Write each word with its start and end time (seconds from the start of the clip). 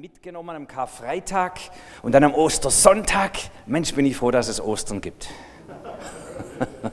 mitgenommen 0.00 0.56
am 0.56 0.66
Karfreitag 0.66 1.60
und 2.00 2.12
dann 2.12 2.24
am 2.24 2.32
Ostersonntag. 2.32 3.32
Mensch, 3.66 3.92
bin 3.92 4.06
ich 4.06 4.16
froh, 4.16 4.30
dass 4.30 4.48
es 4.48 4.60
Ostern 4.60 5.00
gibt. 5.00 5.28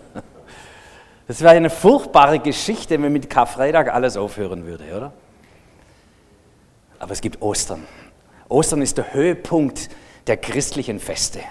Das 1.30 1.42
wäre 1.42 1.56
eine 1.56 1.70
furchtbare 1.70 2.40
Geschichte, 2.40 3.02
wenn 3.02 3.12
mit 3.12 3.30
Karfreitag 3.30 3.94
alles 3.94 4.16
aufhören 4.16 4.66
würde, 4.66 4.86
oder? 4.96 5.12
Aber 7.00 7.12
es 7.12 7.20
gibt 7.20 7.42
Ostern. 7.42 7.86
Ostern 8.48 8.82
ist 8.82 8.98
der 8.98 9.14
Höhepunkt 9.14 9.90
der 10.28 10.38
christlichen 10.38 11.02
Feste. 11.02 11.42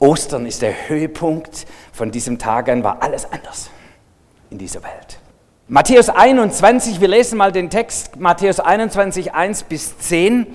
Ostern 0.00 0.44
ist 0.44 0.60
der 0.60 0.88
Höhepunkt. 0.88 1.66
Von 1.92 2.10
diesem 2.10 2.40
Tag 2.40 2.68
an 2.68 2.82
war 2.82 3.00
alles 3.00 3.30
anders 3.30 3.70
in 4.50 4.58
dieser 4.58 4.82
Welt. 4.82 5.20
Matthäus 5.68 6.08
21, 6.08 7.00
wir 7.00 7.06
lesen 7.06 7.38
mal 7.38 7.52
den 7.52 7.70
Text, 7.70 8.16
Matthäus 8.16 8.58
21, 8.58 9.32
1 9.34 9.62
bis 9.62 9.96
10 9.98 10.48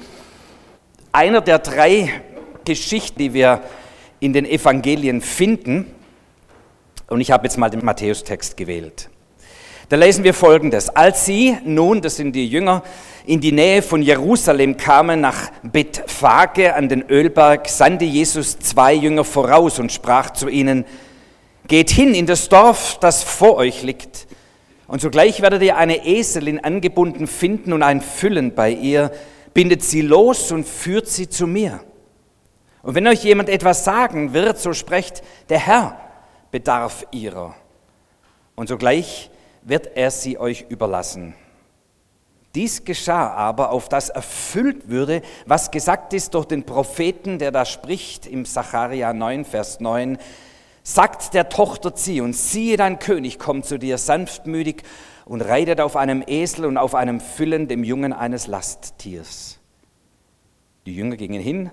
einer 1.18 1.42
der 1.42 1.58
drei 1.58 2.12
Geschichten, 2.64 3.18
die 3.18 3.34
wir 3.34 3.62
in 4.20 4.34
den 4.34 4.46
Evangelien 4.46 5.22
finden. 5.22 5.92
Und 7.08 7.22
ich 7.22 7.32
habe 7.32 7.48
jetzt 7.48 7.58
mal 7.58 7.72
den 7.72 7.84
Matthäus-Text 7.84 8.56
gewählt. 8.56 9.10
Da 9.90 9.96
lesen 9.96 10.24
wir 10.24 10.36
folgendes. 10.36 10.90
Als 10.90 11.26
sie 11.26 11.58
nun, 11.66 12.02
das 12.02 12.18
sind 12.18 12.36
die 12.36 12.48
Jünger, 12.48 12.84
in 13.26 13.42
die 13.42 13.52
Nähe 13.52 13.82
von 13.82 14.04
Jerusalem 14.04 14.78
kamen, 14.78 15.20
nach 15.20 15.52
Bethphage 15.64 16.76
an 16.76 16.88
den 16.88 17.10
Ölberg, 17.10 17.68
sandte 17.68 18.06
Jesus 18.06 18.60
zwei 18.60 18.94
Jünger 18.94 19.24
voraus 19.24 19.80
und 19.80 19.92
sprach 19.92 20.30
zu 20.30 20.50
ihnen, 20.50 20.86
Geht 21.68 21.90
hin 21.90 22.14
in 22.14 22.28
das 22.28 22.48
Dorf, 22.48 23.00
das 23.02 23.24
vor 23.24 23.56
euch 23.56 23.82
liegt, 23.82 24.28
und 24.88 25.02
sogleich 25.02 25.42
werdet 25.42 25.64
ihr 25.64 25.76
eine 25.78 26.06
Eselin 26.06 26.64
angebunden 26.64 27.28
finden 27.28 27.74
und 27.74 27.84
ein 27.84 28.02
Füllen 28.02 28.54
bei 28.54 28.70
ihr, 28.72 29.12
bindet 29.58 29.82
sie 29.82 30.04
los 30.04 30.52
und 30.52 30.68
führt 30.68 31.08
sie 31.08 31.30
zu 31.30 31.48
mir. 31.48 31.80
Und 32.84 32.94
wenn 32.94 33.08
euch 33.08 33.24
jemand 33.24 33.50
etwas 33.50 33.84
sagen 33.84 34.34
wird, 34.34 34.60
so 34.60 34.72
sprecht, 34.72 35.24
der 35.50 35.58
Herr 35.58 36.00
bedarf 36.52 37.08
ihrer. 37.10 37.56
Und 38.56 38.70
sogleich 38.70 39.32
wird 39.64 39.98
er 39.98 40.12
sie 40.12 40.38
euch 40.38 40.68
überlassen. 40.70 41.34
Dies 42.54 42.86
geschah 42.86 43.32
aber, 43.32 43.72
auf 43.72 43.90
das 43.90 44.10
erfüllt 44.10 44.90
würde, 44.90 45.24
was 45.48 45.72
gesagt 45.72 46.14
ist 46.14 46.36
durch 46.36 46.46
den 46.46 46.64
Propheten, 46.64 47.40
der 47.40 47.52
da 47.52 47.66
spricht 47.66 48.28
im 48.28 48.46
Sacharja 48.46 49.12
9, 49.12 49.44
Vers 49.44 49.80
9, 49.80 50.20
sagt 50.84 51.34
der 51.34 51.50
Tochter 51.50 51.96
Zion, 51.96 52.34
siehe, 52.34 52.78
dein 52.78 53.00
König 53.00 53.40
kommt 53.40 53.66
zu 53.66 53.80
dir 53.80 53.98
sanftmütig 53.98 54.84
und 55.28 55.42
reitet 55.42 55.82
auf 55.82 55.98
einem 55.98 56.24
Esel 56.26 56.66
und 56.66 56.78
auf 56.78 56.96
einem 56.96 57.20
Füllen, 57.20 57.68
dem 57.68 57.84
Jungen 57.84 58.14
eines 58.14 58.48
Lasttiers. 58.48 59.60
Die 60.86 60.96
Jünger 60.96 61.18
gingen 61.18 61.42
hin 61.42 61.70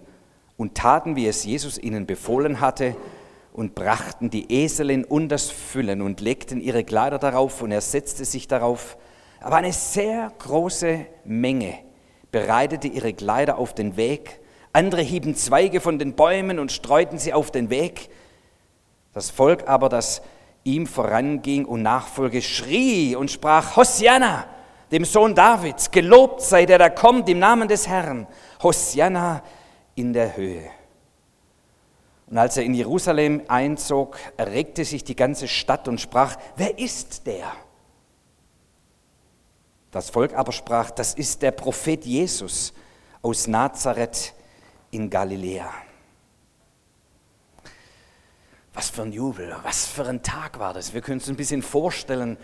und 0.56 0.74
taten, 0.74 1.14
wie 1.14 1.28
es 1.28 1.44
Jesus 1.44 1.78
ihnen 1.78 2.06
befohlen 2.06 2.60
hatte, 2.60 2.96
und 3.52 3.76
brachten 3.76 4.30
die 4.30 4.52
Eselin 4.52 5.04
und 5.04 5.28
das 5.28 5.48
Füllen 5.48 6.02
und 6.02 6.20
legten 6.20 6.60
ihre 6.60 6.82
Kleider 6.82 7.20
darauf 7.20 7.62
und 7.62 7.70
er 7.70 7.80
setzte 7.80 8.24
sich 8.24 8.48
darauf. 8.48 8.98
Aber 9.38 9.54
eine 9.54 9.72
sehr 9.72 10.32
große 10.40 11.06
Menge 11.24 11.74
bereitete 12.32 12.88
ihre 12.88 13.12
Kleider 13.12 13.58
auf 13.58 13.72
den 13.72 13.96
Weg. 13.96 14.40
Andere 14.72 15.02
hieben 15.02 15.36
Zweige 15.36 15.80
von 15.80 16.00
den 16.00 16.14
Bäumen 16.14 16.58
und 16.58 16.72
streuten 16.72 17.18
sie 17.18 17.32
auf 17.32 17.52
den 17.52 17.70
Weg. 17.70 18.08
Das 19.12 19.30
Volk 19.30 19.68
aber, 19.68 19.88
das 19.88 20.22
ihm 20.64 20.86
voranging 20.86 21.66
und 21.66 21.82
nachfolge, 21.82 22.42
schrie 22.42 23.14
und 23.14 23.30
sprach, 23.30 23.76
Hosianna, 23.76 24.46
dem 24.90 25.04
Sohn 25.04 25.34
Davids, 25.34 25.90
gelobt 25.90 26.40
sei 26.40 26.66
der, 26.66 26.78
der 26.78 26.90
kommt 26.90 27.28
im 27.28 27.38
Namen 27.38 27.68
des 27.68 27.86
Herrn, 27.86 28.26
Hosianna 28.62 29.42
in 29.94 30.12
der 30.12 30.36
Höhe. 30.36 30.70
Und 32.26 32.38
als 32.38 32.56
er 32.56 32.64
in 32.64 32.74
Jerusalem 32.74 33.42
einzog, 33.48 34.18
erregte 34.36 34.84
sich 34.84 35.04
die 35.04 35.14
ganze 35.14 35.46
Stadt 35.46 35.86
und 35.86 36.00
sprach, 36.00 36.36
wer 36.56 36.78
ist 36.78 37.26
der? 37.26 37.52
Das 39.90 40.10
Volk 40.10 40.34
aber 40.34 40.50
sprach, 40.50 40.90
das 40.90 41.14
ist 41.14 41.42
der 41.42 41.52
Prophet 41.52 42.04
Jesus 42.04 42.72
aus 43.22 43.46
Nazareth 43.46 44.34
in 44.90 45.08
Galiläa. 45.08 45.70
Was 48.74 48.90
für 48.90 49.02
ein 49.02 49.12
Jubel, 49.12 49.54
was 49.62 49.86
für 49.86 50.04
ein 50.04 50.24
Tag 50.24 50.58
war 50.58 50.74
das. 50.74 50.94
Wir 50.94 51.00
können 51.00 51.20
uns 51.20 51.28
ein 51.28 51.36
bisschen 51.36 51.62
vorstellen, 51.62 52.36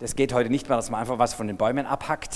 das 0.00 0.16
geht 0.16 0.32
heute 0.32 0.48
nicht 0.48 0.70
mehr, 0.70 0.78
dass 0.78 0.88
man 0.88 1.00
einfach 1.02 1.18
was 1.18 1.34
von 1.34 1.46
den 1.46 1.58
Bäumen 1.58 1.84
abhackt, 1.84 2.34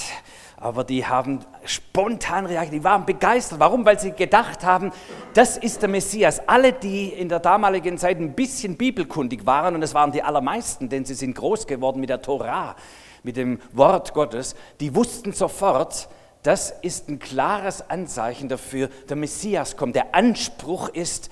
aber 0.59 0.85
die 0.85 1.07
haben 1.07 1.41
spontan 1.65 2.45
reagiert, 2.45 2.75
die 2.75 2.85
waren 2.85 3.07
begeistert. 3.07 3.59
Warum? 3.59 3.87
Weil 3.87 3.99
sie 3.99 4.13
gedacht 4.13 4.63
haben, 4.63 4.93
das 5.33 5.57
ist 5.57 5.81
der 5.81 5.89
Messias. 5.89 6.47
Alle, 6.49 6.75
die 6.75 7.09
in 7.09 7.31
der 7.31 7.41
damaligen 7.41 7.97
Zeit 7.97 8.19
ein 8.19 8.35
bisschen 8.35 8.77
bibelkundig 8.77 9.47
waren, 9.47 9.75
und 9.75 9.83
es 9.83 9.95
waren 9.95 10.13
die 10.13 10.23
allermeisten, 10.23 10.91
denn 10.91 11.07
sie 11.07 11.15
sind 11.15 11.35
groß 11.35 11.67
geworden 11.67 12.01
mit 12.01 12.11
der 12.11 12.21
Torah, 12.21 12.77
mit 13.23 13.39
dem 13.39 13.59
Wort 13.73 14.13
Gottes, 14.13 14.55
die 14.81 14.95
wussten 14.95 15.33
sofort, 15.33 16.11
das 16.43 16.75
ist 16.83 17.09
ein 17.09 17.19
klares 17.19 17.89
Anzeichen 17.89 18.51
dafür, 18.51 18.91
der 19.09 19.17
Messias 19.17 19.79
kommt. 19.79 19.97
Der 19.97 20.15
Anspruch 20.15 20.91
ist, 20.91 21.31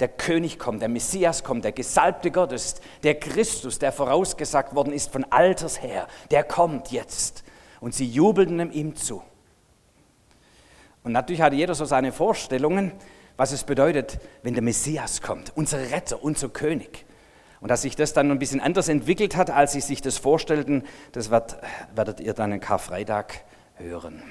der 0.00 0.08
König 0.08 0.58
kommt, 0.58 0.82
der 0.82 0.88
Messias 0.88 1.44
kommt, 1.44 1.64
der 1.64 1.72
Gesalbte 1.72 2.30
Gottes, 2.30 2.80
der 3.02 3.14
Christus, 3.18 3.78
der 3.78 3.92
vorausgesagt 3.92 4.74
worden 4.74 4.92
ist 4.92 5.12
von 5.12 5.24
alters 5.24 5.82
her, 5.82 6.08
der 6.30 6.42
kommt 6.42 6.90
jetzt. 6.90 7.44
Und 7.80 7.94
sie 7.94 8.06
jubelten 8.06 8.72
ihm 8.72 8.96
zu. 8.96 9.22
Und 11.02 11.12
natürlich 11.12 11.42
hatte 11.42 11.56
jeder 11.56 11.74
so 11.74 11.84
seine 11.84 12.12
Vorstellungen, 12.12 12.92
was 13.36 13.52
es 13.52 13.64
bedeutet, 13.64 14.18
wenn 14.42 14.54
der 14.54 14.62
Messias 14.62 15.22
kommt, 15.22 15.52
unser 15.56 15.78
Retter, 15.90 16.22
unser 16.22 16.50
König. 16.50 17.06
Und 17.60 17.68
dass 17.68 17.82
sich 17.82 17.96
das 17.96 18.12
dann 18.12 18.30
ein 18.30 18.38
bisschen 18.38 18.60
anders 18.60 18.88
entwickelt 18.88 19.36
hat, 19.36 19.50
als 19.50 19.72
sie 19.72 19.80
sich 19.80 20.02
das 20.02 20.18
vorstellten, 20.18 20.84
das 21.12 21.30
werdet 21.30 22.20
ihr 22.20 22.34
dann 22.34 22.52
am 22.52 22.60
Karfreitag 22.60 23.44
hören. 23.76 24.22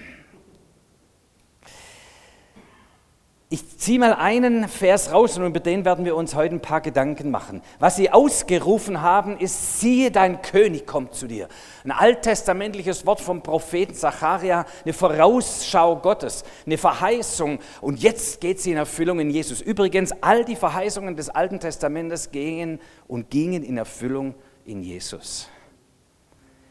Ich 3.52 3.80
ziehe 3.80 3.98
mal 3.98 4.14
einen 4.14 4.68
Vers 4.70 5.12
raus 5.12 5.36
und 5.36 5.44
über 5.44 5.60
den 5.60 5.84
werden 5.84 6.06
wir 6.06 6.16
uns 6.16 6.36
heute 6.36 6.54
ein 6.54 6.62
paar 6.62 6.82
Gedanken 6.82 7.32
machen. 7.32 7.64
Was 7.80 7.96
sie 7.96 8.12
ausgerufen 8.12 9.02
haben, 9.02 9.40
ist, 9.40 9.80
siehe, 9.80 10.12
dein 10.12 10.44
König 10.44 10.86
kommt 10.86 11.16
zu 11.16 11.26
dir. 11.26 11.48
Ein 11.84 11.90
alttestamentliches 11.90 13.08
Wort 13.08 13.20
vom 13.20 13.42
Propheten 13.42 13.96
Zacharia, 13.96 14.68
eine 14.84 14.94
Vorausschau 14.94 15.96
Gottes, 15.96 16.44
eine 16.68 16.78
Verheißung. 16.78 17.58
Und 17.82 18.04
jetzt 18.04 18.40
geht 18.40 18.60
sie 18.60 18.70
in 18.70 18.78
Erfüllung 18.78 19.20
in 19.20 19.32
Jesus. 19.32 19.62
Übrigens, 19.62 20.14
all 20.22 20.46
die 20.46 20.56
Verheißungen 20.56 21.16
des 21.16 21.30
Alten 21.30 21.60
Testamentes 21.60 22.30
gingen 22.30 22.80
und 23.08 23.31
gingen 23.31 23.64
in 23.64 23.80
Erfüllung 23.80 24.36
in 24.64 24.84
Jesus. 24.84 25.50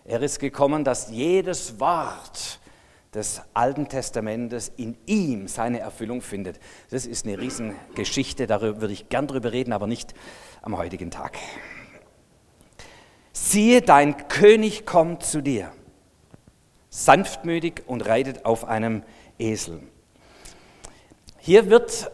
Er 0.05 0.23
ist 0.23 0.39
gekommen, 0.39 0.85
dass 0.85 1.11
jedes 1.11 1.81
Wort, 1.81 2.61
des 3.15 3.41
Alten 3.55 3.89
Testamentes 3.89 4.71
in 4.77 4.97
ihm 5.07 5.49
seine 5.49 5.81
Erfüllung 5.81 6.21
findet. 6.21 6.61
Das 6.91 7.07
ist 7.07 7.27
eine 7.27 7.39
Riesengeschichte, 7.39 8.47
darüber 8.47 8.81
würde 8.83 8.93
ich 8.93 9.09
gern 9.09 9.27
drüber 9.27 9.53
reden, 9.53 9.73
aber 9.73 9.87
nicht 9.87 10.15
am 10.63 10.77
heutigen 10.77 11.11
Tag. 11.11 11.39
Siehe, 13.33 13.81
dein 13.81 14.29
König 14.29 14.85
kommt 14.85 15.23
zu 15.23 15.41
dir, 15.41 15.73
sanftmütig 16.91 17.83
und 17.87 18.03
reitet 18.03 18.45
auf 18.45 18.65
einem 18.65 19.03
Esel. 19.39 19.81
Hier 21.39 21.71
wird 21.71 22.11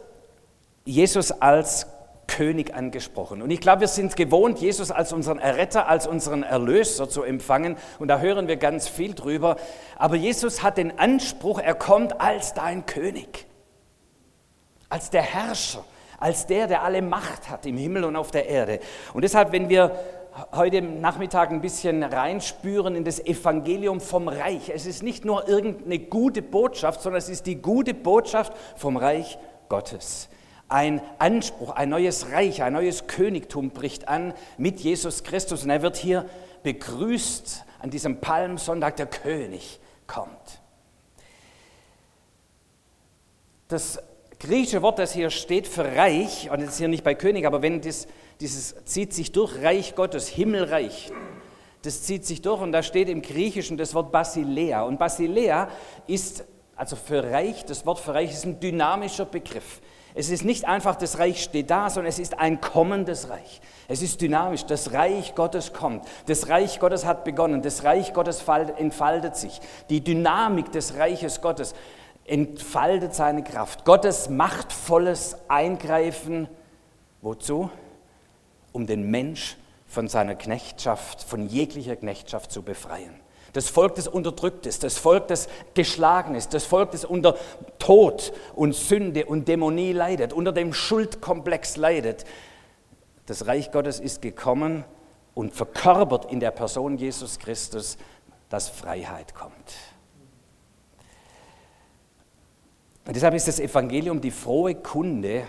Jesus 0.84 1.32
als 1.32 1.86
König 2.26 2.74
angesprochen. 2.74 3.42
Und 3.42 3.50
ich 3.50 3.60
glaube, 3.60 3.82
wir 3.82 3.88
sind 3.88 4.16
gewohnt, 4.16 4.58
Jesus 4.58 4.90
als 4.90 5.12
unseren 5.12 5.38
Erretter, 5.38 5.88
als 5.88 6.06
unseren 6.06 6.42
Erlöser 6.42 7.08
zu 7.08 7.22
empfangen. 7.22 7.76
Und 7.98 8.08
da 8.08 8.18
hören 8.18 8.48
wir 8.48 8.56
ganz 8.56 8.88
viel 8.88 9.14
drüber. 9.14 9.56
Aber 9.96 10.16
Jesus 10.16 10.62
hat 10.62 10.78
den 10.78 10.98
Anspruch, 10.98 11.58
er 11.58 11.74
kommt 11.74 12.20
als 12.20 12.54
dein 12.54 12.86
König, 12.86 13.46
als 14.88 15.10
der 15.10 15.22
Herrscher, 15.22 15.84
als 16.18 16.46
der, 16.46 16.66
der 16.66 16.82
alle 16.82 17.02
Macht 17.02 17.50
hat 17.50 17.66
im 17.66 17.76
Himmel 17.76 18.04
und 18.04 18.16
auf 18.16 18.30
der 18.30 18.48
Erde. 18.48 18.80
Und 19.12 19.22
deshalb, 19.22 19.52
wenn 19.52 19.68
wir 19.68 19.92
heute 20.52 20.82
Nachmittag 20.82 21.50
ein 21.50 21.60
bisschen 21.60 22.02
reinspüren 22.02 22.96
in 22.96 23.04
das 23.04 23.24
Evangelium 23.24 24.00
vom 24.00 24.26
Reich. 24.26 24.68
Es 24.68 24.84
ist 24.84 25.04
nicht 25.04 25.24
nur 25.24 25.48
irgendeine 25.48 26.00
gute 26.00 26.42
Botschaft, 26.42 27.02
sondern 27.02 27.18
es 27.18 27.28
ist 27.28 27.46
die 27.46 27.62
gute 27.62 27.94
Botschaft 27.94 28.52
vom 28.76 28.96
Reich 28.96 29.38
Gottes 29.68 30.28
ein 30.74 31.00
Anspruch, 31.20 31.70
ein 31.70 31.88
neues 31.88 32.32
Reich, 32.32 32.64
ein 32.64 32.72
neues 32.72 33.06
Königtum 33.06 33.70
bricht 33.70 34.08
an 34.08 34.34
mit 34.58 34.80
Jesus 34.80 35.22
Christus 35.22 35.62
und 35.62 35.70
er 35.70 35.82
wird 35.82 35.96
hier 35.96 36.28
begrüßt 36.64 37.64
an 37.78 37.90
diesem 37.90 38.20
Palmsonntag, 38.20 38.96
der 38.96 39.06
König 39.06 39.78
kommt. 40.08 40.60
Das 43.68 44.00
griechische 44.40 44.82
Wort, 44.82 44.98
das 44.98 45.12
hier 45.12 45.30
steht 45.30 45.68
für 45.68 45.84
Reich, 45.84 46.50
und 46.50 46.60
ist 46.60 46.78
hier 46.78 46.88
nicht 46.88 47.04
bei 47.04 47.14
König, 47.14 47.46
aber 47.46 47.62
wenn 47.62 47.80
das, 47.80 48.08
dieses 48.40 48.74
zieht 48.84 49.14
sich 49.14 49.30
durch 49.30 49.62
Reich 49.62 49.94
Gottes, 49.94 50.26
Himmelreich, 50.26 51.12
das 51.82 52.02
zieht 52.02 52.26
sich 52.26 52.42
durch 52.42 52.60
und 52.60 52.72
da 52.72 52.82
steht 52.82 53.08
im 53.08 53.22
Griechischen 53.22 53.76
das 53.76 53.94
Wort 53.94 54.10
Basilea. 54.10 54.82
Und 54.82 54.98
Basilea 54.98 55.68
ist 56.08 56.44
also 56.74 56.96
für 56.96 57.22
Reich, 57.22 57.64
das 57.64 57.86
Wort 57.86 58.00
für 58.00 58.12
Reich 58.14 58.32
ist 58.32 58.44
ein 58.44 58.58
dynamischer 58.58 59.26
Begriff. 59.26 59.80
Es 60.16 60.30
ist 60.30 60.44
nicht 60.44 60.66
einfach, 60.66 60.94
das 60.94 61.18
Reich 61.18 61.42
steht 61.42 61.70
da, 61.70 61.90
sondern 61.90 62.08
es 62.08 62.20
ist 62.20 62.38
ein 62.38 62.60
kommendes 62.60 63.30
Reich. 63.30 63.60
Es 63.88 64.00
ist 64.00 64.20
dynamisch. 64.20 64.64
Das 64.64 64.92
Reich 64.92 65.34
Gottes 65.34 65.72
kommt. 65.72 66.06
Das 66.26 66.48
Reich 66.48 66.78
Gottes 66.78 67.04
hat 67.04 67.24
begonnen. 67.24 67.62
Das 67.62 67.82
Reich 67.82 68.14
Gottes 68.14 68.44
entfaltet 68.78 69.34
sich. 69.34 69.60
Die 69.90 70.02
Dynamik 70.02 70.70
des 70.70 70.96
Reiches 70.96 71.40
Gottes 71.40 71.74
entfaltet 72.26 73.12
seine 73.14 73.42
Kraft. 73.42 73.84
Gottes 73.84 74.30
machtvolles 74.30 75.36
Eingreifen. 75.48 76.46
Wozu? 77.20 77.68
Um 78.72 78.86
den 78.86 79.10
Mensch 79.10 79.56
von 79.88 80.06
seiner 80.06 80.36
Knechtschaft, 80.36 81.24
von 81.24 81.48
jeglicher 81.48 81.96
Knechtschaft 81.96 82.52
zu 82.52 82.62
befreien. 82.62 83.23
Das 83.54 83.70
Volk, 83.70 83.94
das 83.94 84.08
unterdrückt 84.08 84.66
ist, 84.66 84.82
das 84.82 84.98
Volk, 84.98 85.28
das 85.28 85.48
geschlagen 85.74 86.34
ist, 86.34 86.52
das 86.54 86.64
Volk, 86.64 86.90
das 86.90 87.04
unter 87.04 87.36
Tod 87.78 88.32
und 88.54 88.74
Sünde 88.74 89.26
und 89.26 89.46
Dämonie 89.46 89.92
leidet, 89.92 90.32
unter 90.32 90.52
dem 90.52 90.74
Schuldkomplex 90.74 91.76
leidet. 91.76 92.24
Das 93.26 93.46
Reich 93.46 93.70
Gottes 93.70 94.00
ist 94.00 94.20
gekommen 94.22 94.84
und 95.34 95.54
verkörpert 95.54 96.30
in 96.32 96.40
der 96.40 96.50
Person 96.50 96.98
Jesus 96.98 97.38
Christus, 97.38 97.96
dass 98.48 98.68
Freiheit 98.68 99.36
kommt. 99.36 99.54
Und 103.06 103.14
deshalb 103.14 103.34
ist 103.34 103.46
das 103.46 103.60
Evangelium 103.60 104.20
die 104.20 104.32
frohe 104.32 104.74
Kunde, 104.74 105.44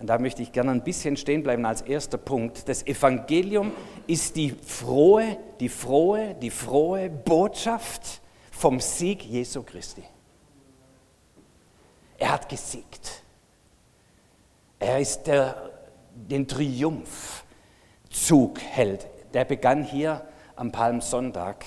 und 0.00 0.06
da 0.06 0.18
möchte 0.18 0.42
ich 0.42 0.50
gerne 0.50 0.70
ein 0.70 0.82
bisschen 0.82 1.18
stehen 1.18 1.42
bleiben 1.42 1.66
als 1.66 1.82
erster 1.82 2.16
Punkt. 2.16 2.68
Das 2.70 2.86
Evangelium 2.86 3.70
ist 4.06 4.34
die 4.34 4.50
frohe, 4.50 5.36
die 5.60 5.68
frohe, 5.68 6.34
die 6.40 6.48
frohe 6.50 7.10
Botschaft 7.10 8.22
vom 8.50 8.80
Sieg 8.80 9.22
Jesu 9.22 9.62
Christi. 9.62 10.02
Er 12.18 12.32
hat 12.32 12.48
gesiegt. 12.48 13.22
Er 14.78 14.98
ist 15.00 15.24
der, 15.24 15.70
den 16.14 16.48
Triumphzug 16.48 17.38
hält. 18.58 19.06
Der 19.34 19.44
begann 19.44 19.84
hier 19.84 20.26
am 20.56 20.72
Palmsonntag, 20.72 21.66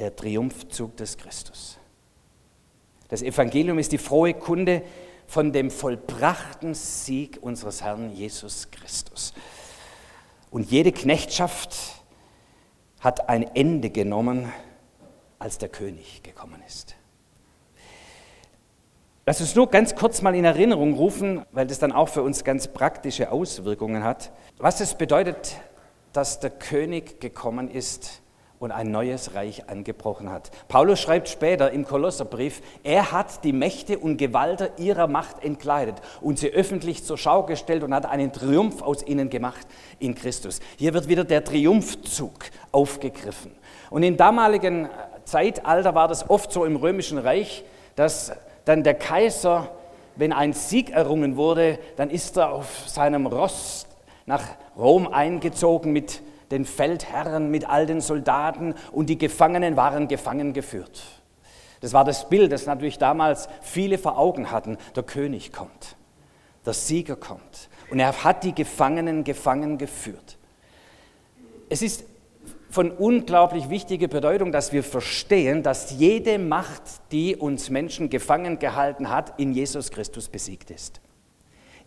der 0.00 0.16
Triumphzug 0.16 0.96
des 0.96 1.16
Christus. 1.16 1.78
Das 3.06 3.22
Evangelium 3.22 3.78
ist 3.78 3.92
die 3.92 3.98
frohe 3.98 4.34
Kunde, 4.34 4.82
von 5.32 5.50
dem 5.50 5.70
vollbrachten 5.70 6.74
Sieg 6.74 7.38
unseres 7.40 7.80
Herrn 7.80 8.12
Jesus 8.12 8.70
Christus. 8.70 9.32
Und 10.50 10.70
jede 10.70 10.92
Knechtschaft 10.92 11.74
hat 13.00 13.30
ein 13.30 13.42
Ende 13.54 13.88
genommen, 13.88 14.52
als 15.38 15.56
der 15.56 15.70
König 15.70 16.22
gekommen 16.22 16.62
ist. 16.66 16.96
Lass 19.24 19.40
uns 19.40 19.54
nur 19.54 19.70
ganz 19.70 19.94
kurz 19.94 20.20
mal 20.20 20.34
in 20.34 20.44
Erinnerung 20.44 20.92
rufen, 20.92 21.46
weil 21.52 21.66
das 21.66 21.78
dann 21.78 21.92
auch 21.92 22.10
für 22.10 22.22
uns 22.22 22.44
ganz 22.44 22.68
praktische 22.68 23.32
Auswirkungen 23.32 24.04
hat, 24.04 24.32
was 24.58 24.82
es 24.82 24.92
bedeutet, 24.96 25.56
dass 26.12 26.40
der 26.40 26.50
König 26.50 27.22
gekommen 27.22 27.70
ist 27.70 28.21
und 28.62 28.70
ein 28.70 28.92
neues 28.92 29.34
Reich 29.34 29.68
angebrochen 29.68 30.30
hat. 30.30 30.52
Paulus 30.68 31.00
schreibt 31.00 31.28
später 31.28 31.72
im 31.72 31.84
Kolosserbrief, 31.84 32.62
er 32.84 33.10
hat 33.10 33.42
die 33.42 33.52
Mächte 33.52 33.98
und 33.98 34.18
Gewalter 34.18 34.78
ihrer 34.78 35.08
Macht 35.08 35.42
entkleidet 35.42 35.96
und 36.20 36.38
sie 36.38 36.48
öffentlich 36.48 37.04
zur 37.04 37.18
Schau 37.18 37.42
gestellt 37.42 37.82
und 37.82 37.92
hat 37.92 38.06
einen 38.06 38.32
Triumph 38.32 38.80
aus 38.82 39.04
ihnen 39.04 39.30
gemacht 39.30 39.66
in 39.98 40.14
Christus. 40.14 40.60
Hier 40.76 40.94
wird 40.94 41.08
wieder 41.08 41.24
der 41.24 41.42
Triumphzug 41.42 42.34
aufgegriffen. 42.70 43.50
Und 43.90 44.04
im 44.04 44.16
damaligen 44.16 44.88
Zeitalter 45.24 45.96
war 45.96 46.06
das 46.06 46.30
oft 46.30 46.52
so 46.52 46.64
im 46.64 46.76
römischen 46.76 47.18
Reich, 47.18 47.64
dass 47.96 48.30
dann 48.64 48.84
der 48.84 48.94
Kaiser, 48.94 49.70
wenn 50.14 50.32
ein 50.32 50.52
Sieg 50.52 50.90
errungen 50.90 51.36
wurde, 51.36 51.80
dann 51.96 52.10
ist 52.10 52.36
er 52.36 52.52
auf 52.52 52.84
seinem 52.86 53.26
Ross 53.26 53.88
nach 54.24 54.44
Rom 54.76 55.08
eingezogen 55.08 55.92
mit 55.92 56.22
den 56.52 56.66
Feldherren 56.66 57.50
mit 57.50 57.68
all 57.68 57.86
den 57.86 58.00
Soldaten 58.00 58.74
und 58.92 59.06
die 59.06 59.18
Gefangenen 59.18 59.76
waren 59.76 60.06
gefangen 60.06 60.52
geführt. 60.52 61.02
Das 61.80 61.92
war 61.94 62.04
das 62.04 62.28
Bild, 62.28 62.52
das 62.52 62.66
natürlich 62.66 62.98
damals 62.98 63.48
viele 63.62 63.98
vor 63.98 64.18
Augen 64.18 64.52
hatten. 64.52 64.76
Der 64.94 65.02
König 65.02 65.52
kommt, 65.52 65.96
der 66.64 66.74
Sieger 66.74 67.16
kommt 67.16 67.68
und 67.90 67.98
er 67.98 68.22
hat 68.22 68.44
die 68.44 68.54
Gefangenen 68.54 69.24
gefangen 69.24 69.78
geführt. 69.78 70.38
Es 71.68 71.82
ist 71.82 72.04
von 72.68 72.90
unglaublich 72.90 73.70
wichtiger 73.70 74.08
Bedeutung, 74.08 74.52
dass 74.52 74.72
wir 74.72 74.84
verstehen, 74.84 75.62
dass 75.62 75.90
jede 75.92 76.38
Macht, 76.38 76.82
die 77.12 77.34
uns 77.34 77.70
Menschen 77.70 78.10
gefangen 78.10 78.58
gehalten 78.58 79.08
hat, 79.08 79.38
in 79.38 79.52
Jesus 79.52 79.90
Christus 79.90 80.28
besiegt 80.28 80.70
ist. 80.70 81.00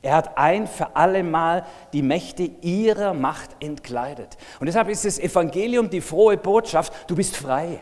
Er 0.05 0.17
hat 0.17 0.37
ein 0.37 0.67
für 0.67 0.95
alle 0.95 1.23
Mal 1.23 1.65
die 1.91 2.03
Mächte 2.03 2.43
ihrer 2.61 3.15
Macht 3.15 3.55
entkleidet. 3.59 4.37
Und 4.59 4.67
deshalb 4.67 4.87
ist 4.87 5.03
das 5.03 5.17
Evangelium 5.17 5.89
die 5.89 5.99
frohe 5.99 6.37
Botschaft, 6.37 6.93
du 7.09 7.15
bist 7.15 7.35
frei. 7.35 7.81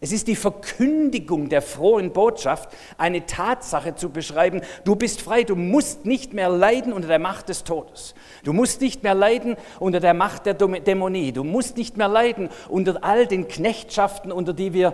Es 0.00 0.12
ist 0.12 0.28
die 0.28 0.36
Verkündigung 0.36 1.48
der 1.48 1.62
frohen 1.62 2.12
Botschaft, 2.12 2.68
eine 2.98 3.24
Tatsache 3.24 3.94
zu 3.94 4.10
beschreiben, 4.10 4.60
du 4.84 4.96
bist 4.96 5.22
frei, 5.22 5.44
du 5.44 5.56
musst 5.56 6.04
nicht 6.04 6.34
mehr 6.34 6.50
leiden 6.50 6.92
unter 6.92 7.08
der 7.08 7.18
Macht 7.18 7.48
des 7.48 7.64
Todes. 7.64 8.14
Du 8.44 8.52
musst 8.52 8.82
nicht 8.82 9.02
mehr 9.02 9.14
leiden 9.14 9.56
unter 9.80 9.98
der 9.98 10.12
Macht 10.12 10.44
der 10.44 10.52
Dämonie. 10.52 11.32
Du 11.32 11.42
musst 11.42 11.78
nicht 11.78 11.96
mehr 11.96 12.08
leiden 12.08 12.50
unter 12.68 13.02
all 13.02 13.26
den 13.26 13.48
Knechtschaften, 13.48 14.30
unter 14.30 14.52
die 14.52 14.74
wir 14.74 14.92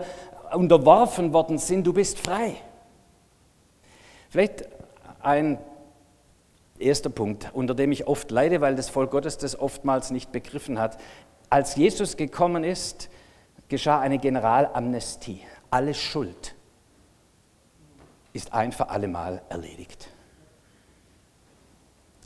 unterworfen 0.52 1.32
worden 1.32 1.58
sind. 1.58 1.84
Du 1.84 1.92
bist 1.92 2.20
frei. 2.20 2.54
Vielleicht 4.30 4.66
ein 5.24 5.58
erster 6.78 7.10
Punkt, 7.10 7.50
unter 7.52 7.74
dem 7.74 7.92
ich 7.92 8.06
oft 8.06 8.30
leide, 8.30 8.60
weil 8.60 8.74
das 8.76 8.88
Volk 8.88 9.10
Gottes 9.10 9.38
das 9.38 9.58
oftmals 9.58 10.10
nicht 10.10 10.32
begriffen 10.32 10.78
hat. 10.78 10.98
Als 11.50 11.76
Jesus 11.76 12.16
gekommen 12.16 12.64
ist, 12.64 13.08
geschah 13.68 14.00
eine 14.00 14.18
Generalamnestie. 14.18 15.40
Alle 15.70 15.94
Schuld 15.94 16.54
ist 18.32 18.52
ein 18.52 18.72
für 18.72 18.90
alle 18.90 19.08
Mal 19.08 19.42
erledigt. 19.48 20.08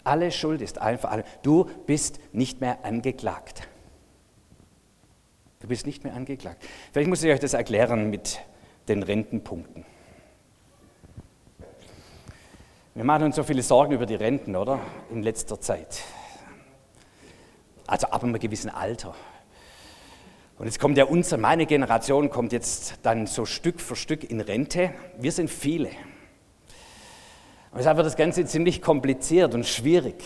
Alle 0.05 0.31
Schuld 0.33 0.63
ist 0.63 0.79
ein 0.79 0.99
für 0.99 1.11
alle. 1.11 1.25
Du 1.43 1.69
bist 1.87 2.19
nicht 2.33 2.61
mehr 2.61 2.85
angeklagt. 2.85 3.69
Du 5.61 5.69
bist 5.69 5.87
nicht 5.87 6.05
mehr 6.05 6.15
angeklagt. 6.15 6.65
Vielleicht 6.93 7.11
muss 7.11 7.23
ich 7.23 7.31
euch 7.31 7.41
das 7.41 7.53
erklären 7.53 8.09
mit 8.09 8.41
den 8.89 9.03
Rentenpunkten. 9.03 9.85
Wir 12.99 13.05
machen 13.05 13.27
uns 13.27 13.37
so 13.37 13.45
viele 13.45 13.63
Sorgen 13.63 13.93
über 13.93 14.07
die 14.07 14.17
Renten, 14.17 14.57
oder? 14.57 14.81
In 15.09 15.23
letzter 15.23 15.61
Zeit. 15.61 16.03
Also 17.87 18.09
ab 18.09 18.25
einem 18.25 18.37
gewissen 18.37 18.71
Alter. 18.71 19.15
Und 20.59 20.67
jetzt 20.67 20.81
kommt 20.81 20.99
ja 20.99 21.05
unsere, 21.05 21.41
meine 21.41 21.67
Generation 21.67 22.29
kommt 22.29 22.53
jetzt 22.53 22.95
dann 23.05 23.29
so 23.29 23.47
Stück 23.47 23.81
für 23.81 23.95
Stück 23.95 24.29
in 24.29 24.41
Rente. 24.41 24.93
Wir 25.17 25.31
sind 25.31 25.49
viele. 25.49 25.91
Und 27.71 27.79
deshalb 27.79 27.99
wird 27.99 28.07
das 28.09 28.17
Ganze 28.17 28.45
ziemlich 28.47 28.83
kompliziert 28.83 29.55
und 29.55 29.65
schwierig. 29.65 30.17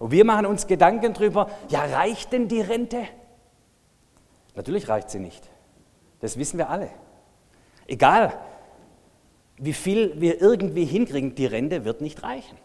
Und 0.00 0.10
wir 0.10 0.24
machen 0.24 0.46
uns 0.46 0.66
Gedanken 0.66 1.14
darüber, 1.14 1.48
ja, 1.68 1.84
reicht 1.84 2.32
denn 2.32 2.48
die 2.48 2.60
Rente? 2.60 3.04
Natürlich 4.56 4.88
reicht 4.88 5.10
sie 5.10 5.20
nicht. 5.20 5.48
Das 6.18 6.36
wissen 6.36 6.58
wir 6.58 6.70
alle. 6.70 6.90
Egal, 7.86 8.36
wie 9.58 9.72
viel 9.72 10.20
wir 10.20 10.40
irgendwie 10.40 10.84
hinkriegen, 10.84 11.34
die 11.34 11.46
Rente 11.46 11.84
wird 11.84 12.00
nicht 12.00 12.22
reichen. 12.22 12.58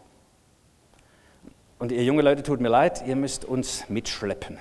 Und 1.78 1.90
ihr 1.90 2.04
junge 2.04 2.22
Leute, 2.22 2.42
tut 2.42 2.60
mir 2.60 2.68
leid, 2.68 3.04
ihr 3.06 3.16
müsst 3.16 3.44
uns 3.44 3.88
mitschleppen. 3.88 4.58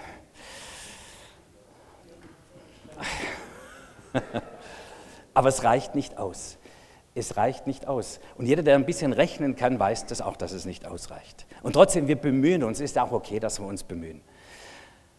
Aber 5.33 5.49
es 5.49 5.63
reicht 5.63 5.95
nicht 5.95 6.17
aus. 6.17 6.57
Es 7.13 7.35
reicht 7.37 7.67
nicht 7.67 7.87
aus. 7.87 8.19
Und 8.37 8.45
jeder, 8.45 8.63
der 8.63 8.75
ein 8.75 8.85
bisschen 8.85 9.13
rechnen 9.13 9.55
kann, 9.55 9.77
weiß 9.79 10.05
das 10.05 10.21
auch, 10.21 10.37
dass 10.37 10.51
es 10.53 10.65
nicht 10.65 10.85
ausreicht. 10.85 11.45
Und 11.61 11.73
trotzdem, 11.73 12.07
wir 12.07 12.15
bemühen 12.15 12.63
uns. 12.63 12.79
Es 12.79 12.91
ist 12.91 12.97
auch 12.97 13.11
okay, 13.11 13.39
dass 13.39 13.59
wir 13.59 13.67
uns 13.67 13.83
bemühen. 13.83 14.21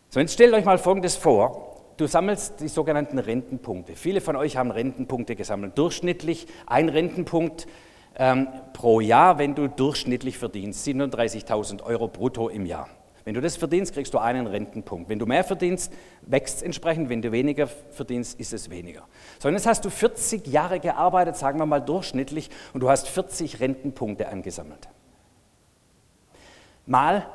So, 0.09 0.21
jetzt 0.21 0.33
stellt 0.33 0.55
euch 0.55 0.65
mal 0.65 0.79
Folgendes 0.79 1.17
vor. 1.17 1.72
Du 1.97 2.07
sammelst 2.07 2.61
die 2.61 2.69
sogenannten 2.69 3.19
Rentenpunkte. 3.19 3.97
Viele 3.97 4.21
von 4.21 4.37
euch 4.37 4.57
haben 4.57 4.71
Rentenpunkte 4.71 5.37
gesammelt. 5.37 5.77
Durchschnittlich 5.77 6.47
ein 6.67 6.89
Rentenpunkt 6.89 7.67
ähm, 8.17 8.49
pro 8.73 9.01
Jahr, 9.01 9.39
wenn 9.39 9.55
du 9.55 9.69
durchschnittlich 9.69 10.39
verdienst. 10.39 10.87
37.000 10.87 11.83
Euro 11.83 12.09
brutto 12.09 12.49
im 12.49 12.67
Jahr. 12.67 12.89
Wenn 13.25 13.35
du 13.35 13.41
das 13.41 13.57
verdienst, 13.57 13.95
kriegst 13.95 14.13
du 14.15 14.19
einen 14.19 14.47
Rentenpunkt. 14.47 15.09
Wenn 15.09 15.19
du 15.19 15.27
mehr 15.27 15.45
verdienst, 15.45 15.93
wächst 16.23 16.57
es 16.57 16.63
entsprechend. 16.63 17.09
Wenn 17.09 17.23
du 17.23 17.31
weniger 17.31 17.69
verdienst, 17.69 18.41
ist 18.41 18.53
es 18.53 18.69
weniger. 18.69 19.07
So, 19.39 19.49
und 19.49 19.55
jetzt 19.55 19.67
hast 19.67 19.85
du 19.85 19.91
40 19.91 20.47
Jahre 20.49 20.81
gearbeitet, 20.81 21.37
sagen 21.37 21.59
wir 21.59 21.67
mal 21.67 21.81
durchschnittlich, 21.81 22.51
und 22.73 22.81
du 22.81 22.91
hast 22.91 23.09
40 23.09 23.61
Rentenpunkte 23.61 24.29
angesammelt. 24.29 24.89
Mal 26.85 27.27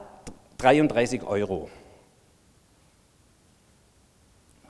33 0.58 1.24
Euro. 1.24 1.70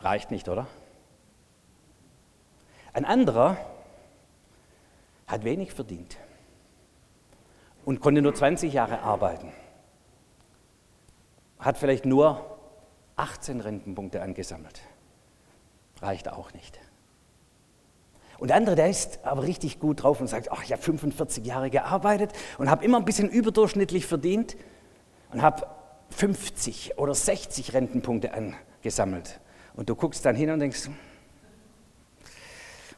Reicht 0.01 0.31
nicht, 0.31 0.47
oder? 0.49 0.67
Ein 2.93 3.05
anderer 3.05 3.57
hat 5.27 5.43
wenig 5.43 5.73
verdient 5.73 6.17
und 7.85 7.99
konnte 7.99 8.21
nur 8.21 8.33
20 8.33 8.73
Jahre 8.73 9.01
arbeiten. 9.01 9.51
Hat 11.59 11.77
vielleicht 11.77 12.05
nur 12.05 12.57
18 13.15 13.61
Rentenpunkte 13.61 14.21
angesammelt. 14.21 14.81
Reicht 16.01 16.29
auch 16.29 16.53
nicht. 16.53 16.79
Und 18.37 18.49
der 18.49 18.57
andere, 18.57 18.75
der 18.75 18.89
ist 18.89 19.19
aber 19.23 19.43
richtig 19.43 19.79
gut 19.79 20.03
drauf 20.03 20.21
und 20.21 20.27
sagt, 20.27 20.51
ach, 20.51 20.63
ich 20.63 20.71
habe 20.71 20.81
45 20.81 21.45
Jahre 21.45 21.69
gearbeitet 21.69 22.33
und 22.59 22.69
habe 22.69 22.85
immer 22.85 22.97
ein 22.97 23.05
bisschen 23.05 23.29
überdurchschnittlich 23.29 24.05
verdient 24.05 24.55
und 25.31 25.41
habe 25.41 25.65
50 26.11 26.97
oder 26.97 27.15
60 27.15 27.73
Rentenpunkte 27.73 28.33
angesammelt. 28.33 29.39
Und 29.77 29.87
du 29.89 29.95
guckst 29.95 30.25
dann 30.25 30.35
hin 30.35 30.49
und 30.49 30.59
denkst, 30.59 30.89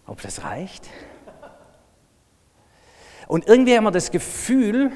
ob 0.08 0.22
das 0.22 0.44
reicht? 0.44 0.90
Und 3.28 3.48
irgendwie 3.48 3.78
haben 3.78 3.84
wir 3.84 3.92
das 3.92 4.10
Gefühl, 4.10 4.92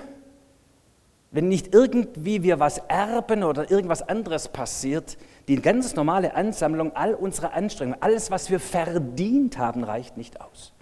wenn 1.30 1.50
nicht 1.50 1.74
irgendwie 1.74 2.42
wir 2.42 2.60
was 2.60 2.78
erben 2.78 3.44
oder 3.44 3.70
irgendwas 3.70 4.02
anderes 4.02 4.48
passiert, 4.48 5.18
die 5.48 5.62
ganz 5.62 5.94
normale 5.94 6.36
Ansammlung 6.36 6.96
all 6.96 7.14
unserer 7.14 7.54
Anstrengungen, 7.54 8.02
alles, 8.02 8.32
was 8.32 8.50
wir 8.50 8.60
verdient 8.60 9.58
haben, 9.58 9.84
reicht 9.84 10.16
nicht 10.16 10.40
aus. 10.42 10.74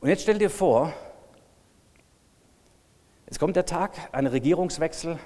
Und 0.00 0.08
jetzt 0.08 0.22
stell 0.22 0.38
dir 0.38 0.50
vor, 0.50 0.92
es 3.26 3.38
kommt 3.38 3.54
der 3.54 3.66
Tag, 3.66 3.92
ein 4.12 4.26
Regierungswechsel 4.26 5.18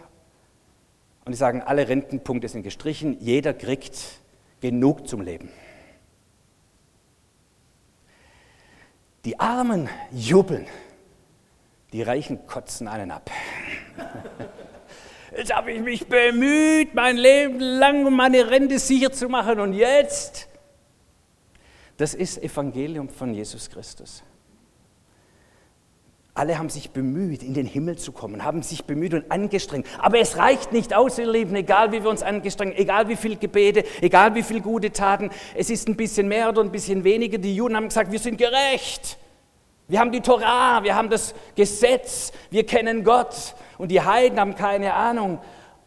und 1.25 1.33
die 1.33 1.39
sagen, 1.39 1.63
alle 1.63 1.89
Rentenpunkte 1.89 2.49
sind 2.49 2.63
gestrichen, 2.63 3.17
jeder 3.21 3.55
kriegt 3.55 4.21
genug 4.61 5.09
zum 5.09 5.21
Leben. 5.21 5.51
Die 9.25 9.41
Armen 9.41 9.89
jubeln, 10.11 10.67
die 11.93 12.03
Reichen 12.03 12.47
kotzen 12.47 12.89
einen 12.89 13.11
ab. 13.11 13.31
Jetzt 15.37 15.55
habe 15.55 15.73
ich 15.73 15.81
mich 15.81 16.07
bemüht, 16.07 16.95
mein 16.95 17.17
Leben 17.17 17.59
lang, 17.59 18.07
um 18.07 18.15
meine 18.15 18.51
Rente 18.51 18.79
sicher 18.79 19.11
zu 19.11 19.29
machen. 19.29 19.59
Und 19.59 19.73
jetzt? 19.73 20.49
Das 21.97 22.15
ist 22.15 22.43
Evangelium 22.43 23.09
von 23.09 23.35
Jesus 23.35 23.69
Christus. 23.71 24.23
Alle 26.37 26.59
haben 26.59 26.69
sich 26.69 26.91
bemüht, 26.91 27.45
in 27.45 27.55
den 27.55 27.65
Himmel 27.65 27.97
zu 27.97 28.11
kommen, 28.11 28.43
haben 28.45 28.63
sich 28.63 28.85
bemüht 28.87 29.15
und 29.15 29.31
angestrengt. 29.31 29.87
Aber 30.01 30.19
es 30.19 30.37
reicht 30.37 30.73
nicht 30.73 30.93
aus, 30.93 31.17
ihr 31.17 31.31
Lieben, 31.31 31.55
egal 31.55 31.93
wie 31.93 32.03
wir 32.03 32.11
uns 32.11 32.25
angestrengt, 32.25 32.77
egal 32.77 33.09
wie 33.09 33.15
viel 33.15 33.37
Gebete, 33.37 33.85
egal 34.01 34.35
wie 34.35 34.43
viel 34.43 34.61
gute 34.61 34.91
Taten. 34.91 35.31
Es 35.55 35.71
ist 35.71 35.87
ein 35.89 35.95
bisschen 35.95 36.27
mehr 36.27 36.49
oder 36.49 36.63
ein 36.63 36.73
bisschen 36.73 37.05
weniger. 37.05 37.39
Die 37.39 37.55
Juden 37.55 37.77
haben 37.77 37.87
gesagt, 37.87 38.11
wir 38.11 38.19
sind 38.19 38.37
gerecht. 38.37 39.17
Wir 39.87 40.01
haben 40.01 40.11
die 40.11 40.23
Torah, 40.23 40.83
wir 40.83 40.97
haben 40.97 41.09
das 41.09 41.35
Gesetz, 41.55 42.33
wir 42.51 42.67
kennen 42.67 43.05
Gott 43.05 43.55
und 43.79 43.91
die 43.91 44.01
Heiden 44.01 44.41
haben 44.41 44.57
keine 44.57 44.95
Ahnung. 44.95 45.39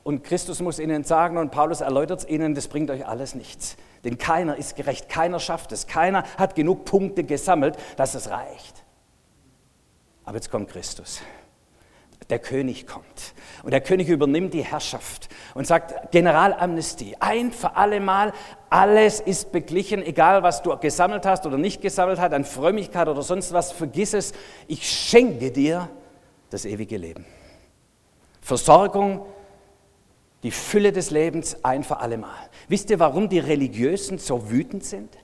Und 0.04 0.24
Christus 0.24 0.62
muss 0.62 0.80
ihnen 0.80 1.04
sagen, 1.04 1.38
und 1.38 1.52
Paulus 1.52 1.82
erläutert 1.82 2.20
es 2.20 2.30
ihnen, 2.30 2.56
das 2.56 2.70
bringt 2.70 2.90
euch 2.90 3.06
alles 3.06 3.36
nichts. 3.36 3.76
Denn 4.06 4.18
keiner 4.18 4.56
ist 4.56 4.78
gerecht, 4.78 5.10
keiner 5.10 5.42
schafft 5.42 5.74
es, 5.74 5.88
keiner 5.88 6.24
hat 6.38 6.56
genug 6.56 6.86
Punkte 6.86 7.26
gesammelt, 7.26 7.76
dass 7.98 8.16
es 8.16 8.30
reicht. 8.30 8.87
Aber 10.28 10.36
jetzt 10.36 10.52
kommt 10.52 10.70
Christus. 10.70 11.22
Der 12.30 12.40
König 12.40 12.86
kommt. 12.86 13.34
Und 13.64 13.72
der 13.72 13.80
König 13.80 14.10
übernimmt 14.10 14.54
die 14.54 14.66
Herrschaft 14.66 15.30
und 15.54 15.66
sagt, 15.66 16.12
Generalamnestie, 16.12 17.16
ein 17.22 17.54
für 17.54 17.78
alle 17.78 18.02
Mal, 18.02 18.34
alles 18.70 19.22
ist 19.22 19.54
beglichen, 19.54 20.04
egal 20.04 20.44
was 20.44 20.62
du 20.62 20.76
gesammelt 20.76 21.26
hast 21.26 21.46
oder 21.46 21.58
nicht 21.58 21.82
gesammelt 21.82 22.20
hast, 22.20 22.34
an 22.34 22.44
Frömmigkeit 22.44 23.08
oder 23.08 23.22
sonst 23.22 23.54
was, 23.54 23.72
vergiss 23.72 24.14
es, 24.14 24.34
ich 24.68 24.86
schenke 24.86 25.50
dir 25.50 25.88
das 26.50 26.66
ewige 26.66 26.98
Leben. 26.98 27.26
Versorgung, 28.42 29.26
die 30.44 30.52
Fülle 30.52 30.92
des 30.92 31.10
Lebens 31.10 31.64
ein 31.64 31.86
für 31.86 32.02
alle 32.02 32.18
Mal. 32.18 32.50
Wisst 32.68 32.90
ihr, 32.90 33.00
warum 33.00 33.30
die 33.30 33.40
Religiösen 33.40 34.18
so 34.18 34.52
wütend 34.52 34.84
sind? 34.84 35.18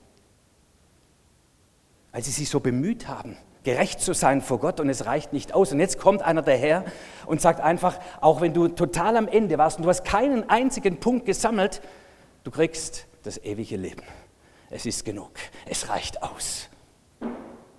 Weil 2.10 2.22
sie 2.22 2.30
sich 2.30 2.48
so 2.48 2.60
bemüht 2.60 3.06
haben, 3.06 3.36
gerecht 3.64 4.00
zu 4.00 4.12
sein 4.12 4.42
vor 4.42 4.60
Gott 4.60 4.78
und 4.78 4.88
es 4.88 5.06
reicht 5.06 5.32
nicht 5.32 5.54
aus. 5.54 5.72
Und 5.72 5.80
jetzt 5.80 5.98
kommt 5.98 6.22
einer 6.22 6.42
daher 6.42 6.84
und 7.26 7.40
sagt 7.40 7.60
einfach, 7.60 7.98
auch 8.20 8.40
wenn 8.40 8.52
du 8.52 8.68
total 8.68 9.16
am 9.16 9.26
Ende 9.26 9.58
warst 9.58 9.78
und 9.78 9.84
du 9.84 9.88
hast 9.88 10.04
keinen 10.04 10.48
einzigen 10.48 11.00
Punkt 11.00 11.26
gesammelt, 11.26 11.80
du 12.44 12.50
kriegst 12.50 13.06
das 13.22 13.38
ewige 13.38 13.76
Leben. 13.76 14.02
Es 14.70 14.86
ist 14.86 15.04
genug. 15.04 15.32
Es 15.66 15.88
reicht 15.88 16.22
aus. 16.22 16.68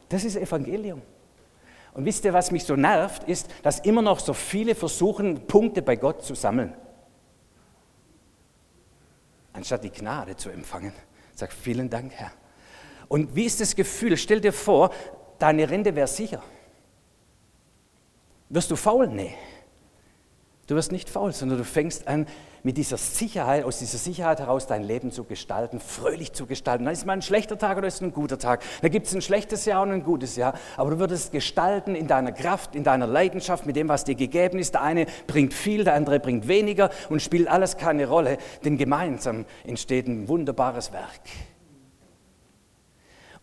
Das 0.10 0.24
ist 0.24 0.36
Evangelium. 0.36 1.02
Und 1.94 2.06
wisst 2.06 2.26
ihr, 2.26 2.34
was 2.34 2.52
mich 2.52 2.66
so 2.66 2.76
nervt, 2.76 3.24
ist, 3.24 3.48
dass 3.64 3.80
immer 3.80 4.02
noch 4.02 4.20
so 4.20 4.34
viele 4.34 4.76
versuchen, 4.76 5.48
Punkte 5.48 5.82
bei 5.82 5.96
Gott 5.96 6.24
zu 6.24 6.36
sammeln. 6.36 6.74
Anstatt 9.54 9.84
die 9.84 9.92
Gnade 9.92 10.36
zu 10.36 10.50
empfangen. 10.50 10.94
Sag 11.34 11.54
vielen 11.54 11.90
Dank, 11.90 12.12
Herr. 12.14 12.32
Und 13.08 13.36
wie 13.36 13.46
ist 13.46 13.62
das 13.62 13.76
Gefühl? 13.76 14.18
Stell 14.18 14.42
dir 14.42 14.52
vor, 14.52 14.92
deine 15.40 15.70
Rente 15.70 15.96
wäre 15.96 16.08
sicher. 16.08 16.42
Wirst 18.50 18.72
du 18.72 18.76
faul? 18.76 19.08
Nee. 19.08 19.36
Du 20.68 20.76
wirst 20.76 20.92
nicht 20.92 21.10
faul, 21.10 21.32
sondern 21.32 21.60
du 21.60 21.64
fängst 21.64 22.08
an, 22.08 22.26
mit 22.64 22.78
dieser 22.78 22.98
Sicherheit, 22.98 23.64
aus 23.64 23.78
dieser 23.78 24.00
Sicherheit 24.00 24.40
heraus 24.40 24.66
dein 24.66 24.82
Leben 24.82 25.12
zu 25.12 25.24
gestalten, 25.24 25.80
fröhlich 25.80 26.34
zu 26.34 26.48
gestalten. 26.48 26.86
Dann 26.86 26.94
ist 26.94 27.06
mal 27.06 27.14
ein 27.14 27.22
schlechter 27.22 27.60
Tag 27.60 27.78
oder 27.78 27.88
ist 27.88 28.02
ein 28.02 28.12
guter 28.12 28.40
Tag. 28.40 28.64
Da 28.82 28.88
gibt 28.88 29.06
es 29.06 29.14
ein 29.14 29.22
schlechtes 29.22 29.66
Jahr 29.66 29.84
und 29.84 29.92
ein 29.92 30.04
gutes 30.04 30.36
Jahr. 30.36 30.56
Aber 30.76 30.90
du 30.90 30.98
würdest 30.98 31.32
gestalten 31.32 31.94
in 31.94 32.08
deiner 32.08 32.32
Kraft, 32.32 32.76
in 32.76 32.84
deiner 32.84 33.06
Leidenschaft, 33.06 33.68
mit 33.68 33.76
dem, 33.76 33.88
was 33.88 34.04
dir 34.04 34.16
gegeben 34.16 34.58
ist. 34.58 34.74
Der 34.74 34.82
eine 34.82 35.06
bringt 35.28 35.54
viel, 35.54 35.84
der 35.84 35.94
andere 35.94 36.20
bringt 36.20 36.48
weniger 36.48 36.90
und 37.10 37.22
spielt 37.22 37.48
alles 37.48 37.78
keine 37.78 38.08
Rolle. 38.08 38.40
Denn 38.64 38.80
gemeinsam 38.80 39.46
entsteht 39.64 40.08
ein 40.08 40.28
wunderbares 40.28 40.92
Werk. 40.92 41.22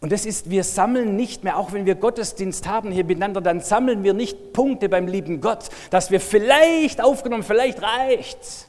Und 0.02 0.11
das 0.11 0.26
ist, 0.26 0.50
wir 0.50 0.64
sammeln 0.64 1.14
nicht 1.14 1.44
mehr, 1.44 1.56
auch 1.56 1.73
wenn 1.73 1.87
wir 1.87 1.94
Gottesdienst 1.94 2.66
haben 2.66 2.90
hier 2.90 3.04
miteinander, 3.04 3.40
dann 3.40 3.61
sammeln 3.61 4.02
wir 4.02 4.14
nicht 4.14 4.52
Punkte 4.52 4.88
beim 4.88 5.06
lieben 5.06 5.40
Gott, 5.40 5.68
dass 5.90 6.11
wir 6.11 6.21
vielleicht 6.21 7.00
aufgenommen, 7.00 7.44
vielleicht 7.44 7.80
reicht's, 7.80 8.68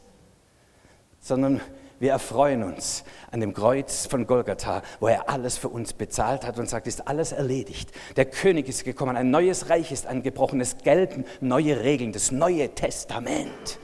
sondern 1.19 1.59
wir 1.99 2.11
erfreuen 2.11 2.61
uns 2.61 3.03
an 3.31 3.39
dem 3.39 3.55
Kreuz 3.55 4.05
von 4.05 4.27
Golgatha, 4.27 4.83
wo 4.99 5.07
er 5.07 5.27
alles 5.27 5.57
für 5.57 5.69
uns 5.69 5.93
bezahlt 5.93 6.45
hat 6.45 6.59
und 6.59 6.69
sagt, 6.69 6.85
ist 6.85 7.07
alles 7.07 7.31
erledigt. 7.31 7.89
Der 8.15 8.25
König 8.25 8.69
ist 8.69 8.83
gekommen, 8.83 9.17
ein 9.17 9.31
neues 9.31 9.71
Reich 9.71 9.91
ist 9.91 10.05
angebrochen, 10.05 10.61
es 10.61 10.77
gelten 10.77 11.25
neue 11.41 11.79
Regeln, 11.83 12.11
das 12.11 12.31
neue 12.31 12.75
Testament. 12.75 13.79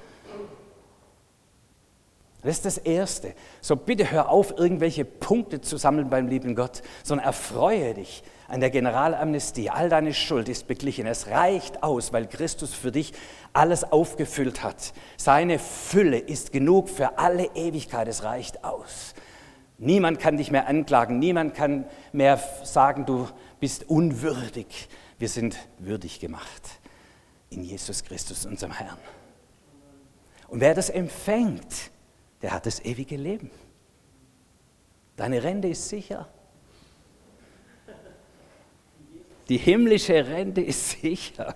Das 2.42 2.56
ist 2.56 2.66
das 2.66 2.78
Erste. 2.78 3.34
So 3.60 3.76
bitte 3.76 4.12
hör 4.12 4.30
auf, 4.30 4.58
irgendwelche 4.58 5.04
Punkte 5.04 5.60
zu 5.60 5.78
sammeln 5.78 6.10
beim 6.10 6.28
lieben 6.28 6.56
Gott, 6.56 6.82
sondern 7.04 7.28
erfreue 7.28 7.94
dich 7.94 8.24
an 8.48 8.62
der 8.62 8.70
Generalamnestie. 8.70 9.70
All 9.70 9.90
deine 9.90 10.14
Schuld 10.14 10.48
ist 10.48 10.68
beglichen. 10.68 11.06
Es 11.06 11.28
reicht 11.28 11.84
aus, 11.84 12.14
weil 12.14 12.28
Christus 12.28 12.74
für 12.74 12.92
dich 12.92 13.14
alles 13.52 13.92
aufgefüllt 13.92 14.64
hat. 14.64 14.94
Seine 15.18 15.60
Fülle 15.60 16.18
ist 16.18 16.54
genug 16.54 16.90
für 16.90 17.18
alle 17.18 17.50
Ewigkeit. 17.56 18.08
Es 18.08 18.24
reicht 18.24 18.64
aus. 18.64 19.14
Niemand 19.78 20.20
kann 20.20 20.38
dich 20.38 20.50
mehr 20.50 20.68
anklagen. 20.68 21.20
Niemand 21.20 21.56
kann 21.56 21.86
mehr 22.14 22.42
sagen, 22.64 23.06
du 23.06 23.28
bist 23.60 23.90
unwürdig. 23.90 24.88
Wir 25.18 25.30
sind 25.30 25.58
würdig 25.78 26.20
gemacht 26.20 26.80
in 27.50 27.64
Jesus 27.64 28.04
Christus, 28.04 28.46
unserem 28.46 28.72
Herrn. 28.72 28.98
Und 30.48 30.62
wer 30.62 30.74
das 30.74 30.90
empfängt, 30.90 31.92
der 32.42 32.54
hat 32.54 32.66
das 32.66 32.84
ewige 32.84 33.18
Leben. 33.18 33.52
Deine 35.16 35.44
Rente 35.44 35.68
ist 35.68 35.90
sicher. 35.90 36.28
Die 39.50 39.58
himmlische 39.58 40.14
Rente 40.14 40.62
ist 40.62 41.02
sicher. 41.02 41.56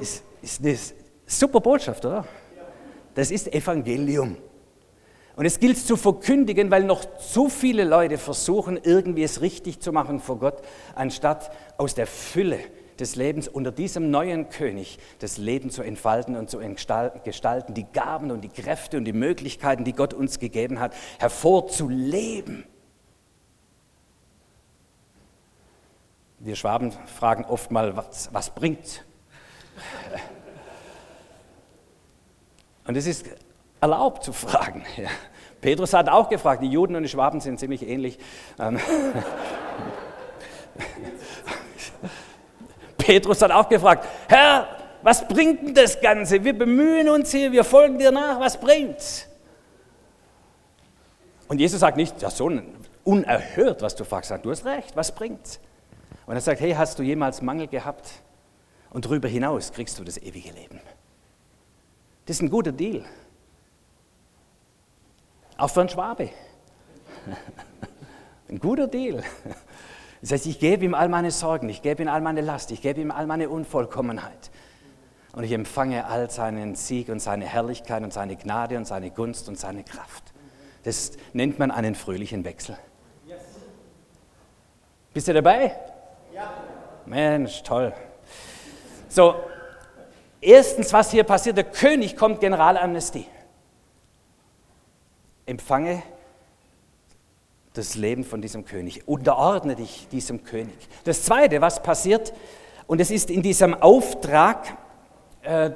Ist, 0.00 0.24
ist 0.40 0.60
eine 0.62 0.78
super 1.26 1.60
Botschaft, 1.60 2.04
oder? 2.04 2.26
Das 3.14 3.30
ist 3.30 3.52
Evangelium. 3.52 4.36
Und 5.34 5.44
es 5.44 5.58
gilt 5.60 5.76
zu 5.76 5.96
verkündigen, 5.96 6.70
weil 6.70 6.84
noch 6.84 7.04
zu 7.18 7.50
viele 7.50 7.84
Leute 7.84 8.16
versuchen, 8.16 8.78
irgendwie 8.82 9.22
es 9.22 9.42
richtig 9.42 9.80
zu 9.80 9.92
machen 9.92 10.20
vor 10.20 10.38
Gott, 10.38 10.62
anstatt 10.94 11.50
aus 11.76 11.94
der 11.94 12.06
Fülle 12.06 12.60
des 13.00 13.16
Lebens 13.16 13.48
unter 13.48 13.72
diesem 13.72 14.10
neuen 14.10 14.48
König 14.48 14.98
das 15.18 15.38
Leben 15.38 15.70
zu 15.70 15.82
entfalten 15.82 16.36
und 16.36 16.50
zu 16.50 16.58
gestalten, 17.24 17.74
die 17.74 17.86
Gaben 17.92 18.30
und 18.30 18.42
die 18.42 18.48
Kräfte 18.48 18.96
und 18.96 19.04
die 19.04 19.12
Möglichkeiten, 19.12 19.84
die 19.84 19.92
Gott 19.92 20.14
uns 20.14 20.38
gegeben 20.38 20.80
hat, 20.80 20.94
hervorzuleben. 21.18 22.64
Wir 26.38 26.56
Schwaben 26.56 26.92
fragen 27.06 27.44
oft 27.44 27.70
mal, 27.70 27.96
was, 27.96 28.28
was 28.32 28.50
bringt? 28.50 29.04
Und 32.86 32.96
es 32.96 33.06
ist 33.06 33.26
erlaubt 33.80 34.24
zu 34.24 34.32
fragen. 34.32 34.84
Ja. 34.96 35.08
Petrus 35.60 35.92
hat 35.92 36.08
auch 36.08 36.28
gefragt, 36.28 36.62
die 36.62 36.68
Juden 36.68 36.94
und 36.96 37.02
die 37.02 37.08
Schwaben 37.08 37.40
sind 37.40 37.58
ziemlich 37.58 37.86
ähnlich. 37.86 38.18
Ähm, 38.58 38.78
Petrus 43.06 43.40
hat 43.40 43.52
auch 43.52 43.68
gefragt, 43.68 44.04
Herr, 44.28 44.66
was 45.02 45.28
bringt 45.28 45.62
denn 45.62 45.74
das 45.74 46.00
Ganze? 46.00 46.42
Wir 46.42 46.58
bemühen 46.58 47.08
uns 47.08 47.30
hier, 47.30 47.52
wir 47.52 47.62
folgen 47.62 47.98
dir 47.98 48.10
nach, 48.10 48.40
was 48.40 48.58
bringt's? 48.58 49.28
Und 51.46 51.60
Jesus 51.60 51.78
sagt 51.78 51.96
nicht, 51.96 52.20
ja, 52.20 52.30
so 52.30 52.50
unerhört, 53.04 53.80
was 53.80 53.94
du 53.94 54.04
fragst, 54.04 54.32
du 54.42 54.50
hast 54.50 54.64
recht, 54.64 54.96
was 54.96 55.14
bringt's? 55.14 55.60
Und 56.26 56.34
er 56.34 56.40
sagt, 56.40 56.60
hey, 56.60 56.72
hast 56.72 56.98
du 56.98 57.04
jemals 57.04 57.40
Mangel 57.42 57.68
gehabt? 57.68 58.10
Und 58.90 59.04
darüber 59.04 59.28
hinaus 59.28 59.72
kriegst 59.72 59.96
du 60.00 60.02
das 60.02 60.18
ewige 60.18 60.50
Leben. 60.50 60.80
Das 62.24 62.36
ist 62.36 62.42
ein 62.42 62.50
guter 62.50 62.72
Deal. 62.72 63.04
Auch 65.56 65.70
für 65.70 65.80
einen 65.80 65.88
Schwabe. 65.88 66.30
Ein 68.48 68.58
guter 68.60 68.86
Deal. 68.86 69.22
Das 70.26 70.32
heißt, 70.32 70.46
ich 70.46 70.58
gebe 70.58 70.84
ihm 70.84 70.94
all 70.94 71.08
meine 71.08 71.30
Sorgen, 71.30 71.68
ich 71.68 71.82
gebe 71.82 72.02
ihm 72.02 72.08
all 72.08 72.20
meine 72.20 72.40
Last, 72.40 72.72
ich 72.72 72.82
gebe 72.82 73.00
ihm 73.00 73.12
all 73.12 73.28
meine 73.28 73.48
Unvollkommenheit. 73.48 74.50
Und 75.32 75.44
ich 75.44 75.52
empfange 75.52 76.04
all 76.06 76.28
seinen 76.30 76.74
Sieg 76.74 77.10
und 77.10 77.20
seine 77.20 77.44
Herrlichkeit 77.44 78.02
und 78.02 78.12
seine 78.12 78.34
Gnade 78.34 78.76
und 78.76 78.88
seine 78.88 79.12
Gunst 79.12 79.48
und 79.48 79.56
seine 79.56 79.84
Kraft. 79.84 80.24
Das 80.82 81.12
nennt 81.32 81.60
man 81.60 81.70
einen 81.70 81.94
fröhlichen 81.94 82.44
Wechsel. 82.44 82.76
Bist 85.14 85.28
du 85.28 85.32
dabei? 85.32 85.76
Ja. 86.34 86.52
Mensch, 87.04 87.62
toll. 87.62 87.92
So, 89.08 89.36
erstens, 90.40 90.92
was 90.92 91.12
hier 91.12 91.22
passiert, 91.22 91.56
der 91.56 91.70
König 91.70 92.16
kommt 92.16 92.40
Generalamnestie. 92.40 93.26
Empfange 95.46 96.02
das 97.76 97.94
Leben 97.94 98.24
von 98.24 98.40
diesem 98.40 98.64
König. 98.64 99.06
Unterordne 99.06 99.76
dich 99.76 100.08
diesem 100.10 100.44
König. 100.44 100.74
Das 101.04 101.22
Zweite, 101.22 101.60
was 101.60 101.82
passiert, 101.82 102.32
und 102.86 103.00
es 103.00 103.10
ist 103.10 103.30
in 103.30 103.42
diesem 103.42 103.74
Auftrag, 103.74 104.76
äh, 105.42 105.70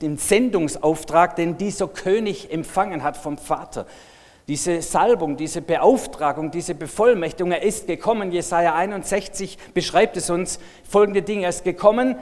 dem 0.00 0.16
Sendungsauftrag, 0.16 1.36
den 1.36 1.58
dieser 1.58 1.88
König 1.88 2.52
empfangen 2.52 3.02
hat 3.02 3.16
vom 3.16 3.38
Vater. 3.38 3.86
Diese 4.48 4.82
Salbung, 4.82 5.36
diese 5.36 5.62
Beauftragung, 5.62 6.50
diese 6.50 6.74
Bevollmächtigung, 6.74 7.52
er 7.52 7.62
ist 7.62 7.86
gekommen, 7.86 8.32
Jesaja 8.32 8.74
61 8.74 9.58
beschreibt 9.74 10.16
es 10.16 10.30
uns, 10.30 10.58
folgende 10.88 11.22
Dinge, 11.22 11.44
er 11.44 11.50
ist 11.50 11.64
gekommen, 11.64 12.16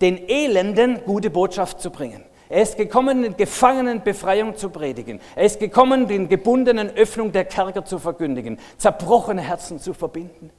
den 0.00 0.28
Elenden 0.28 1.04
gute 1.04 1.30
Botschaft 1.30 1.80
zu 1.80 1.90
bringen. 1.90 2.24
Er 2.48 2.62
ist 2.62 2.76
gekommen, 2.76 3.22
den 3.22 3.36
Gefangenen 3.36 4.02
Befreiung 4.02 4.56
zu 4.56 4.70
predigen. 4.70 5.20
Er 5.36 5.44
ist 5.44 5.60
gekommen, 5.60 6.08
den 6.08 6.28
Gebundenen 6.28 6.88
Öffnung 6.90 7.32
der 7.32 7.44
Kerker 7.44 7.84
zu 7.84 7.98
verkündigen, 7.98 8.58
zerbrochene 8.78 9.42
Herzen 9.42 9.78
zu 9.78 9.92
verbinden, 9.92 10.50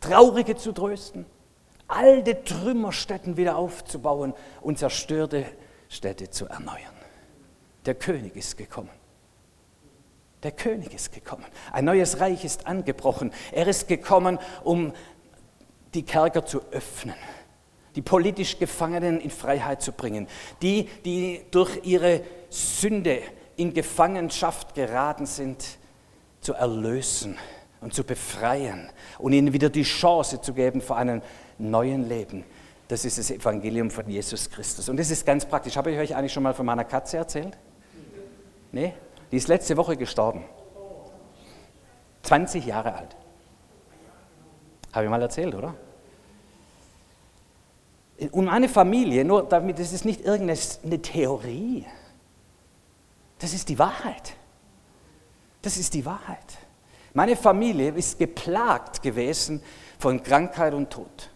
Traurige 0.00 0.56
zu 0.56 0.72
trösten, 0.72 1.26
alte 1.88 2.42
Trümmerstätten 2.44 3.36
wieder 3.36 3.56
aufzubauen 3.56 4.34
und 4.60 4.78
zerstörte 4.78 5.44
Städte 5.88 6.30
zu 6.30 6.46
erneuern. 6.46 6.94
Der 7.86 7.94
König 7.94 8.36
ist 8.36 8.56
gekommen. 8.56 8.90
Der 10.42 10.52
König 10.52 10.94
ist 10.94 11.12
gekommen. 11.12 11.44
Ein 11.72 11.84
neues 11.84 12.20
Reich 12.20 12.44
ist 12.44 12.66
angebrochen. 12.66 13.32
Er 13.52 13.66
ist 13.66 13.88
gekommen, 13.88 14.38
um 14.64 14.92
die 15.92 16.04
Kerker 16.04 16.46
zu 16.46 16.62
öffnen 16.70 17.16
die 17.96 18.02
politisch 18.02 18.58
Gefangenen 18.58 19.20
in 19.20 19.30
Freiheit 19.30 19.82
zu 19.82 19.92
bringen, 19.92 20.26
die, 20.62 20.88
die 21.04 21.42
durch 21.50 21.80
ihre 21.84 22.22
Sünde 22.48 23.20
in 23.56 23.74
Gefangenschaft 23.74 24.74
geraten 24.74 25.26
sind, 25.26 25.64
zu 26.40 26.54
erlösen 26.54 27.36
und 27.80 27.94
zu 27.94 28.04
befreien 28.04 28.88
und 29.18 29.32
ihnen 29.32 29.52
wieder 29.52 29.68
die 29.68 29.82
Chance 29.82 30.40
zu 30.40 30.54
geben 30.54 30.80
für 30.80 30.96
einen 30.96 31.22
neuen 31.58 32.08
Leben. 32.08 32.44
Das 32.88 33.04
ist 33.04 33.18
das 33.18 33.30
Evangelium 33.30 33.90
von 33.90 34.08
Jesus 34.08 34.50
Christus. 34.50 34.88
Und 34.88 34.96
das 34.96 35.10
ist 35.10 35.24
ganz 35.24 35.44
praktisch. 35.44 35.76
Habe 35.76 35.92
ich 35.92 35.98
euch 35.98 36.16
eigentlich 36.16 36.32
schon 36.32 36.42
mal 36.42 36.54
von 36.54 36.66
meiner 36.66 36.84
Katze 36.84 37.18
erzählt? 37.18 37.56
Nee? 38.72 38.94
Die 39.30 39.36
ist 39.36 39.48
letzte 39.48 39.76
Woche 39.76 39.96
gestorben. 39.96 40.44
20 42.22 42.66
Jahre 42.66 42.94
alt. 42.94 43.16
Habe 44.92 45.04
ich 45.04 45.10
mal 45.10 45.22
erzählt, 45.22 45.54
oder? 45.54 45.74
Und 48.32 48.46
meine 48.46 48.68
Familie, 48.68 49.24
nur 49.24 49.44
damit, 49.44 49.78
das 49.78 49.92
ist 49.92 50.04
nicht 50.04 50.24
irgendeine 50.24 51.02
Theorie. 51.02 51.86
Das 53.38 53.54
ist 53.54 53.68
die 53.68 53.78
Wahrheit. 53.78 54.34
Das 55.62 55.76
ist 55.76 55.94
die 55.94 56.04
Wahrheit. 56.04 56.58
Meine 57.14 57.36
Familie 57.36 57.90
ist 57.92 58.18
geplagt 58.18 59.02
gewesen 59.02 59.62
von 59.98 60.22
Krankheit 60.22 60.74
und 60.74 60.90
Tod. 60.90 61.30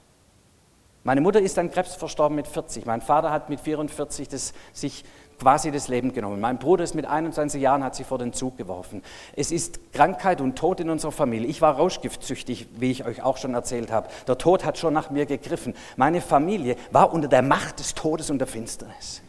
Meine 1.03 1.21
Mutter 1.21 1.41
ist 1.41 1.59
an 1.59 1.71
Krebs 1.71 1.95
verstorben 1.95 2.37
mit 2.37 2.47
40. 2.47 2.87
Mein 2.87 3.03
Vater 3.03 3.31
hat 3.31 3.51
mit 3.51 3.61
44 3.61 4.29
das 4.29 4.55
sich 4.73 5.05
quasi 5.39 5.71
das 5.71 5.89
Leben 5.89 6.13
genommen. 6.13 6.41
Mein 6.41 6.59
Bruder 6.59 6.85
ist 6.85 6.95
mit 6.95 7.07
21 7.07 7.61
Jahren, 7.61 7.85
hat 7.85 7.95
sich 7.95 8.07
vor 8.07 8.19
den 8.19 8.33
Zug 8.33 8.57
geworfen. 8.57 9.03
Es 9.37 9.51
ist 9.51 9.93
Krankheit 9.93 10.41
und 10.41 10.57
Tod 10.57 10.81
in 10.81 10.91
unserer 10.91 11.13
Familie. 11.13 11.49
Ich 11.49 11.61
war 11.61 11.77
rauschgiftsüchtig, 11.77 12.69
wie 12.77 12.91
ich 12.91 13.05
euch 13.05 13.23
auch 13.23 13.37
schon 13.37 13.55
erzählt 13.55 13.91
habe. 13.91 14.09
Der 14.27 14.39
Tod 14.39 14.65
hat 14.65 14.79
schon 14.79 14.95
nach 14.95 15.11
mir 15.11 15.27
gegriffen. 15.27 15.75
Meine 15.97 16.21
Familie 16.21 16.77
war 16.91 17.13
unter 17.13 17.29
der 17.29 17.43
Macht 17.43 17.79
des 17.79 17.95
Todes 17.95 18.31
und 18.31 18.39
der 18.39 18.47
Finsternis. 18.47 19.23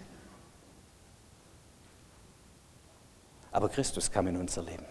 Aber 3.51 3.69
Christus 3.69 4.11
kam 4.11 4.27
in 4.27 4.37
unser 4.37 4.63
Leben. 4.63 4.85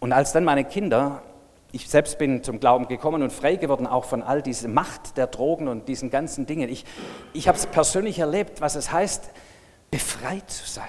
Und 0.00 0.12
als 0.12 0.32
dann 0.32 0.44
meine 0.44 0.64
Kinder 0.64 1.22
ich 1.70 1.88
selbst 1.88 2.18
bin 2.18 2.42
zum 2.42 2.60
Glauben 2.60 2.88
gekommen 2.88 3.22
und 3.22 3.32
frei 3.32 3.56
geworden, 3.56 3.86
auch 3.86 4.06
von 4.06 4.22
all 4.22 4.40
dieser 4.40 4.68
Macht 4.68 5.16
der 5.16 5.26
Drogen 5.26 5.68
und 5.68 5.86
diesen 5.86 6.10
ganzen 6.10 6.46
Dingen. 6.46 6.68
Ich, 6.70 6.84
ich 7.34 7.46
habe 7.46 7.58
es 7.58 7.66
persönlich 7.66 8.18
erlebt, 8.18 8.60
was 8.60 8.74
es 8.74 8.90
heißt, 8.90 9.30
befreit 9.90 10.50
zu 10.50 10.66
sein 10.66 10.88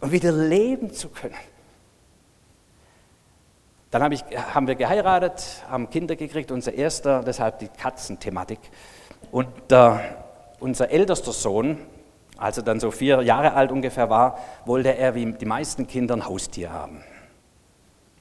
und 0.00 0.10
wieder 0.10 0.32
leben 0.32 0.92
zu 0.92 1.08
können. 1.08 1.36
Dann 3.92 4.02
hab 4.02 4.12
ich, 4.12 4.24
haben 4.54 4.66
wir 4.66 4.74
geheiratet, 4.74 5.62
haben 5.68 5.90
Kinder 5.90 6.16
gekriegt, 6.16 6.50
unser 6.50 6.72
erster, 6.72 7.22
deshalb 7.22 7.58
die 7.58 7.68
Katzenthematik. 7.68 8.58
Und 9.30 9.70
äh, 9.70 9.98
unser 10.58 10.90
ältester 10.90 11.32
Sohn, 11.32 11.78
als 12.38 12.56
er 12.56 12.64
dann 12.64 12.80
so 12.80 12.90
vier 12.90 13.22
Jahre 13.22 13.52
alt 13.52 13.70
ungefähr 13.70 14.10
war, 14.10 14.38
wollte 14.64 14.96
er 14.96 15.14
wie 15.14 15.32
die 15.32 15.44
meisten 15.44 15.86
Kinder 15.86 16.16
ein 16.16 16.26
Haustier 16.26 16.72
haben. 16.72 17.04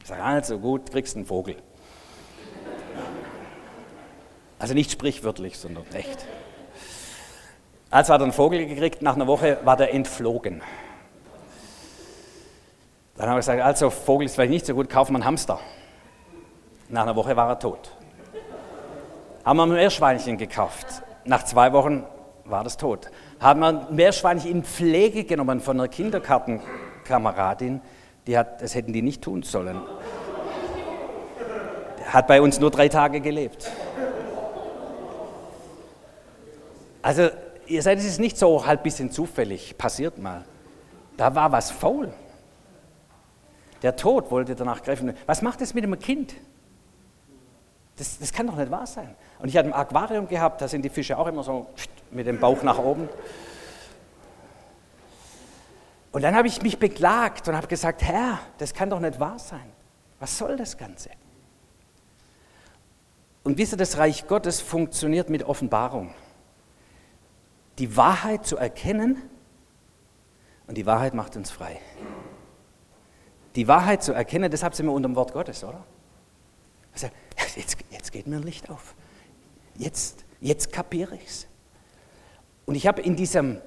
Ich 0.02 0.08
sage, 0.08 0.24
also 0.24 0.60
gut, 0.60 0.92
kriegst 0.92 1.16
einen 1.16 1.26
Vogel. 1.26 1.56
Also 4.62 4.76
nicht 4.76 4.92
sprichwörtlich, 4.92 5.58
sondern 5.58 5.84
echt. 5.92 6.24
Als 7.90 8.12
hat 8.12 8.22
er 8.22 8.26
einen 8.26 8.32
Vogel 8.32 8.64
gekriegt, 8.68 9.02
nach 9.02 9.16
einer 9.16 9.26
Woche 9.26 9.58
war 9.64 9.76
der 9.76 9.92
entflogen. 9.92 10.62
Dann 13.18 13.26
haben 13.28 13.34
wir 13.34 13.40
gesagt, 13.40 13.60
also 13.60 13.90
Vogel 13.90 14.28
ist 14.28 14.36
vielleicht 14.36 14.52
nicht 14.52 14.68
so 14.68 14.76
gut, 14.76 14.88
kaufen 14.88 15.14
wir 15.14 15.16
einen 15.16 15.26
Hamster. 15.26 15.60
Nach 16.90 17.02
einer 17.02 17.16
Woche 17.16 17.36
war 17.36 17.50
er 17.50 17.58
tot. 17.58 17.92
Haben 19.44 19.58
wir 19.58 19.64
ein 19.64 19.70
Meerschweinchen 19.70 20.38
gekauft. 20.38 21.02
Nach 21.26 21.42
zwei 21.44 21.74
Wochen 21.74 22.06
war 22.46 22.64
das 22.64 22.78
tot. 22.78 23.10
Haben 23.40 23.62
wir 23.62 23.68
ein 23.68 23.88
Meerschweinchen 23.96 24.52
in 24.52 24.64
Pflege 24.64 25.24
genommen 25.24 25.60
von 25.60 25.80
einer 25.80 25.90
Kinderkartenkameradin, 25.90 27.82
die 28.28 28.38
hat, 28.38 28.62
das 28.62 28.76
hätten 28.76 28.94
die 28.94 29.02
nicht 29.02 29.24
tun 29.24 29.42
sollen. 29.42 29.82
Hat 32.06 32.28
bei 32.28 32.44
uns 32.44 32.60
nur 32.60 32.70
drei 32.70 32.90
Tage 32.90 33.22
gelebt. 33.22 33.72
Also 37.02 37.30
ihr 37.68 37.82
seid, 37.82 37.98
es 37.98 38.06
ist 38.06 38.20
nicht 38.20 38.38
so 38.38 38.66
halt 38.66 38.82
ein 38.82 38.84
bisschen 38.84 39.12
zufällig, 39.12 39.78
passiert 39.78 40.18
mal. 40.18 40.46
Da 41.18 41.34
war 41.36 41.52
was 41.52 41.72
faul. 41.72 42.14
Der 43.82 43.96
Tod 43.96 44.30
wollte 44.30 44.56
danach 44.56 44.84
greifen. 44.84 45.16
Was 45.26 45.42
macht 45.42 45.62
es 45.62 45.74
mit 45.74 45.84
einem 45.84 45.98
Kind? 45.98 46.36
Das, 47.98 48.20
das 48.20 48.32
kann 48.32 48.48
doch 48.48 48.56
nicht 48.56 48.72
wahr 48.72 48.86
sein. 48.86 49.16
Und 49.40 49.50
ich 49.50 49.58
hatte 49.58 49.70
ein 49.70 49.74
Aquarium 49.74 50.28
gehabt, 50.28 50.62
da 50.62 50.68
sind 50.68 50.84
die 50.84 50.90
Fische 50.90 51.18
auch 51.18 51.28
immer 51.28 51.44
so 51.44 51.68
mit 52.12 52.28
dem 52.28 52.40
Bauch 52.40 52.62
nach 52.64 52.78
oben. 52.78 53.10
Und 56.12 56.24
dann 56.24 56.36
habe 56.36 56.48
ich 56.48 56.62
mich 56.62 56.78
beklagt 56.78 57.48
und 57.48 57.56
habe 57.56 57.68
gesagt, 57.68 58.04
Herr, 58.04 58.40
das 58.58 58.74
kann 58.74 58.90
doch 58.90 59.00
nicht 59.00 59.20
wahr 59.20 59.40
sein. 59.40 59.72
Was 60.20 60.38
soll 60.38 60.58
das 60.58 60.78
Ganze? 60.78 61.10
Und 63.44 63.58
wisst 63.58 63.74
ihr, 63.74 63.78
das 63.78 63.98
Reich 63.98 64.28
Gottes 64.28 64.62
funktioniert 64.62 65.30
mit 65.30 65.44
Offenbarung 65.44 66.14
die 67.82 67.98
Wahrheit 67.98 68.46
zu 68.46 68.58
erkennen 68.58 69.20
und 70.68 70.78
die 70.78 70.86
Wahrheit 70.86 71.16
macht 71.16 71.36
uns 71.36 71.50
frei. 71.50 71.80
Die 73.56 73.68
Wahrheit 73.68 74.04
zu 74.04 74.14
erkennen, 74.14 74.52
deshalb 74.52 74.76
sind 74.76 74.86
wir 74.86 74.92
unter 74.92 75.10
dem 75.10 75.16
Wort 75.16 75.34
Gottes, 75.34 75.64
oder? 75.64 75.84
Also, 76.94 77.08
jetzt, 77.56 77.78
jetzt 77.90 78.12
geht 78.12 78.28
mir 78.28 78.36
ein 78.36 78.44
Licht 78.44 78.70
auf. 78.70 78.94
Jetzt, 79.78 80.26
jetzt 80.42 80.72
kapiere 80.72 81.16
ich 81.16 81.26
es. 81.26 81.48
Und 82.68 82.76
ich 82.76 82.86
habe 82.86 83.02
in 83.02 83.16
diesem 83.16 83.60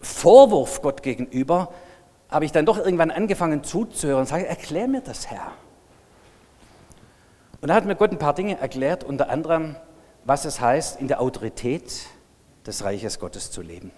Vorwurf 0.00 0.80
Gott 0.80 1.02
gegenüber, 1.02 1.70
habe 2.30 2.46
ich 2.46 2.52
dann 2.52 2.64
doch 2.64 2.78
irgendwann 2.78 3.10
angefangen 3.10 3.64
zuzuhören 3.64 4.20
und 4.20 4.26
sage, 4.28 4.46
erklär 4.46 4.88
mir 4.88 5.02
das, 5.02 5.26
Herr. 5.30 5.52
Und 7.60 7.68
da 7.68 7.74
hat 7.74 7.84
mir 7.84 7.96
Gott 7.96 8.12
ein 8.12 8.18
paar 8.18 8.34
Dinge 8.34 8.58
erklärt, 8.58 9.04
unter 9.04 9.28
anderem, 9.28 9.76
was 10.24 10.46
es 10.46 10.58
heißt, 10.58 11.02
in 11.02 11.08
der 11.08 11.20
Autorität 11.20 12.08
des 12.68 12.84
Reiches 12.84 13.18
Gottes 13.18 13.50
zu 13.50 13.62
leben. 13.62 13.90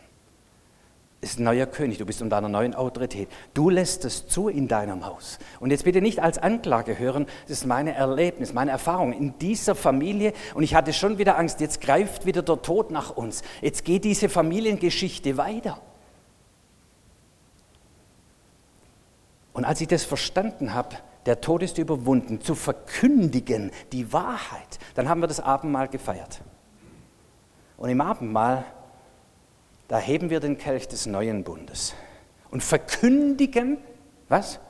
Es 1.22 1.33
ist 1.33 1.38
ein 1.38 1.44
neuer 1.44 1.66
König, 1.66 1.98
du 1.98 2.06
bist 2.06 2.22
unter 2.22 2.38
einer 2.38 2.48
neuen 2.48 2.74
Autorität. 2.74 3.28
Du 3.52 3.68
lässt 3.68 4.06
es 4.06 4.26
zu 4.26 4.48
in 4.48 4.68
deinem 4.68 5.04
Haus. 5.04 5.38
Und 5.59 5.70
jetzt 5.70 5.85
bitte 5.85 6.00
nicht 6.00 6.22
als 6.22 6.38
Anklage 6.38 6.98
hören, 6.98 7.26
das 7.42 7.59
ist 7.59 7.66
meine 7.66 7.94
Erlebnis, 7.94 8.54
meine 8.54 8.70
Erfahrung 8.70 9.12
in 9.12 9.38
dieser 9.38 9.74
Familie. 9.74 10.33
Und 10.54 10.62
ich 10.62 10.74
hatte 10.74 10.94
schon 10.94 11.18
wieder 11.18 11.37
Angst, 11.37 11.61
jetzt 11.61 11.83
greift 11.83 12.24
wieder 12.24 12.40
der 12.40 12.62
Tod 12.62 12.90
nach 12.90 13.11
uns. 13.11 13.42
Jetzt 13.61 13.85
geht 13.85 14.04
diese 14.04 14.30
Familiengeschichte 14.30 15.37
weiter. 15.37 15.83
Und 19.52 19.66
als 19.66 19.83
ich 19.83 19.88
das 19.88 20.04
verstanden 20.04 20.72
habe, 20.72 20.96
der 21.26 21.42
Tod 21.42 21.62
ist 21.62 21.76
überwunden, 21.76 22.40
zu 22.40 22.54
verkündigen 22.54 23.72
die 23.92 24.11
Wahrheit, 24.11 24.78
dann 24.94 25.11
haben 25.11 25.20
wir 25.20 25.26
das 25.26 25.40
Abendmahl 25.40 25.88
gefeiert. 25.88 26.40
Und 27.81 27.88
im 27.88 28.01
Abendmahl 28.01 28.64
da 29.90 29.99
heben 29.99 30.31
wir 30.31 30.38
den 30.38 30.57
Kelch 30.57 30.87
des 30.87 31.07
neuen 31.07 31.43
Bundes 31.43 31.95
und 32.53 32.62
verkündigen, 32.62 33.77
was? 34.29 34.61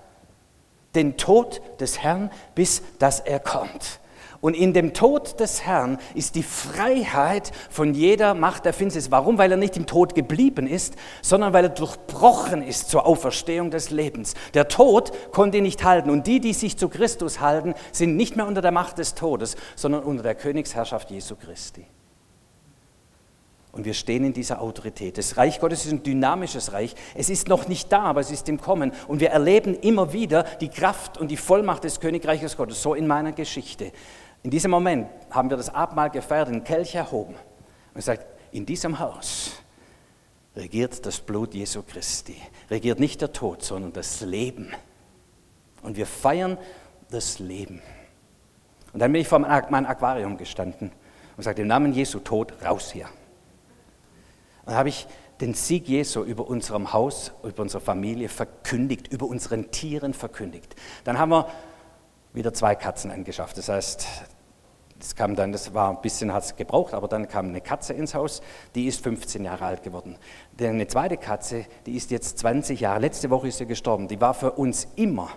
Den 0.95 1.19
Tod 1.19 1.61
des 1.79 1.99
Herrn, 1.99 2.31
bis 2.55 2.81
dass 2.99 3.21
er 3.21 3.39
kommt. 3.39 4.01
Und 4.41 4.55
in 4.55 4.73
dem 4.73 4.95
Tod 4.95 5.39
des 5.39 5.63
Herrn 5.63 5.99
ist 6.15 6.37
die 6.37 6.43
Freiheit 6.43 7.53
von 7.69 7.93
jeder 7.93 8.33
Macht 8.33 8.65
der 8.65 8.73
Finsternis. 8.73 9.11
Warum? 9.11 9.37
Weil 9.37 9.51
er 9.51 9.59
nicht 9.59 9.77
im 9.77 9.85
Tod 9.85 10.15
geblieben 10.15 10.67
ist, 10.67 10.95
sondern 11.21 11.53
weil 11.53 11.67
er 11.67 11.71
durchbrochen 11.71 12.63
ist 12.63 12.89
zur 12.89 13.05
Auferstehung 13.05 13.71
des 13.71 13.91
Lebens. 13.91 14.33
Der 14.55 14.69
Tod 14.69 15.13
konnte 15.33 15.59
ihn 15.59 15.65
nicht 15.65 15.85
halten. 15.85 16.09
Und 16.09 16.27
die, 16.27 16.41
die 16.41 16.55
sich 16.55 16.79
zu 16.79 16.89
Christus 16.89 17.41
halten, 17.41 17.75
sind 17.93 18.17
nicht 18.17 18.37
mehr 18.37 18.47
unter 18.47 18.63
der 18.63 18.73
Macht 18.73 18.97
des 18.97 19.15
Todes, 19.15 19.57
sondern 19.77 20.03
unter 20.03 20.23
der 20.23 20.35
Königsherrschaft 20.35 21.11
Jesu 21.11 21.37
Christi. 21.37 21.85
Und 23.73 23.85
wir 23.85 23.95
stehen 23.95 24.25
in 24.25 24.33
dieser 24.33 24.61
Autorität. 24.61 25.17
Das 25.17 25.37
Reich 25.37 25.61
Gottes 25.61 25.87
ist 25.87 25.93
ein 25.93 26.03
dynamisches 26.03 26.73
Reich. 26.73 26.95
Es 27.15 27.31
ist 27.31 27.49
noch 27.49 27.69
nicht 27.69 27.93
da, 27.93 28.03
aber 28.03 28.21
es 28.21 28.31
ist 28.31 28.49
im 28.49 28.61
Kommen. 28.61 28.93
Und 29.07 29.21
wir 29.21 29.31
erleben 29.31 29.75
immer 29.75 30.13
wieder 30.13 30.43
die 30.43 30.69
Kraft 30.69 31.19
und 31.19 31.31
die 31.31 31.37
Vollmacht 31.37 31.85
des 31.85 32.01
Königreiches 32.01 32.57
Gottes, 32.57 32.83
so 32.83 32.95
in 32.95 33.07
meiner 33.07 33.33
Geschichte. 33.33 33.93
In 34.43 34.51
diesem 34.51 34.71
Moment 34.71 35.09
haben 35.31 35.51
wir 35.51 35.57
das 35.57 35.73
Abendmahl 35.73 36.11
gefeiert, 36.11 36.49
den 36.49 36.65
Kelch 36.65 36.95
erhoben 36.95 37.35
und 37.35 37.95
gesagt, 37.95 38.27
in 38.53 38.67
diesem 38.67 38.99
Haus 38.99 39.53
regiert 40.57 41.07
das 41.07 41.21
Blut 41.21 41.55
Jesu 41.55 41.83
Christi. 41.83 42.37
Regiert 42.71 42.99
nicht 42.99 43.21
der 43.21 43.33
Tod, 43.33 43.63
sondern 43.63 43.93
das 43.93 44.21
Leben. 44.23 44.73
Und 45.83 45.97
wir 45.97 46.07
feiern 46.07 46.59
das 47.11 47.39
Leben. 47.39 47.81
Und 48.93 49.01
dann 49.01 49.13
bin 49.13 49.21
ich 49.21 49.29
vor 49.29 49.39
meinem 49.39 49.87
Aquarium 49.87 50.37
gestanden 50.37 50.91
und 51.37 51.45
sagte, 51.45 51.63
im 51.63 51.69
Namen 51.69 51.93
Jesu 51.93 52.19
Tod, 52.19 52.53
raus 52.65 52.91
hier. 52.91 53.09
Dann 54.67 54.75
habe 54.75 54.89
ich 54.89 55.07
den 55.41 55.55
Sieg 55.55 55.89
Jesu 55.89 56.23
über 56.23 56.47
unserem 56.49 56.93
Haus, 56.93 57.33
über 57.43 57.63
unsere 57.63 57.81
Familie 57.81 58.29
verkündigt, 58.29 59.09
über 59.09 59.27
unseren 59.27 59.71
Tieren 59.71 60.13
verkündigt. 60.15 60.75
Dann 61.05 61.19
haben 61.19 61.31
wir 61.31 61.49
wieder 62.33 62.53
zwei 62.53 62.75
Katzen 62.75 63.11
angeschafft. 63.11 63.57
Das 63.59 63.69
heißt, 63.69 64.07
das 64.99 65.17
kam 65.17 65.35
dann, 65.35 65.51
das 65.51 65.73
war 65.73 65.91
ein 65.91 66.03
bisschen 66.03 66.33
hat 66.33 66.45
es 66.45 66.57
gebraucht, 66.57 66.93
aber 66.93 67.09
dann 67.09 67.27
kam 67.27 67.49
eine 67.49 67.63
Katze 67.63 67.95
ins 67.95 68.15
Haus, 68.15 68.43
die 68.75 68.87
ist 68.87 69.03
15 69.03 69.45
Jahre 69.45 69.65
alt 69.65 69.83
geworden. 69.83 70.19
Eine 70.61 70.87
zweite 70.87 71.17
Katze, 71.17 71.65
die 71.87 71.97
ist 71.97 72.11
jetzt 72.11 72.39
20 72.39 72.81
Jahre, 72.81 73.01
letzte 73.01 73.31
Woche 73.31 73.49
ist 73.49 73.59
sie 73.59 73.67
gestorben, 73.67 74.09
die 74.09 74.21
war 74.21 74.35
für 74.35 74.53
uns 74.53 74.87
immer 74.97 75.31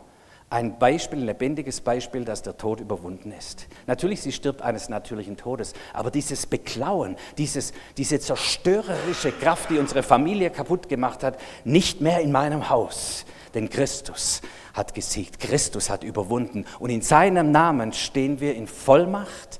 ein 0.53 0.77
Beispiel, 0.77 1.17
ein 1.19 1.25
lebendiges 1.25 1.81
Beispiel, 1.81 2.25
dass 2.25 2.43
der 2.43 2.57
Tod 2.57 2.79
überwunden 2.79 3.31
ist. 3.31 3.65
Natürlich, 3.87 4.21
sie 4.21 4.31
stirbt 4.31 4.61
eines 4.61 4.87
natürlichen 4.87 5.35
Todes, 5.35 5.73
aber 5.93 6.11
dieses 6.11 6.45
Beklauen, 6.45 7.15
dieses, 7.39 7.73
diese 7.97 8.19
zerstörerische 8.19 9.31
Kraft, 9.31 9.71
die 9.71 9.79
unsere 9.79 10.03
Familie 10.03 10.51
kaputt 10.51 10.89
gemacht 10.89 11.23
hat, 11.23 11.39
nicht 11.63 12.01
mehr 12.01 12.21
in 12.21 12.31
meinem 12.31 12.69
Haus. 12.69 13.25
Denn 13.55 13.67
Christus 13.67 14.41
hat 14.75 14.93
gesiegt, 14.93 15.39
Christus 15.39 15.89
hat 15.89 16.03
überwunden 16.03 16.65
und 16.77 16.91
in 16.91 17.01
seinem 17.01 17.49
Namen 17.49 17.91
stehen 17.91 18.39
wir 18.39 18.53
in 18.53 18.67
Vollmacht, 18.67 19.59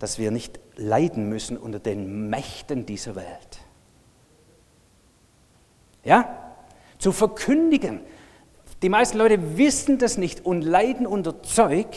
dass 0.00 0.18
wir 0.18 0.32
nicht 0.32 0.58
leiden 0.74 1.28
müssen 1.28 1.56
unter 1.56 1.78
den 1.78 2.28
Mächten 2.28 2.84
dieser 2.84 3.14
Welt. 3.14 3.60
Ja? 6.02 6.54
Zu 6.98 7.12
verkündigen, 7.12 8.00
die 8.82 8.88
meisten 8.88 9.18
Leute 9.18 9.58
wissen 9.58 9.98
das 9.98 10.18
nicht 10.18 10.44
und 10.44 10.62
leiden 10.62 11.06
unter 11.06 11.42
Zeug 11.42 11.88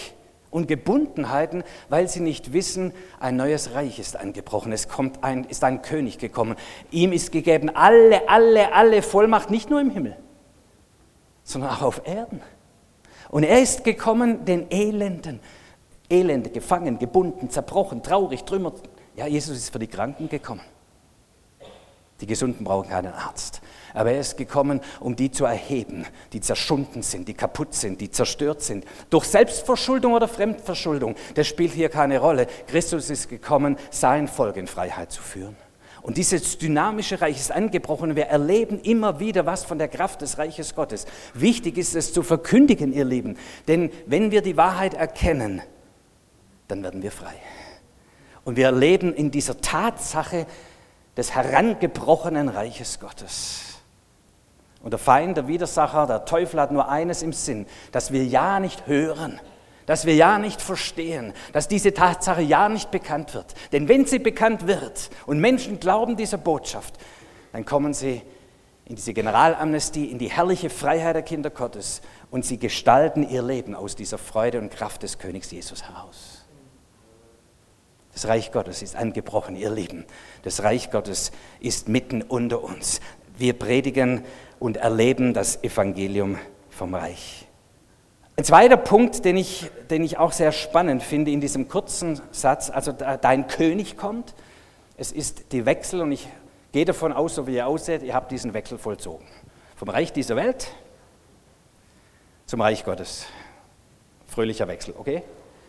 und 0.50 0.68
Gebundenheiten, 0.68 1.64
weil 1.90 2.08
sie 2.08 2.20
nicht 2.20 2.54
wissen, 2.54 2.94
ein 3.20 3.38
neues 3.38 3.74
Reich 3.74 4.00
ist 4.00 4.18
angebrochen, 4.18 4.72
es 4.72 4.88
kommt 4.88 5.24
ein, 5.24 5.46
ist 5.46 5.64
ein 5.64 5.82
König 5.82 6.18
gekommen. 6.18 6.56
Ihm 6.92 7.14
ist 7.14 7.32
gegeben 7.32 7.70
alle, 7.74 8.28
alle, 8.30 8.74
alle 8.74 9.02
Vollmacht, 9.02 9.50
nicht 9.50 9.70
nur 9.70 9.80
im 9.80 9.90
Himmel, 9.90 10.18
sondern 11.44 11.72
auch 11.72 11.82
auf 11.82 12.02
Erden. 12.06 12.42
Und 13.30 13.44
er 13.44 13.62
ist 13.62 13.84
gekommen, 13.84 14.44
den 14.44 14.70
Elenden, 14.70 15.40
Elende, 16.10 16.50
gefangen, 16.50 17.00
gebunden, 17.00 17.50
zerbrochen, 17.50 18.04
traurig, 18.04 18.44
trümmert. 18.44 18.82
Ja, 19.16 19.26
Jesus 19.26 19.56
ist 19.58 19.72
für 19.72 19.80
die 19.80 19.88
Kranken 19.88 20.28
gekommen. 20.28 20.62
Die 22.20 22.28
Gesunden 22.28 22.66
brauchen 22.66 22.90
keinen 22.90 23.14
Arzt. 23.14 23.62
Aber 23.94 24.12
er 24.12 24.20
ist 24.20 24.38
gekommen, 24.38 24.82
um 25.00 25.16
die 25.16 25.32
zu 25.32 25.46
erheben, 25.46 26.06
die 26.34 26.42
zerschunden 26.42 27.04
sind, 27.04 27.28
die 27.28 27.34
kaputt 27.34 27.74
sind, 27.74 28.02
die 28.02 28.12
zerstört 28.12 28.62
sind. 28.62 28.86
Durch 29.10 29.26
Selbstverschuldung 29.26 30.14
oder 30.14 30.28
Fremdverschuldung, 30.28 31.16
das 31.36 31.48
spielt 31.48 31.74
hier 31.74 31.90
keine 31.90 32.20
Rolle. 32.20 32.48
Christus 32.68 33.10
ist 33.10 33.30
gekommen, 33.30 33.78
sein 33.90 34.28
Volk 34.28 34.58
in 34.58 34.68
Freiheit 34.68 35.12
zu 35.12 35.22
führen. 35.22 35.56
Und 36.02 36.18
dieses 36.18 36.58
dynamische 36.58 37.22
Reich 37.22 37.38
ist 37.38 37.52
angebrochen. 37.52 38.16
Wir 38.16 38.26
erleben 38.26 38.80
immer 38.82 39.20
wieder 39.20 39.46
was 39.46 39.64
von 39.64 39.78
der 39.78 39.88
Kraft 39.88 40.22
des 40.22 40.38
Reiches 40.38 40.74
Gottes. 40.74 41.06
Wichtig 41.34 41.78
ist 41.78 41.96
es 41.96 42.12
zu 42.12 42.24
verkündigen, 42.24 42.92
ihr 42.92 43.06
Lieben. 43.06 43.38
Denn 43.68 43.92
wenn 44.08 44.32
wir 44.32 44.42
die 44.42 44.58
Wahrheit 44.58 44.96
erkennen, 44.96 45.62
dann 46.68 46.84
werden 46.84 47.04
wir 47.04 47.12
frei. 47.12 47.36
Und 48.44 48.56
wir 48.56 48.66
erleben 48.66 49.14
in 49.14 49.30
dieser 49.30 49.62
Tatsache 49.62 50.48
des 51.16 51.36
herangebrochenen 51.36 52.50
Reiches 52.50 53.00
Gottes. 53.00 53.71
Und 54.84 54.92
der 54.92 55.00
Feind, 55.00 55.38
der 55.38 55.48
Widersacher, 55.48 56.08
der 56.08 56.26
Teufel 56.26 56.60
hat 56.60 56.72
nur 56.72 56.90
eines 56.90 57.22
im 57.22 57.34
Sinn, 57.34 57.68
dass 57.92 58.12
wir 58.12 58.26
ja 58.26 58.60
nicht 58.60 58.88
hören, 58.88 59.40
dass 59.86 60.06
wir 60.06 60.16
ja 60.16 60.40
nicht 60.40 60.62
verstehen, 60.62 61.34
dass 61.54 61.68
diese 61.68 61.94
Tatsache 61.94 62.42
ja 62.42 62.70
nicht 62.70 62.92
bekannt 62.92 63.34
wird. 63.34 63.54
Denn 63.72 63.88
wenn 63.88 64.06
sie 64.06 64.20
bekannt 64.20 64.68
wird 64.68 65.10
und 65.26 65.40
Menschen 65.40 65.80
glauben 65.80 66.18
dieser 66.18 66.38
Botschaft, 66.38 66.96
dann 67.52 67.66
kommen 67.66 67.94
sie 67.94 68.22
in 68.86 68.96
diese 68.96 69.14
Generalamnestie, 69.14 70.06
in 70.06 70.18
die 70.18 70.30
herrliche 70.30 70.70
Freiheit 70.70 71.16
der 71.16 71.24
Kinder 71.24 71.50
Gottes 71.50 72.02
und 72.30 72.46
sie 72.46 72.58
gestalten 72.58 73.28
ihr 73.30 73.44
Leben 73.44 73.76
aus 73.76 73.96
dieser 73.96 74.18
Freude 74.18 74.60
und 74.60 74.72
Kraft 74.72 75.04
des 75.04 75.20
Königs 75.20 75.52
Jesus 75.52 75.84
heraus. 75.84 76.46
Das 78.14 78.28
Reich 78.28 78.52
Gottes 78.52 78.82
ist 78.82 78.96
angebrochen, 78.96 79.56
ihr 79.56 79.72
Lieben. 79.72 80.06
Das 80.44 80.64
Reich 80.64 80.92
Gottes 80.92 81.32
ist 81.60 81.88
mitten 81.88 82.22
unter 82.22 82.64
uns. 82.64 83.00
Wir 83.38 83.54
predigen 83.54 84.26
und 84.62 84.78
erleben 84.78 85.34
das 85.34 85.64
Evangelium 85.64 86.38
vom 86.70 86.94
Reich. 86.94 87.48
Ein 88.38 88.44
zweiter 88.44 88.78
Punkt, 88.78 89.26
den 89.26 89.36
ich, 89.36 89.72
den 89.90 90.04
ich 90.04 90.20
auch 90.20 90.32
sehr 90.32 90.52
spannend 90.52 91.02
finde 91.02 91.32
in 91.32 91.42
diesem 91.42 91.68
kurzen 91.68 92.22
Satz, 92.32 92.70
also 92.70 92.92
dein 92.92 93.48
König 93.48 93.98
kommt, 93.98 94.36
es 94.98 95.12
ist 95.12 95.52
die 95.52 95.66
Wechsel 95.66 96.02
und 96.02 96.12
ich 96.12 96.28
gehe 96.72 96.86
davon 96.86 97.12
aus, 97.12 97.36
so 97.36 97.48
wie 97.48 97.56
ihr 97.56 97.66
ausseht, 97.66 98.04
ihr 98.04 98.14
habt 98.14 98.32
diesen 98.32 98.54
Wechsel 98.54 98.78
vollzogen. 98.78 99.26
Vom 99.76 99.90
Reich 99.90 100.14
dieser 100.14 100.36
Welt 100.36 100.68
zum 102.46 102.62
Reich 102.62 102.86
Gottes. 102.86 103.26
Fröhlicher 104.28 104.68
Wechsel, 104.68 104.94
okay? 104.96 105.24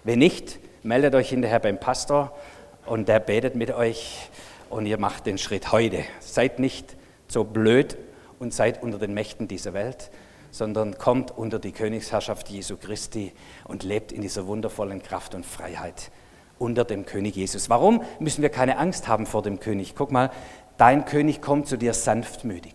Wenn 0.04 0.18
nicht, 0.18 0.58
meldet 0.82 1.14
euch 1.14 1.30
hinterher 1.30 1.60
beim 1.60 1.80
Pastor 1.80 2.36
und 2.84 3.08
der 3.08 3.20
betet 3.20 3.54
mit 3.54 3.70
euch 3.70 4.28
und 4.68 4.84
ihr 4.84 4.98
macht 4.98 5.24
den 5.24 5.38
Schritt 5.38 5.72
heute. 5.72 6.04
Seid 6.20 6.58
nicht 6.58 6.94
so 7.26 7.42
blöd 7.44 7.96
und 8.42 8.52
seid 8.52 8.82
unter 8.82 8.98
den 8.98 9.14
Mächten 9.14 9.48
dieser 9.48 9.72
Welt, 9.72 10.10
sondern 10.50 10.98
kommt 10.98 11.30
unter 11.30 11.58
die 11.58 11.72
Königsherrschaft 11.72 12.48
Jesu 12.48 12.76
Christi 12.76 13.32
und 13.64 13.84
lebt 13.84 14.12
in 14.12 14.20
dieser 14.20 14.46
wundervollen 14.46 15.02
Kraft 15.02 15.34
und 15.34 15.46
Freiheit 15.46 16.10
unter 16.58 16.84
dem 16.84 17.06
König 17.06 17.36
Jesus. 17.36 17.70
Warum 17.70 18.02
müssen 18.18 18.42
wir 18.42 18.50
keine 18.50 18.78
Angst 18.78 19.08
haben 19.08 19.26
vor 19.26 19.42
dem 19.42 19.60
König? 19.60 19.94
Guck 19.96 20.10
mal, 20.10 20.30
dein 20.76 21.04
König 21.04 21.40
kommt 21.40 21.68
zu 21.68 21.76
dir 21.78 21.94
sanftmütig. 21.94 22.74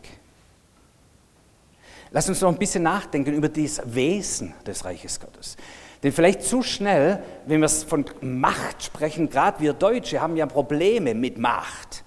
Lass 2.11 2.29
uns 2.29 2.39
noch 2.39 2.49
ein 2.49 2.57
bisschen 2.57 2.83
nachdenken 2.83 3.33
über 3.33 3.49
das 3.49 3.81
Wesen 3.85 4.53
des 4.65 4.85
Reiches 4.85 5.19
Gottes. 5.19 5.57
Denn 6.01 6.13
vielleicht 6.13 6.43
zu 6.43 6.63
schnell, 6.63 7.21
wenn 7.45 7.59
wir 7.59 7.67
von 7.67 8.05
Macht 8.21 8.83
sprechen, 8.83 9.29
gerade 9.29 9.59
wir 9.59 9.73
Deutsche 9.73 10.21
haben 10.21 10.37
ja 10.37 10.45
Probleme 10.45 11.13
mit 11.13 11.37
Macht, 11.37 12.05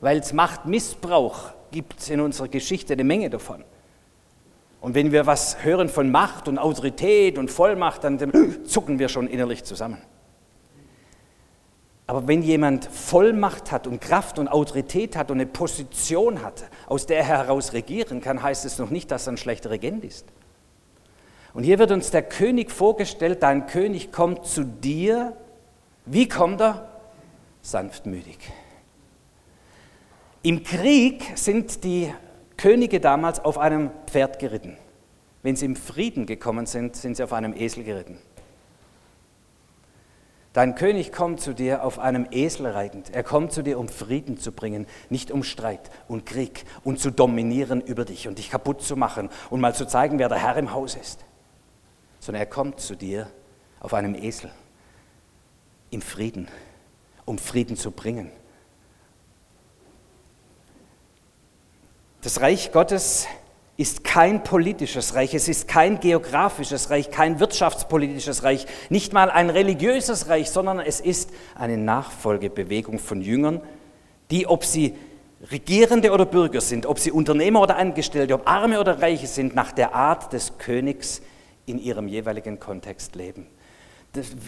weil 0.00 0.18
es 0.18 0.32
Machtmissbrauch 0.32 1.52
gibt 1.70 2.00
es 2.00 2.10
in 2.10 2.20
unserer 2.20 2.48
Geschichte 2.48 2.92
eine 2.92 3.04
Menge 3.04 3.30
davon. 3.30 3.64
Und 4.80 4.94
wenn 4.94 5.10
wir 5.12 5.26
was 5.26 5.64
hören 5.64 5.88
von 5.88 6.10
Macht 6.10 6.48
und 6.48 6.58
Autorität 6.58 7.36
und 7.36 7.50
Vollmacht, 7.50 8.04
dann 8.04 8.64
zucken 8.64 8.98
wir 8.98 9.08
schon 9.08 9.26
innerlich 9.26 9.64
zusammen. 9.64 9.98
Aber 12.06 12.26
wenn 12.26 12.42
jemand 12.42 12.86
Vollmacht 12.86 13.70
hat 13.70 13.86
und 13.86 14.00
Kraft 14.00 14.38
und 14.38 14.48
Autorität 14.48 15.14
hat 15.14 15.30
und 15.30 15.36
eine 15.36 15.46
Position 15.46 16.42
hat, 16.42 16.64
aus 16.86 17.04
der 17.04 17.18
er 17.18 17.24
heraus 17.24 17.74
regieren 17.74 18.22
kann, 18.22 18.42
heißt 18.42 18.64
es 18.64 18.78
noch 18.78 18.88
nicht, 18.88 19.10
dass 19.10 19.26
er 19.26 19.34
ein 19.34 19.36
schlechter 19.36 19.70
Regent 19.70 20.04
ist. 20.04 20.26
Und 21.52 21.64
hier 21.64 21.78
wird 21.78 21.90
uns 21.90 22.10
der 22.10 22.22
König 22.22 22.70
vorgestellt, 22.70 23.42
dein 23.42 23.66
König 23.66 24.10
kommt 24.10 24.46
zu 24.46 24.64
dir. 24.64 25.36
Wie 26.06 26.28
kommt 26.28 26.62
er? 26.62 26.88
Sanftmütig. 27.60 28.38
Im 30.42 30.62
Krieg 30.62 31.32
sind 31.34 31.82
die 31.82 32.12
Könige 32.56 33.00
damals 33.00 33.40
auf 33.40 33.58
einem 33.58 33.90
Pferd 34.06 34.38
geritten. 34.38 34.76
Wenn 35.42 35.56
sie 35.56 35.66
im 35.66 35.76
Frieden 35.76 36.26
gekommen 36.26 36.66
sind, 36.66 36.96
sind 36.96 37.16
sie 37.16 37.24
auf 37.24 37.32
einem 37.32 37.54
Esel 37.54 37.84
geritten. 37.84 38.18
Dein 40.52 40.74
König 40.74 41.12
kommt 41.12 41.40
zu 41.40 41.54
dir 41.54 41.84
auf 41.84 41.98
einem 41.98 42.26
Esel 42.30 42.66
reitend. 42.66 43.14
Er 43.14 43.22
kommt 43.22 43.52
zu 43.52 43.62
dir, 43.62 43.78
um 43.78 43.88
Frieden 43.88 44.38
zu 44.38 44.50
bringen, 44.52 44.86
nicht 45.10 45.30
um 45.30 45.42
Streit 45.42 45.90
und 46.08 46.24
Krieg 46.24 46.64
und 46.84 46.98
zu 46.98 47.10
dominieren 47.10 47.80
über 47.80 48.04
dich 48.04 48.28
und 48.28 48.38
dich 48.38 48.50
kaputt 48.50 48.82
zu 48.82 48.96
machen 48.96 49.30
und 49.50 49.60
mal 49.60 49.74
zu 49.74 49.86
zeigen, 49.86 50.18
wer 50.18 50.28
der 50.28 50.38
Herr 50.38 50.56
im 50.56 50.72
Haus 50.72 50.94
ist. 50.96 51.24
Sondern 52.20 52.42
er 52.42 52.46
kommt 52.46 52.80
zu 52.80 52.96
dir 52.96 53.28
auf 53.80 53.94
einem 53.94 54.14
Esel 54.14 54.50
im 55.90 56.00
Frieden, 56.00 56.48
um 57.24 57.38
Frieden 57.38 57.76
zu 57.76 57.90
bringen. 57.90 58.30
Das 62.20 62.40
Reich 62.40 62.72
Gottes 62.72 63.28
ist 63.76 64.02
kein 64.02 64.42
politisches 64.42 65.14
Reich, 65.14 65.34
es 65.34 65.46
ist 65.46 65.68
kein 65.68 66.00
geografisches 66.00 66.90
Reich, 66.90 67.12
kein 67.12 67.38
wirtschaftspolitisches 67.38 68.42
Reich, 68.42 68.66
nicht 68.88 69.12
mal 69.12 69.30
ein 69.30 69.50
religiöses 69.50 70.28
Reich, 70.28 70.50
sondern 70.50 70.80
es 70.80 70.98
ist 70.98 71.30
eine 71.54 71.76
Nachfolgebewegung 71.76 72.98
von 72.98 73.20
Jüngern, 73.20 73.60
die, 74.32 74.48
ob 74.48 74.64
sie 74.64 74.96
Regierende 75.52 76.10
oder 76.10 76.26
Bürger 76.26 76.60
sind, 76.60 76.86
ob 76.86 76.98
sie 76.98 77.12
Unternehmer 77.12 77.60
oder 77.60 77.76
Angestellte, 77.76 78.34
ob 78.34 78.48
Arme 78.48 78.80
oder 78.80 79.00
Reiche 79.00 79.28
sind, 79.28 79.54
nach 79.54 79.70
der 79.70 79.94
Art 79.94 80.32
des 80.32 80.58
Königs 80.58 81.22
in 81.66 81.78
ihrem 81.78 82.08
jeweiligen 82.08 82.58
Kontext 82.58 83.14
leben. 83.14 83.46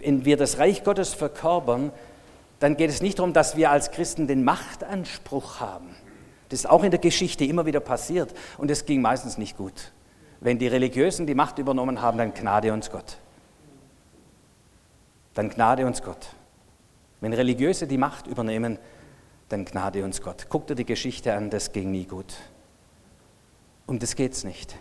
Wenn 0.02 0.24
wir 0.24 0.36
das 0.36 0.58
Reich 0.58 0.82
Gottes 0.82 1.14
verkörpern, 1.14 1.92
dann 2.58 2.76
geht 2.76 2.90
es 2.90 3.00
nicht 3.00 3.20
darum, 3.20 3.32
dass 3.32 3.56
wir 3.56 3.70
als 3.70 3.92
Christen 3.92 4.26
den 4.26 4.42
Machtanspruch 4.42 5.60
haben 5.60 5.94
das 6.50 6.60
ist 6.60 6.66
auch 6.66 6.82
in 6.82 6.90
der 6.90 7.00
Geschichte 7.00 7.44
immer 7.44 7.64
wieder 7.64 7.80
passiert 7.80 8.34
und 8.58 8.70
es 8.70 8.84
ging 8.84 9.00
meistens 9.00 9.38
nicht 9.38 9.56
gut. 9.56 9.92
Wenn 10.40 10.58
die 10.58 10.66
Religiösen 10.66 11.26
die 11.26 11.34
Macht 11.34 11.58
übernommen 11.58 12.02
haben, 12.02 12.18
dann 12.18 12.34
gnade 12.34 12.72
uns 12.72 12.90
Gott. 12.90 13.18
Dann 15.34 15.48
gnade 15.48 15.86
uns 15.86 16.02
Gott. 16.02 16.34
Wenn 17.20 17.32
Religiöse 17.32 17.86
die 17.86 17.98
Macht 17.98 18.26
übernehmen, 18.26 18.78
dann 19.48 19.64
gnade 19.64 20.04
uns 20.04 20.22
Gott. 20.22 20.46
Guck 20.48 20.66
dir 20.66 20.74
die 20.74 20.86
Geschichte 20.86 21.34
an, 21.34 21.50
das 21.50 21.72
ging 21.72 21.90
nie 21.92 22.04
gut. 22.04 22.34
Um 23.86 23.98
das 23.98 24.16
geht 24.16 24.32
es 24.32 24.44
nicht. 24.44 24.76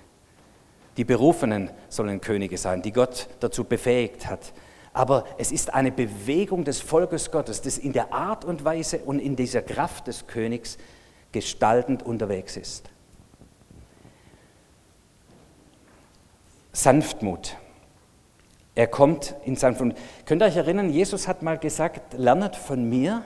Die 0.97 1.03
Berufenen 1.03 1.69
sollen 1.87 2.19
Könige 2.19 2.57
sein, 2.57 2.81
die 2.81 2.91
Gott 2.91 3.27
dazu 3.39 3.63
befähigt 3.63 4.27
hat. 4.27 4.53
Aber 4.91 5.25
es 5.37 5.51
ist 5.51 5.73
eine 5.73 5.91
Bewegung 5.91 6.63
des 6.63 6.81
Volkes 6.81 7.29
Gottes, 7.31 7.61
das 7.61 7.77
in 7.77 7.93
der 7.93 8.11
Art 8.11 8.43
und 8.43 8.65
Weise 8.65 8.99
und 8.99 9.19
in 9.19 9.35
dieser 9.35 9.61
Kraft 9.61 10.07
des 10.07 10.25
Königs 10.25 10.77
gestaltend 11.31 12.03
unterwegs 12.03 12.57
ist. 12.57 12.89
Sanftmut. 16.71 17.57
Er 18.75 18.87
kommt 18.87 19.35
in 19.43 19.55
Sanftmut. 19.55 19.95
Könnt 20.25 20.41
ihr 20.41 20.45
euch 20.45 20.55
erinnern, 20.55 20.89
Jesus 20.89 21.27
hat 21.27 21.41
mal 21.41 21.57
gesagt, 21.57 22.13
lernet 22.13 22.55
von 22.55 22.87
mir, 22.87 23.23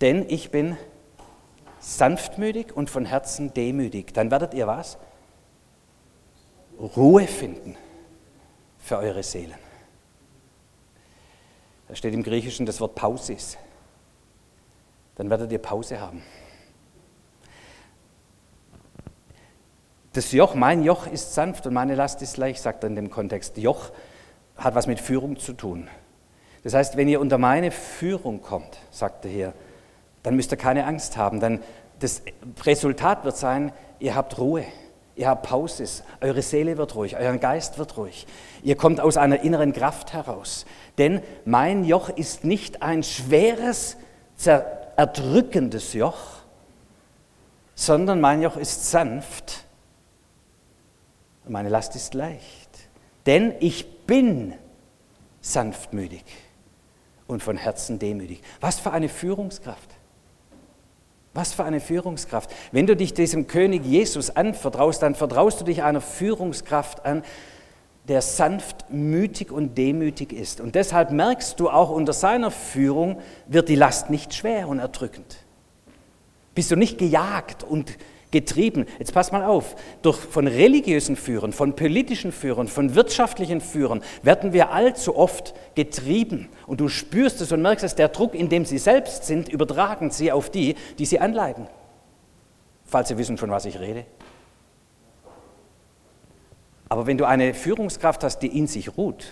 denn 0.00 0.24
ich 0.28 0.50
bin 0.50 0.76
sanftmütig 1.80 2.74
und 2.76 2.88
von 2.88 3.04
Herzen 3.04 3.52
demütig. 3.52 4.14
Dann 4.14 4.30
werdet 4.30 4.54
ihr 4.54 4.66
was? 4.66 4.98
Ruhe 6.78 7.26
finden 7.26 7.76
für 8.78 8.98
eure 8.98 9.22
Seelen. 9.22 9.58
Da 11.88 11.96
steht 11.96 12.14
im 12.14 12.22
Griechischen 12.22 12.66
das 12.66 12.80
Wort 12.80 12.94
Pausis 12.94 13.58
dann 15.20 15.28
werdet 15.28 15.52
ihr 15.52 15.58
Pause 15.58 16.00
haben. 16.00 16.22
Das 20.14 20.32
Joch, 20.32 20.54
mein 20.54 20.82
Joch 20.82 21.06
ist 21.06 21.34
sanft 21.34 21.66
und 21.66 21.74
meine 21.74 21.94
Last 21.94 22.22
ist 22.22 22.38
leicht, 22.38 22.62
sagt 22.62 22.84
er 22.84 22.88
in 22.88 22.96
dem 22.96 23.10
Kontext. 23.10 23.58
Joch 23.58 23.90
hat 24.56 24.74
was 24.74 24.86
mit 24.86 24.98
Führung 24.98 25.38
zu 25.38 25.52
tun. 25.52 25.88
Das 26.64 26.72
heißt, 26.72 26.96
wenn 26.96 27.06
ihr 27.06 27.20
unter 27.20 27.36
meine 27.36 27.70
Führung 27.70 28.40
kommt, 28.40 28.78
sagt 28.90 29.26
er 29.26 29.30
hier, 29.30 29.52
dann 30.22 30.36
müsst 30.36 30.52
ihr 30.54 30.56
keine 30.56 30.86
Angst 30.86 31.18
haben. 31.18 31.38
Dann 31.38 31.60
das 31.98 32.22
Resultat 32.64 33.22
wird 33.26 33.36
sein, 33.36 33.72
ihr 33.98 34.14
habt 34.14 34.38
Ruhe, 34.38 34.64
ihr 35.16 35.28
habt 35.28 35.46
Pauses, 35.46 36.02
eure 36.22 36.40
Seele 36.40 36.78
wird 36.78 36.94
ruhig, 36.94 37.18
euer 37.18 37.36
Geist 37.36 37.76
wird 37.76 37.98
ruhig. 37.98 38.26
Ihr 38.62 38.76
kommt 38.76 39.02
aus 39.02 39.18
einer 39.18 39.42
inneren 39.42 39.74
Kraft 39.74 40.14
heraus. 40.14 40.64
Denn 40.96 41.20
mein 41.44 41.84
Joch 41.84 42.08
ist 42.08 42.42
nicht 42.42 42.80
ein 42.80 43.02
schweres, 43.02 43.98
zer 44.34 44.79
erdrückendes 44.96 45.92
Joch, 45.92 46.18
sondern 47.74 48.20
mein 48.20 48.42
Joch 48.42 48.56
ist 48.56 48.90
sanft 48.90 49.64
und 51.44 51.52
meine 51.52 51.68
Last 51.68 51.96
ist 51.96 52.14
leicht. 52.14 52.70
Denn 53.26 53.54
ich 53.60 54.06
bin 54.06 54.54
sanftmütig 55.40 56.24
und 57.26 57.42
von 57.42 57.56
Herzen 57.56 57.98
demütig. 57.98 58.42
Was 58.60 58.78
für 58.78 58.90
eine 58.92 59.08
Führungskraft. 59.08 59.88
Was 61.32 61.52
für 61.52 61.64
eine 61.64 61.80
Führungskraft. 61.80 62.50
Wenn 62.72 62.86
du 62.86 62.96
dich 62.96 63.14
diesem 63.14 63.46
König 63.46 63.84
Jesus 63.84 64.30
anvertraust, 64.30 65.02
dann 65.02 65.14
vertraust 65.14 65.60
du 65.60 65.64
dich 65.64 65.82
einer 65.82 66.00
Führungskraft 66.00 67.04
an, 67.06 67.22
der 68.10 68.22
sanftmütig 68.22 69.52
und 69.52 69.78
demütig 69.78 70.32
ist. 70.32 70.60
Und 70.60 70.74
deshalb 70.74 71.12
merkst 71.12 71.60
du 71.60 71.70
auch 71.70 71.90
unter 71.90 72.12
seiner 72.12 72.50
Führung 72.50 73.20
wird 73.46 73.68
die 73.68 73.76
Last 73.76 74.10
nicht 74.10 74.34
schwer 74.34 74.66
und 74.66 74.80
erdrückend. 74.80 75.38
Bist 76.56 76.72
du 76.72 76.76
nicht 76.76 76.98
gejagt 76.98 77.62
und 77.62 77.96
getrieben. 78.32 78.86
Jetzt 78.98 79.14
pass 79.14 79.30
mal 79.30 79.44
auf, 79.44 79.76
durch, 80.02 80.16
von 80.16 80.48
religiösen 80.48 81.14
Führern, 81.14 81.52
von 81.52 81.76
politischen 81.76 82.32
Führern, 82.32 82.66
von 82.66 82.96
wirtschaftlichen 82.96 83.60
Führern 83.60 84.02
werden 84.24 84.52
wir 84.52 84.72
allzu 84.72 85.16
oft 85.16 85.54
getrieben. 85.76 86.48
Und 86.66 86.80
du 86.80 86.88
spürst 86.88 87.40
es 87.40 87.52
und 87.52 87.62
merkst 87.62 87.84
es, 87.84 87.94
der 87.94 88.08
Druck, 88.08 88.34
in 88.34 88.48
dem 88.48 88.64
sie 88.64 88.78
selbst 88.78 89.24
sind, 89.24 89.48
übertragen 89.48 90.10
sie 90.10 90.32
auf 90.32 90.50
die, 90.50 90.74
die 90.98 91.06
sie 91.06 91.20
anleiten. 91.20 91.68
Falls 92.84 93.08
Sie 93.08 93.18
wissen, 93.18 93.38
von 93.38 93.52
was 93.52 93.66
ich 93.66 93.78
rede. 93.78 94.04
Aber 96.90 97.06
wenn 97.06 97.16
du 97.16 97.24
eine 97.24 97.54
Führungskraft 97.54 98.24
hast, 98.24 98.40
die 98.40 98.58
in 98.58 98.66
sich 98.66 98.98
ruht, 98.98 99.28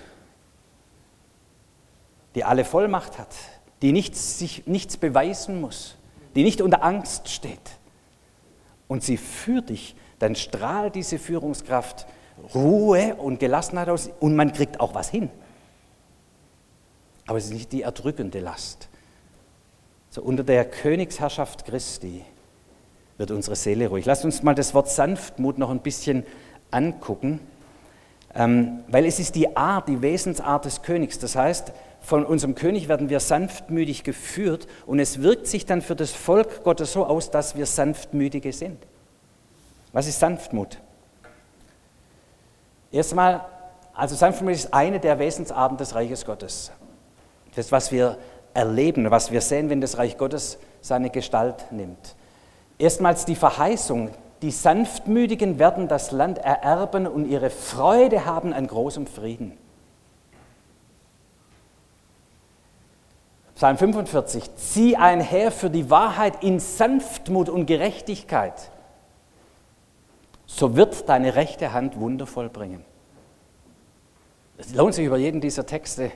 die 2.35 2.44
alle 2.44 2.64
Vollmacht 2.64 3.18
hat, 3.18 3.35
die 3.83 3.92
nichts, 3.92 4.38
sich 4.38 4.66
nichts 4.66 4.97
beweisen 4.97 5.61
muss, 5.61 5.97
die 6.37 6.44
nicht 6.44 6.62
unter 6.62 6.85
Angst 6.85 7.29
steht 7.29 7.59
und 8.87 9.03
sie 9.03 9.16
führt 9.16 9.71
dich, 9.71 9.97
dann 10.21 10.37
strahlt 10.37 10.94
diese 10.94 11.18
Führungskraft 11.18 12.07
Ruhe 12.55 13.16
und 13.16 13.40
Gelassenheit 13.40 13.88
aus 13.88 14.09
und 14.21 14.37
man 14.37 14.53
kriegt 14.53 14.79
auch 14.79 14.94
was 14.94 15.11
hin. 15.11 15.29
Aber 17.27 17.38
es 17.38 17.47
ist 17.47 17.53
nicht 17.53 17.73
die 17.73 17.83
erdrückende 17.83 18.38
Last. 18.38 18.88
So 20.11 20.23
unter 20.23 20.44
der 20.44 20.64
Königsherrschaft 20.64 21.64
Christi 21.66 22.25
wird 23.16 23.33
unsere 23.33 23.57
Seele 23.57 23.88
ruhig. 23.88 24.07
Lasst 24.07 24.25
uns 24.25 24.44
mal 24.44 24.55
das 24.55 24.75
Wort 24.75 24.88
Sanftmut 24.88 25.59
noch 25.59 25.71
ein 25.71 25.81
bisschen 25.81 26.25
angucken, 26.70 27.40
ähm, 28.35 28.81
weil 28.88 29.07
es 29.07 29.18
ist 29.18 29.35
die 29.35 29.57
Art, 29.57 29.88
die 29.88 30.02
Wesensart 30.02 30.64
des 30.64 30.83
Königs. 30.83 31.18
Das 31.18 31.37
heißt, 31.37 31.72
von 32.00 32.24
unserem 32.24 32.54
König 32.54 32.88
werden 32.88 33.09
wir 33.09 33.20
sanftmütig 33.20 34.04
geführt 34.04 34.66
und 34.87 34.98
es 34.98 35.22
wirkt 35.22 35.46
sich 35.46 35.66
dann 35.66 35.83
für 35.83 35.96
das 35.96 36.12
Volk 36.12 36.64
Gottes 36.64 36.92
so 36.92 37.04
aus, 37.04 37.31
dass 37.31 37.57
wir 37.57 37.66
sanftmütige 37.66 38.52
sind. 38.52 38.78
Was 39.92 40.07
ist 40.07 40.20
Sanftmut? 40.20 40.78
Erstmal, 42.92 43.44
also 43.94 44.14
Sanftmut 44.14 44.52
ist 44.52 44.72
eine 44.72 45.00
der 45.00 45.18
Wesensarten 45.18 45.76
des 45.76 45.94
Reiches 45.94 46.24
Gottes. 46.24 46.70
Das, 47.54 47.72
was 47.72 47.90
wir 47.90 48.18
erleben, 48.54 49.11
was 49.11 49.31
wir 49.31 49.40
sehen, 49.40 49.70
wenn 49.70 49.81
das 49.81 49.98
Reich 49.98 50.16
Gottes 50.16 50.59
seine 50.81 51.11
Gestalt 51.11 51.70
nimmt. 51.70 52.14
Erstmals 52.78 53.24
die 53.24 53.35
Verheißung, 53.35 54.11
die 54.42 54.51
Sanftmütigen 54.51 55.59
werden 55.59 55.88
das 55.88 56.12
Land 56.12 56.38
ererben 56.38 57.07
und 57.07 57.27
ihre 57.27 57.51
Freude 57.51 58.24
haben 58.24 58.53
an 58.53 58.66
großem 58.66 59.07
Frieden. 59.07 59.57
Psalm 63.57 63.77
45, 63.77 64.55
zieh 64.55 64.96
einher 64.96 65.51
für 65.51 65.68
die 65.68 65.90
Wahrheit 65.90 66.44
in 66.44 66.61
Sanftmut 66.61 67.48
und 67.48 67.66
Gerechtigkeit, 67.66 68.70
so 70.46 70.77
wird 70.77 71.09
deine 71.09 71.35
rechte 71.35 71.72
Hand 71.72 71.98
Wunder 71.98 72.27
vollbringen. 72.27 72.85
Es 74.59 74.72
lohnt 74.72 74.94
sich 74.94 75.07
über 75.07 75.18
jeden 75.18 75.40
dieser 75.40 75.66
Texte 75.66 76.12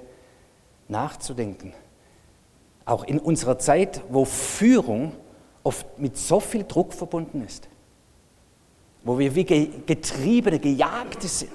nachzudenken. 0.87 1.75
Auch 2.85 3.03
in 3.03 3.19
unserer 3.19 3.59
Zeit, 3.59 4.03
wo 4.09 4.25
Führung 4.25 5.13
oft 5.65 5.99
mit 5.99 6.17
so 6.17 6.39
viel 6.39 6.65
Druck 6.65 6.93
verbunden 6.93 7.45
ist, 7.45 7.69
wo 9.05 9.19
wir 9.19 9.35
wie 9.35 9.45
Getriebene, 9.45 10.59
Gejagte 10.59 11.29
sind. 11.29 11.51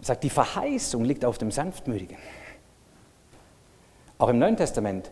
Er 0.00 0.04
sagt, 0.04 0.24
die 0.24 0.30
Verheißung 0.30 1.04
liegt 1.04 1.24
auf 1.24 1.38
dem 1.38 1.50
Sanftmütigen. 1.50 2.16
Auch 4.18 4.28
im 4.28 4.38
Neuen 4.38 4.56
Testament, 4.56 5.10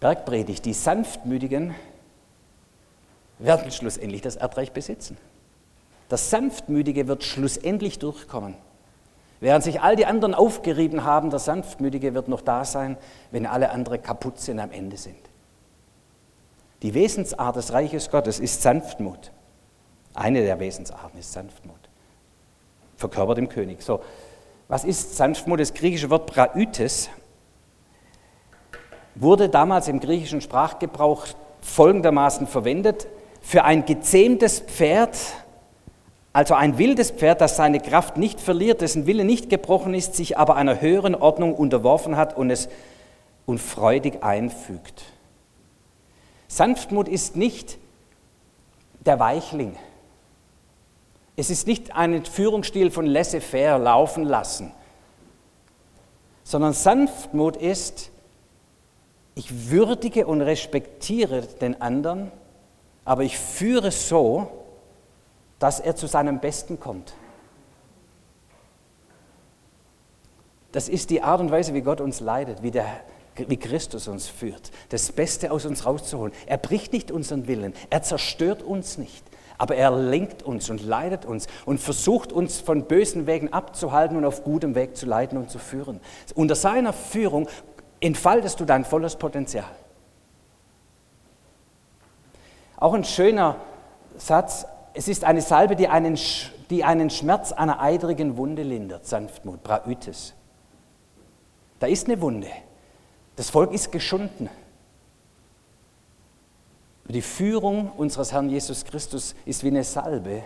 Bergpredigt, 0.00 0.64
die 0.64 0.74
Sanftmütigen 0.74 1.74
werden 3.38 3.70
schlussendlich 3.70 4.20
das 4.20 4.36
Erdreich 4.36 4.72
besitzen. 4.72 5.16
Das 6.08 6.30
Sanftmütige 6.30 7.08
wird 7.08 7.24
schlussendlich 7.24 7.98
durchkommen. 7.98 8.54
Während 9.40 9.64
sich 9.64 9.80
all 9.80 9.96
die 9.96 10.06
anderen 10.06 10.34
aufgerieben 10.34 11.04
haben, 11.04 11.30
der 11.30 11.38
Sanftmütige 11.38 12.14
wird 12.14 12.28
noch 12.28 12.40
da 12.40 12.64
sein, 12.64 12.96
wenn 13.30 13.46
alle 13.46 13.70
anderen 13.70 14.02
kaputt 14.02 14.38
sind, 14.38 14.60
am 14.60 14.70
Ende 14.70 14.96
sind. 14.96 15.18
Die 16.84 16.92
Wesensart 16.92 17.56
des 17.56 17.72
Reiches 17.72 18.10
Gottes 18.10 18.38
ist 18.38 18.60
Sanftmut. 18.60 19.32
Eine 20.12 20.42
der 20.42 20.60
Wesensarten 20.60 21.18
ist 21.18 21.32
Sanftmut. 21.32 21.78
Verkörpert 22.98 23.38
im 23.38 23.48
König. 23.48 23.80
So, 23.80 24.00
was 24.68 24.84
ist 24.84 25.16
Sanftmut? 25.16 25.60
Das 25.60 25.72
griechische 25.72 26.10
Wort 26.10 26.26
Praütes 26.26 27.08
wurde 29.14 29.48
damals 29.48 29.88
im 29.88 29.98
griechischen 29.98 30.42
Sprachgebrauch 30.42 31.26
folgendermaßen 31.62 32.46
verwendet: 32.46 33.06
Für 33.40 33.64
ein 33.64 33.86
gezähmtes 33.86 34.60
Pferd 34.60 35.16
also 36.34 36.52
ein 36.52 36.76
wildes 36.76 37.12
Pferd, 37.12 37.40
das 37.40 37.56
seine 37.56 37.80
Kraft 37.80 38.18
nicht 38.18 38.40
verliert, 38.40 38.82
dessen 38.82 39.06
Wille 39.06 39.24
nicht 39.24 39.48
gebrochen 39.48 39.94
ist, 39.94 40.16
sich 40.16 40.36
aber 40.36 40.56
einer 40.56 40.82
höheren 40.82 41.14
Ordnung 41.14 41.54
unterworfen 41.54 42.18
hat 42.18 42.36
und 42.36 42.50
es 42.50 42.68
und 43.46 43.58
freudig 43.58 44.22
einfügt. 44.22 45.13
Sanftmut 46.48 47.08
ist 47.08 47.36
nicht 47.36 47.78
der 49.00 49.18
Weichling. 49.18 49.76
Es 51.36 51.50
ist 51.50 51.66
nicht 51.66 51.94
ein 51.94 52.24
Führungsstil 52.24 52.90
von 52.90 53.06
laissez-faire 53.06 53.78
laufen 53.78 54.24
lassen, 54.24 54.72
sondern 56.44 56.72
Sanftmut 56.72 57.56
ist, 57.56 58.10
ich 59.34 59.70
würdige 59.70 60.26
und 60.26 60.42
respektiere 60.42 61.42
den 61.42 61.80
anderen, 61.80 62.30
aber 63.04 63.24
ich 63.24 63.36
führe 63.36 63.90
so, 63.90 64.48
dass 65.58 65.80
er 65.80 65.96
zu 65.96 66.06
seinem 66.06 66.38
Besten 66.38 66.78
kommt. 66.78 67.14
Das 70.70 70.88
ist 70.88 71.10
die 71.10 71.22
Art 71.22 71.40
und 71.40 71.50
Weise, 71.50 71.74
wie 71.74 71.82
Gott 71.82 72.00
uns 72.00 72.20
leidet, 72.20 72.62
wie, 72.62 72.70
der, 72.70 72.86
wie 73.36 73.56
Christus 73.56 74.08
uns 74.08 74.26
führt, 74.26 74.70
das 74.90 75.12
Beste 75.12 75.50
aus 75.50 75.66
uns 75.66 75.86
rauszuholen. 75.86 76.32
Er 76.46 76.58
bricht 76.58 76.92
nicht 76.92 77.10
unseren 77.10 77.46
Willen, 77.46 77.74
er 77.90 78.02
zerstört 78.02 78.62
uns 78.62 78.98
nicht, 78.98 79.24
aber 79.58 79.76
er 79.76 79.90
lenkt 79.90 80.42
uns 80.42 80.70
und 80.70 80.84
leitet 80.84 81.24
uns 81.24 81.46
und 81.64 81.78
versucht 81.80 82.32
uns 82.32 82.60
von 82.60 82.84
bösen 82.84 83.26
Wegen 83.26 83.52
abzuhalten 83.52 84.16
und 84.16 84.24
auf 84.24 84.44
gutem 84.44 84.74
Weg 84.74 84.96
zu 84.96 85.06
leiten 85.06 85.38
und 85.38 85.50
zu 85.50 85.58
führen. 85.58 86.00
Unter 86.34 86.54
seiner 86.54 86.92
Führung 86.92 87.48
entfaltest 88.00 88.60
du 88.60 88.64
dein 88.64 88.84
volles 88.84 89.16
Potenzial. 89.16 89.64
Auch 92.76 92.94
ein 92.94 93.04
schöner 93.04 93.56
Satz 94.16 94.66
es 94.94 95.08
ist 95.08 95.24
eine 95.24 95.42
Salbe, 95.42 95.74
die 95.74 95.88
einen, 95.88 96.16
die 96.70 96.84
einen 96.84 97.10
Schmerz 97.10 97.52
einer 97.52 97.80
eitrigen 97.80 98.36
Wunde 98.36 98.62
lindert, 98.62 99.06
Sanftmut, 99.06 99.62
Braütes. 99.64 100.34
Da 101.80 101.88
ist 101.88 102.06
eine 102.06 102.20
Wunde. 102.20 102.46
Das 103.36 103.50
Volk 103.50 103.72
ist 103.72 103.90
geschunden. 103.90 104.48
Die 107.08 107.22
Führung 107.22 107.90
unseres 107.92 108.32
Herrn 108.32 108.48
Jesus 108.48 108.84
Christus 108.84 109.34
ist 109.44 109.62
wie 109.62 109.68
eine 109.68 109.84
Salbe. 109.84 110.44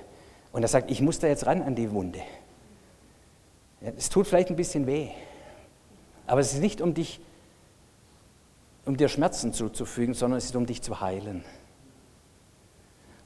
Und 0.52 0.62
er 0.62 0.68
sagt, 0.68 0.90
ich 0.90 1.00
muss 1.00 1.18
da 1.18 1.28
jetzt 1.28 1.46
ran 1.46 1.62
an 1.62 1.74
die 1.74 1.90
Wunde. 1.92 2.20
Es 3.96 4.08
tut 4.08 4.26
vielleicht 4.26 4.50
ein 4.50 4.56
bisschen 4.56 4.86
weh. 4.86 5.08
Aber 6.26 6.40
es 6.40 6.52
ist 6.52 6.60
nicht 6.60 6.80
um 6.80 6.94
dich, 6.94 7.20
um 8.84 8.96
dir 8.96 9.08
Schmerzen 9.08 9.52
zuzufügen, 9.52 10.14
sondern 10.14 10.38
es 10.38 10.46
ist 10.46 10.56
um 10.56 10.66
dich 10.66 10.82
zu 10.82 11.00
heilen. 11.00 11.44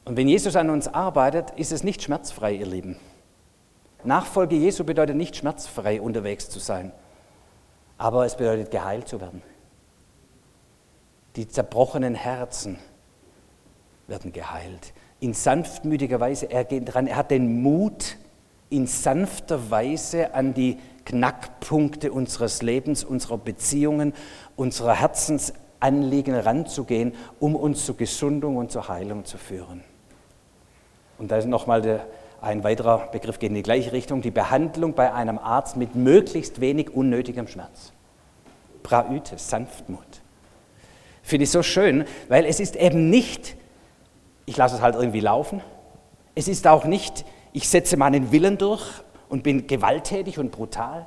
Und 0.05 0.17
wenn 0.17 0.29
Jesus 0.29 0.57
an 0.57 0.69
uns 0.69 0.89
arbeitet, 0.89 1.51
ist 1.53 1.73
es 1.73 1.85
nicht 1.85 2.03
schmerzfrei, 2.03 2.55
ihr 2.55 2.67
Lieben. 2.67 2.97
Nachfolge 4.05 4.57
Jesu 4.57 4.85
bedeutet 4.85 5.17
nicht 5.17 5.37
schmerzfrei 5.37 6.01
unterwegs 6.01 6.51
zu 6.51 6.59
sein, 6.59 6.93
aber 7.99 8.27
es 8.27 8.37
bedeutet 8.37 8.73
geheilt 8.73 9.07
zu 9.07 9.21
werden. 9.21 9.43
Die 11.37 11.49
zerbrochenen 11.49 12.15
Herzen 12.15 12.79
werden 14.07 14.33
geheilt. 14.33 14.93
In 15.21 15.35
sanftmütiger 15.35 16.21
Weise, 16.21 16.51
er 16.51 16.65
geht 16.65 16.93
dran, 16.93 17.07
er 17.07 17.17
hat 17.17 17.31
den 17.31 17.63
Mut, 17.63 18.17
in 18.71 18.87
sanfter 18.87 19.71
Weise 19.71 20.35
an 20.35 20.55
die 20.55 20.79
Knackpunkte 21.05 22.11
unseres 22.11 22.63
Lebens, 22.63 23.05
unserer 23.05 23.39
Beziehungen, 23.39 24.15
unserer 24.57 24.95
Herzensanliegen 24.95 26.35
ranzugehen, 26.35 27.15
um 27.39 27.55
uns 27.55 27.85
zur 27.85 27.97
Gesundung 27.97 28.57
und 28.57 28.73
zur 28.73 28.89
Heilung 28.89 29.25
zu 29.25 29.37
führen. 29.37 29.85
Und 31.19 31.31
da 31.31 31.37
ist 31.37 31.47
nochmal 31.47 32.03
ein 32.41 32.65
weiterer 32.65 33.09
Begriff 33.13 33.39
geht 33.39 33.51
in 33.51 33.55
die 33.55 33.63
gleiche 33.63 33.93
Richtung, 33.93 34.23
die 34.23 34.31
Behandlung 34.31 34.95
bei 34.95 35.13
einem 35.13 35.39
Arzt 35.39 35.77
mit 35.77 35.95
möglichst 35.95 36.61
wenig 36.61 36.91
unnötigem 36.91 37.47
Schmerz. 37.47 37.93
Praütes, 38.83 39.49
Sanftmut. 39.49 40.22
Finde 41.23 41.45
ich 41.45 41.51
so 41.51 41.63
schön, 41.63 42.05
weil 42.29 42.45
es 42.45 42.61
ist 42.61 42.77
eben 42.77 43.09
nicht, 43.11 43.57
ich 44.45 44.57
lasse 44.57 44.77
es 44.77 44.83
halt 44.83 44.97
irgendwie 44.97 45.21
laufen. 45.21 45.61
Es 46.35 46.49
ist 46.49 46.67
auch 46.67 46.85
nicht, 46.85 47.25
ich 47.53 47.69
setze 47.69 47.97
meinen 47.97 48.33
Willen 48.33 48.59
durch 48.59 48.85
und 49.29 49.43
bin 49.43 49.67
gewalttätig 49.67 50.39
und 50.39 50.51
brutal, 50.51 51.07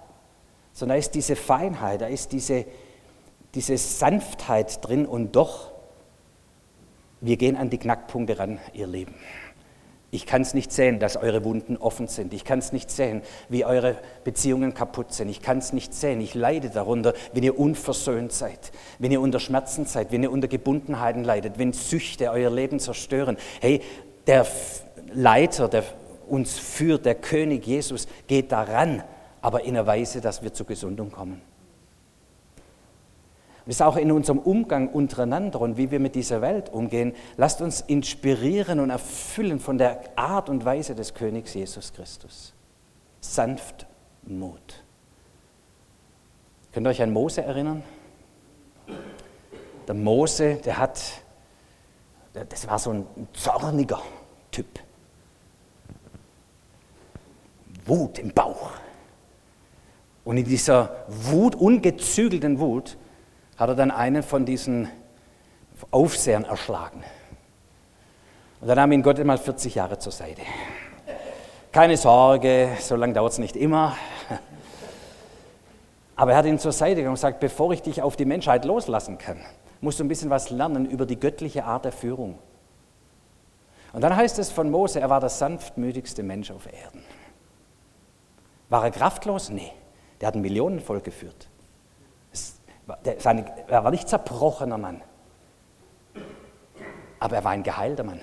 sondern 0.72 0.96
da 0.96 1.00
ist 1.00 1.16
diese 1.16 1.36
Feinheit, 1.36 2.02
da 2.02 2.08
ist 2.08 2.32
diese, 2.32 2.66
diese 3.54 3.78
Sanftheit 3.78 4.86
drin 4.86 5.06
und 5.06 5.36
doch, 5.36 5.72
wir 7.22 7.38
gehen 7.38 7.56
an 7.56 7.70
die 7.70 7.78
Knackpunkte 7.78 8.38
ran, 8.40 8.60
ihr 8.74 8.88
Leben. 8.88 9.16
Ich 10.12 10.26
kann 10.26 10.42
es 10.44 10.54
nicht 10.54 10.72
sehen, 10.72 11.00
dass 11.00 11.18
eure 11.18 11.44
Wunden 11.44 11.78
offen 11.78 12.08
sind. 12.08 12.34
Ich 12.34 12.46
kann 12.46 12.60
es 12.60 12.72
nicht 12.72 12.90
sehen, 12.90 13.22
wie 13.50 13.66
eure 13.66 13.98
Beziehungen 14.24 14.74
kaputt 14.74 15.14
sind. 15.14 15.30
Ich 15.30 15.42
kann 15.42 15.58
es 15.58 15.74
nicht 15.74 15.94
sehen. 15.94 16.22
Ich 16.22 16.36
leide 16.36 16.70
darunter, 16.70 17.14
wenn 17.34 17.44
ihr 17.44 17.60
unversöhnt 17.60 18.32
seid, 18.32 18.72
wenn 19.00 19.12
ihr 19.12 19.20
unter 19.20 19.40
Schmerzen 19.40 19.86
seid, 19.86 20.12
wenn 20.12 20.24
ihr 20.24 20.32
unter 20.32 20.48
Gebundenheiten 20.48 21.24
leidet, 21.24 21.60
wenn 21.60 21.74
Süchte 21.74 22.32
euer 22.32 22.50
Leben 22.50 22.80
zerstören. 22.80 23.38
Hey, 23.60 23.82
der 24.28 24.48
Leiter, 25.14 25.68
der 25.68 25.84
uns 26.28 26.58
führt, 26.58 27.06
der 27.06 27.16
König 27.16 27.66
Jesus, 27.66 28.08
geht 28.28 28.52
daran, 28.52 29.04
aber 29.42 29.64
in 29.64 29.76
einer 29.76 29.86
Weise, 29.86 30.22
dass 30.22 30.42
wir 30.42 30.54
zur 30.54 30.66
Gesundung 30.66 31.12
kommen. 31.12 31.42
Es 33.68 33.78
ist 33.78 33.82
auch 33.82 33.98
in 33.98 34.12
unserem 34.12 34.38
Umgang 34.38 34.90
untereinander 34.90 35.60
und 35.60 35.78
wie 35.78 35.90
wir 35.90 36.00
mit 36.00 36.14
dieser 36.14 36.42
Welt 36.42 36.70
umgehen, 36.70 37.14
lasst 37.36 37.62
uns 37.62 37.82
inspirieren 37.82 38.80
und 38.80 38.92
erfüllen 38.92 39.60
von 39.60 39.80
der 39.80 40.02
Art 40.16 40.50
und 40.50 40.64
Weise 40.66 40.94
des 40.94 41.16
Königs 41.16 41.56
Jesus 41.56 41.92
Christus. 41.92 42.54
Sanftmut. 43.22 44.84
Könnt 46.72 46.86
ihr 46.86 46.92
euch 46.92 47.02
an 47.02 47.12
Mose 47.12 47.42
erinnern? 47.42 47.82
Der 49.88 49.96
Mose, 49.96 50.56
der 50.64 50.78
hat, 50.78 51.02
das 52.34 52.68
war 52.68 52.78
so 52.78 52.92
ein 52.92 53.08
zorniger 53.34 54.02
Typ. 54.52 54.68
Wut 57.86 58.20
im 58.20 58.32
Bauch. 58.32 58.72
Und 60.24 60.38
in 60.38 60.46
dieser 60.46 61.06
Wut, 61.08 61.56
ungezügelten 61.56 62.60
Wut, 62.60 62.98
hat 63.58 63.70
er 63.70 63.76
dann 63.76 63.92
einen 63.92 64.24
von 64.24 64.46
diesen 64.46 64.90
Aufsehern 65.92 66.46
erschlagen. 66.46 67.04
Und 68.62 68.68
dann 68.68 68.78
nahm 68.78 68.92
ihn 68.92 69.04
Gott 69.04 69.20
einmal 69.20 69.38
40 69.38 69.76
Jahre 69.76 70.00
zur 70.00 70.12
Seite. 70.12 70.42
Keine 71.72 71.98
Sorge, 71.98 72.70
so 72.80 72.96
lange 72.96 73.14
dauert 73.14 73.34
es 73.34 73.38
nicht 73.38 73.56
immer. 73.56 73.96
Aber 76.16 76.32
er 76.32 76.38
hat 76.38 76.46
ihn 76.46 76.60
zur 76.60 76.72
Seite 76.72 76.96
genommen 76.96 77.10
und 77.10 77.16
gesagt, 77.16 77.40
bevor 77.40 77.72
ich 77.74 77.82
dich 77.82 78.02
auf 78.02 78.16
die 78.16 78.26
Menschheit 78.26 78.64
loslassen 78.64 79.18
kann, 79.18 79.40
musst 79.82 80.00
du 80.00 80.06
ein 80.06 80.08
bisschen 80.08 80.30
was 80.30 80.50
lernen 80.50 80.86
über 80.86 81.06
die 81.06 81.20
göttliche 81.20 81.66
Art 81.66 81.86
der 81.86 81.92
Führung. 81.92 82.40
Und 83.92 84.02
dann 84.02 84.16
heißt 84.16 84.40
es 84.40 84.52
von 84.52 84.72
Mose, 84.72 85.00
er 85.00 85.10
war 85.10 85.20
der 85.20 85.30
sanftmütigste 85.30 86.24
Mensch 86.24 86.52
auf 86.52 86.66
Erden. 86.66 87.04
War 88.70 88.84
er 88.84 88.92
kraftlos? 88.92 89.50
Nee. 89.50 89.72
Der 90.20 90.28
hat 90.28 90.36
ein 90.36 90.42
Millionenvolk 90.42 91.04
geführt. 91.04 91.48
Er 92.88 93.84
war 93.84 93.92
nicht 93.92 94.08
zerbrochener 94.08 94.78
Mann, 94.78 95.02
aber 97.20 97.36
er 97.38 97.44
war 97.44 97.52
ein 97.52 97.64
geheilter 97.64 98.04
Mann. 98.04 98.22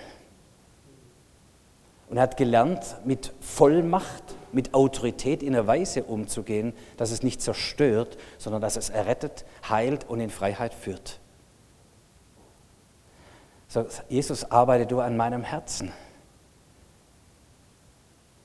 Und 2.08 2.18
er 2.18 2.24
hat 2.24 2.36
gelernt, 2.36 2.96
mit 3.04 3.32
Vollmacht 3.40 4.36
mit 4.52 4.74
Autorität 4.74 5.42
in 5.42 5.54
einer 5.54 5.66
Weise 5.66 6.04
umzugehen, 6.04 6.74
dass 6.96 7.10
es 7.10 7.22
nicht 7.22 7.40
zerstört, 7.40 8.18
sondern 8.38 8.60
dass 8.60 8.76
es 8.76 8.90
errettet, 8.90 9.44
heilt 9.68 10.08
und 10.08 10.20
in 10.20 10.30
Freiheit 10.30 10.74
führt. 10.74 11.18
So, 13.68 13.86
Jesus, 14.08 14.50
arbeite 14.50 14.86
du 14.86 15.00
an 15.00 15.16
meinem 15.16 15.42
Herzen. 15.42 15.92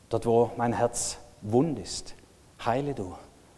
Dort, 0.09 0.25
wo 0.25 0.51
mein 0.55 0.71
Herz 0.71 1.17
wund 1.41 1.79
ist, 1.79 2.15
heile 2.65 2.93
du. 2.93 3.15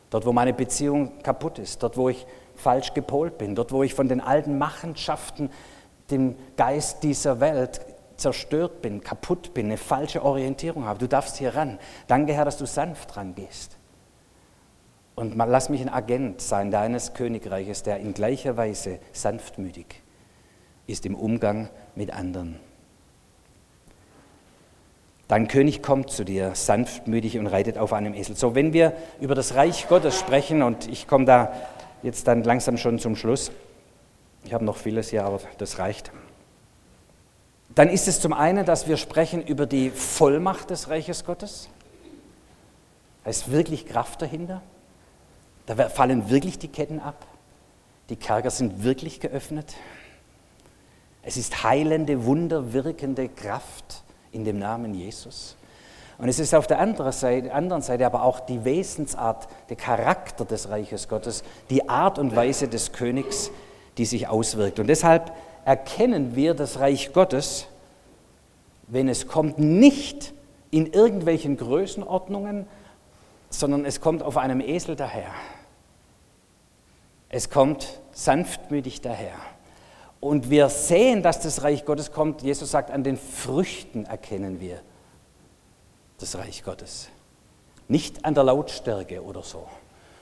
Dort, 0.09 0.25
wo 0.25 0.33
meine 0.33 0.53
Beziehung 0.53 1.21
kaputt 1.21 1.59
ist, 1.59 1.83
dort, 1.83 1.95
wo 1.95 2.09
ich 2.09 2.25
falsch 2.59 2.93
gepolt 2.93 3.37
bin, 3.37 3.55
dort, 3.55 3.71
wo 3.71 3.83
ich 3.83 3.93
von 3.93 4.07
den 4.07 4.21
alten 4.21 4.57
Machenschaften, 4.57 5.49
dem 6.11 6.35
Geist 6.57 7.03
dieser 7.03 7.39
Welt 7.39 7.81
zerstört 8.17 8.81
bin, 8.81 9.01
kaputt 9.01 9.53
bin, 9.53 9.67
eine 9.67 9.77
falsche 9.77 10.23
Orientierung 10.23 10.85
habe. 10.85 10.99
Du 10.99 11.07
darfst 11.07 11.37
hier 11.37 11.55
ran. 11.55 11.79
Danke, 12.07 12.33
Herr, 12.33 12.45
dass 12.45 12.57
du 12.57 12.65
sanft 12.65 13.15
rangehst. 13.15 13.77
Und 15.15 15.35
lass 15.35 15.69
mich 15.69 15.81
ein 15.81 15.89
Agent 15.89 16.41
sein 16.41 16.71
deines 16.71 17.13
Königreiches, 17.13 17.83
der 17.83 17.99
in 17.99 18.13
gleicher 18.13 18.57
Weise 18.57 18.99
sanftmütig 19.11 20.01
ist 20.87 21.05
im 21.05 21.15
Umgang 21.15 21.69
mit 21.95 22.11
anderen. 22.13 22.59
Dein 25.27 25.47
König 25.47 25.83
kommt 25.83 26.09
zu 26.09 26.23
dir, 26.23 26.55
sanftmütig 26.55 27.37
und 27.37 27.45
reitet 27.45 27.77
auf 27.77 27.93
einem 27.93 28.15
Esel. 28.15 28.35
So, 28.35 28.55
wenn 28.55 28.73
wir 28.73 28.93
über 29.21 29.35
das 29.35 29.53
Reich 29.53 29.87
Gottes 29.87 30.17
sprechen, 30.17 30.63
und 30.63 30.87
ich 30.87 31.07
komme 31.07 31.25
da 31.25 31.51
jetzt 32.03 32.27
dann 32.27 32.43
langsam 32.43 32.77
schon 32.77 32.99
zum 32.99 33.15
Schluss, 33.15 33.51
ich 34.43 34.53
habe 34.53 34.63
noch 34.63 34.77
vieles 34.77 35.09
hier, 35.09 35.25
aber 35.25 35.39
das 35.57 35.79
reicht 35.79 36.11
dann 37.75 37.89
ist 37.89 38.07
es 38.07 38.19
zum 38.19 38.33
einen, 38.33 38.65
dass 38.65 38.87
wir 38.87 38.97
sprechen 38.97 39.41
über 39.41 39.65
die 39.65 39.89
Vollmacht 39.91 40.69
des 40.69 40.89
Reiches 40.89 41.23
Gottes. 41.23 41.69
Da 43.23 43.29
ist 43.29 43.51
wirklich 43.51 43.85
Kraft 43.85 44.21
dahinter. 44.21 44.61
Da 45.65 45.87
fallen 45.89 46.29
wirklich 46.29 46.57
die 46.57 46.67
Ketten 46.67 46.99
ab. 46.99 47.27
Die 48.09 48.15
Kerker 48.15 48.49
sind 48.49 48.83
wirklich 48.83 49.19
geöffnet. 49.19 49.75
Es 51.21 51.37
ist 51.37 51.63
heilende, 51.63 52.25
wunderwirkende 52.25 53.29
Kraft 53.29 54.03
in 54.31 54.45
dem 54.45 54.57
Namen 54.57 54.95
Jesus. 54.95 55.55
Und 56.19 56.27
es 56.27 56.37
ist 56.37 56.53
auf 56.53 56.67
der 56.67 56.79
anderen 56.79 57.13
Seite, 57.13 57.53
anderen 57.53 57.81
Seite 57.81 58.05
aber 58.05 58.23
auch 58.23 58.41
die 58.41 58.65
Wesensart, 58.65 59.47
der 59.69 59.77
Charakter 59.77 60.43
des 60.43 60.69
Reiches 60.69 61.07
Gottes, 61.07 61.43
die 61.69 61.87
Art 61.87 62.19
und 62.19 62.35
Weise 62.35 62.67
des 62.67 62.91
Königs, 62.91 63.51
die 63.97 64.05
sich 64.05 64.27
auswirkt. 64.27 64.79
Und 64.79 64.87
deshalb 64.87 65.31
erkennen 65.63 66.35
wir 66.35 66.55
das 66.55 66.79
Reich 66.79 67.13
Gottes, 67.13 67.67
wenn 68.87 69.07
es 69.07 69.27
kommt 69.27 69.59
nicht 69.59 70.33
in 70.71 70.87
irgendwelchen 70.87 71.55
Größenordnungen, 71.55 72.67
sondern 73.49 73.85
es 73.85 74.01
kommt 74.01 74.21
auf 74.21 74.35
einem 74.35 74.59
Esel 74.59 74.97
daher. 74.97 75.31
Es 77.29 77.49
kommt 77.49 78.01
sanftmütig 78.11 78.99
daher. 78.99 79.35
Und 80.19 80.49
wir 80.49 80.67
sehen, 80.67 81.23
dass 81.23 81.39
das 81.39 81.63
Reich 81.63 81.85
Gottes 81.85 82.11
kommt. 82.11 82.41
Jesus 82.41 82.71
sagt, 82.71 82.91
an 82.91 83.05
den 83.05 83.15
Früchten 83.15 84.05
erkennen 84.05 84.59
wir 84.59 84.81
das 86.19 86.37
Reich 86.37 86.63
Gottes. 86.63 87.09
Nicht 87.87 88.25
an 88.25 88.35
der 88.35 88.43
Lautstärke 88.43 89.23
oder 89.23 89.41
so, 89.41 89.67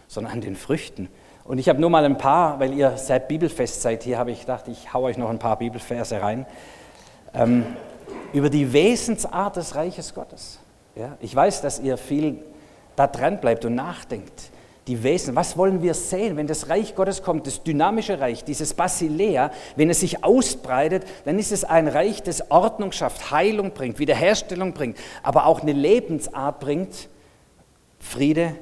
sondern 0.08 0.34
an 0.34 0.42
den 0.42 0.56
Früchten. 0.56 1.10
Und 1.44 1.60
ich 1.60 1.70
habe 1.70 1.80
nur 1.80 1.90
mal 1.90 2.06
ein 2.06 2.18
paar, 2.18 2.60
weil 2.60 2.74
ihr 2.74 2.98
seit 2.98 3.28
Bibelfest 3.28 3.82
seid 3.82 4.04
hier, 4.04 4.18
habe 4.18 4.32
ich 4.32 4.42
gedacht, 4.42 4.68
ich 4.68 4.94
haue 4.94 5.06
euch 5.06 5.18
noch 5.18 5.30
ein 5.30 5.40
paar 5.40 5.58
Bibelverse 5.58 6.22
rein. 6.22 6.46
Ähm, 7.34 7.66
über 8.34 8.50
die 8.50 8.72
Wesensart 8.74 9.56
des 9.56 9.76
Reiches 9.76 10.14
Gottes. 10.14 10.60
Ja, 10.96 11.18
ich 11.22 11.36
weiß, 11.36 11.62
dass 11.62 11.80
ihr 11.80 11.98
viel 11.98 12.44
da 12.96 13.08
dran 13.08 13.40
bleibt 13.40 13.66
und 13.66 13.76
nachdenkt. 13.76 14.52
Die 14.88 15.04
Wesen, 15.04 15.36
was 15.36 15.58
wollen 15.58 15.82
wir 15.82 15.94
sehen, 15.94 16.38
wenn 16.38 16.48
das 16.48 16.70
Reich 16.70 16.96
Gottes 16.96 17.22
kommt, 17.22 17.46
das 17.46 17.62
dynamische 17.62 18.22
Reich, 18.22 18.46
dieses 18.46 18.74
Basilea, 18.74 19.52
wenn 19.76 19.90
es 19.90 20.00
sich 20.00 20.24
ausbreitet, 20.24 21.06
dann 21.26 21.38
ist 21.38 21.52
es 21.52 21.66
ein 21.66 21.90
Reich, 21.90 22.24
das 22.24 22.50
Ordnung 22.52 22.94
schafft, 22.94 23.32
Heilung 23.32 23.72
bringt, 23.72 24.00
Wiederherstellung 24.00 24.72
bringt, 24.72 24.98
aber 25.24 25.46
auch 25.46 25.62
eine 25.62 25.74
Lebensart 25.74 26.62
bringt, 26.62 27.10
Friede, 28.00 28.56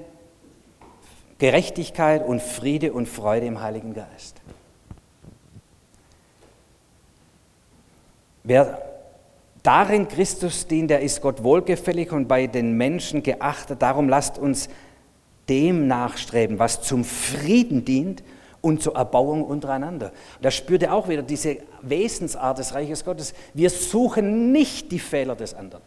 Gerechtigkeit 1.38 2.26
und 2.26 2.42
Friede 2.42 2.92
und 2.94 3.08
Freude 3.08 3.46
im 3.46 3.62
Heiligen 3.62 3.94
Geist. 3.94 4.42
Wer 8.44 8.82
darin 9.62 10.08
Christus 10.08 10.68
dient, 10.68 10.90
der 10.90 11.02
ist 11.02 11.22
Gott 11.22 11.44
wohlgefällig 11.44 12.12
und 12.12 12.28
bei 12.28 12.48
den 12.48 12.78
Menschen 12.78 13.22
geachtet. 13.22 13.82
Darum 13.82 14.08
lasst 14.08 14.38
uns 14.38 14.70
dem 15.50 15.88
nachstreben, 15.88 16.60
was 16.60 16.82
zum 16.82 17.04
Frieden 17.04 17.86
dient 17.86 18.24
und 18.62 18.82
zur 18.82 18.96
Erbauung 18.96 19.44
untereinander. 19.44 20.12
Da 20.42 20.50
spürt 20.50 20.84
er 20.84 20.94
auch 20.94 21.08
wieder 21.08 21.22
diese 21.22 21.58
Wesensart 21.82 22.58
des 22.58 22.74
Reiches 22.74 23.06
Gottes. 23.06 23.34
Wir 23.54 23.70
suchen 23.70 24.52
nicht 24.52 24.92
die 24.92 25.00
Fehler 25.00 25.36
des 25.36 25.54
anderen. 25.54 25.84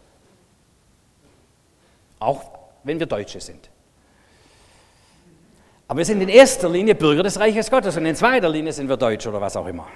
Auch 2.19 2.43
wenn 2.83 2.99
wir 2.99 3.05
Deutsche 3.05 3.41
sind. 3.41 3.69
Aber 5.89 5.97
wir 5.97 6.05
sind 6.05 6.21
in 6.21 6.29
erster 6.29 6.69
Linie 6.69 6.95
Bürger 6.95 7.23
des 7.23 7.39
Reiches 7.39 7.69
Gottes 7.69 7.97
und 7.97 8.05
in 8.05 8.15
zweiter 8.15 8.47
Linie 8.47 8.71
sind 8.71 8.87
wir 8.87 8.95
Deutsch 8.95 9.25
oder 9.27 9.41
was 9.41 9.57
auch 9.57 9.65
immer. 9.65 9.87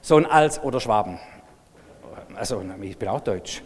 So 0.00 0.16
ein 0.16 0.26
Als- 0.26 0.62
oder 0.62 0.80
Schwaben. 0.80 1.18
Also, 2.34 2.62
ich 2.80 2.96
bin 2.96 3.08
auch 3.08 3.20
Deutsch. 3.20 3.62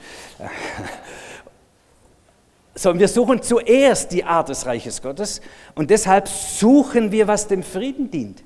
So, 2.75 2.99
wir 2.99 3.09
suchen 3.09 3.43
zuerst 3.43 4.12
die 4.12 4.25
Art 4.25 4.49
des 4.49 4.64
Reiches 4.64 5.03
Gottes 5.03 5.43
und 5.75 5.91
deshalb 5.91 6.27
suchen 6.27 7.12
wir, 7.12 7.29
was 7.29 7.47
dem 7.47 7.62
Frieden 7.62 8.11
dient. 8.11 8.43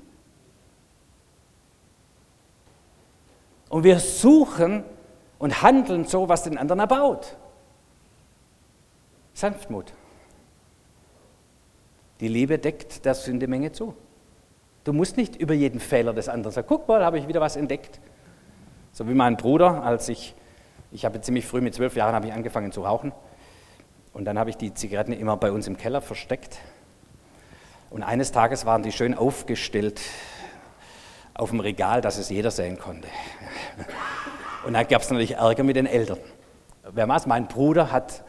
Und 3.69 3.83
wir 3.83 3.99
suchen 3.99 4.83
und 5.39 5.61
handeln 5.61 6.05
so, 6.05 6.27
was 6.27 6.43
den 6.43 6.57
anderen 6.57 6.79
erbaut. 6.79 7.37
Sanftmut. 9.33 9.93
Die 12.19 12.27
Liebe 12.27 12.57
deckt 12.57 13.05
der 13.05 13.13
Sündemenge 13.13 13.71
zu. 13.71 13.93
Du 14.83 14.93
musst 14.93 15.15
nicht 15.15 15.35
über 15.35 15.53
jeden 15.53 15.79
Fehler 15.79 16.13
des 16.13 16.27
anderen 16.27 16.53
sagen, 16.53 16.67
guck 16.67 16.87
mal, 16.87 16.99
da 16.99 17.05
habe 17.05 17.19
ich 17.19 17.27
wieder 17.27 17.41
was 17.41 17.55
entdeckt. 17.55 17.99
So 18.91 19.07
wie 19.07 19.13
mein 19.13 19.37
Bruder, 19.37 19.83
als 19.83 20.09
ich, 20.09 20.33
ich 20.91 21.05
habe 21.05 21.21
ziemlich 21.21 21.45
früh 21.45 21.61
mit 21.61 21.75
zwölf 21.75 21.95
Jahren 21.95 22.15
habe 22.15 22.27
ich 22.27 22.33
angefangen 22.33 22.71
zu 22.71 22.81
rauchen 22.81 23.13
und 24.17 24.25
dann 24.25 24.39
habe 24.39 24.49
ich 24.49 24.57
die 24.57 24.73
Zigaretten 24.73 25.13
immer 25.13 25.37
bei 25.37 25.51
uns 25.51 25.67
im 25.67 25.77
Keller 25.77 26.01
versteckt 26.01 26.57
und 27.91 28.01
eines 28.01 28.31
Tages 28.31 28.65
waren 28.65 28.81
die 28.81 28.91
schön 28.91 29.13
aufgestellt 29.13 30.01
auf 31.35 31.51
dem 31.51 31.59
Regal, 31.59 32.01
dass 32.01 32.17
es 32.17 32.29
jeder 32.29 32.49
sehen 32.49 32.79
konnte. 32.79 33.07
Und 34.65 34.73
dann 34.73 34.87
gab 34.87 35.03
es 35.03 35.11
natürlich 35.11 35.35
Ärger 35.35 35.63
mit 35.63 35.75
den 35.75 35.85
Eltern. 35.85 36.17
Wer 36.91 37.07
weiß, 37.07 37.27
mein 37.27 37.47
Bruder 37.47 37.91
hat 37.91 38.23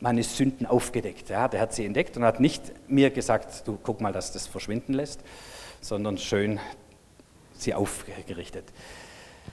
meine 0.00 0.24
Sünden 0.24 0.66
aufgedeckt. 0.66 1.28
Ja, 1.28 1.46
der 1.46 1.60
hat 1.60 1.72
sie 1.72 1.86
entdeckt 1.86 2.16
und 2.16 2.24
hat 2.24 2.40
nicht 2.40 2.72
mir 2.90 3.10
gesagt, 3.10 3.66
du 3.68 3.78
guck 3.80 4.00
mal, 4.00 4.12
dass 4.12 4.32
das 4.32 4.48
verschwinden 4.48 4.92
lässt, 4.92 5.20
sondern 5.80 6.18
schön 6.18 6.58
sie 7.52 7.74
aufgerichtet. 7.74 8.64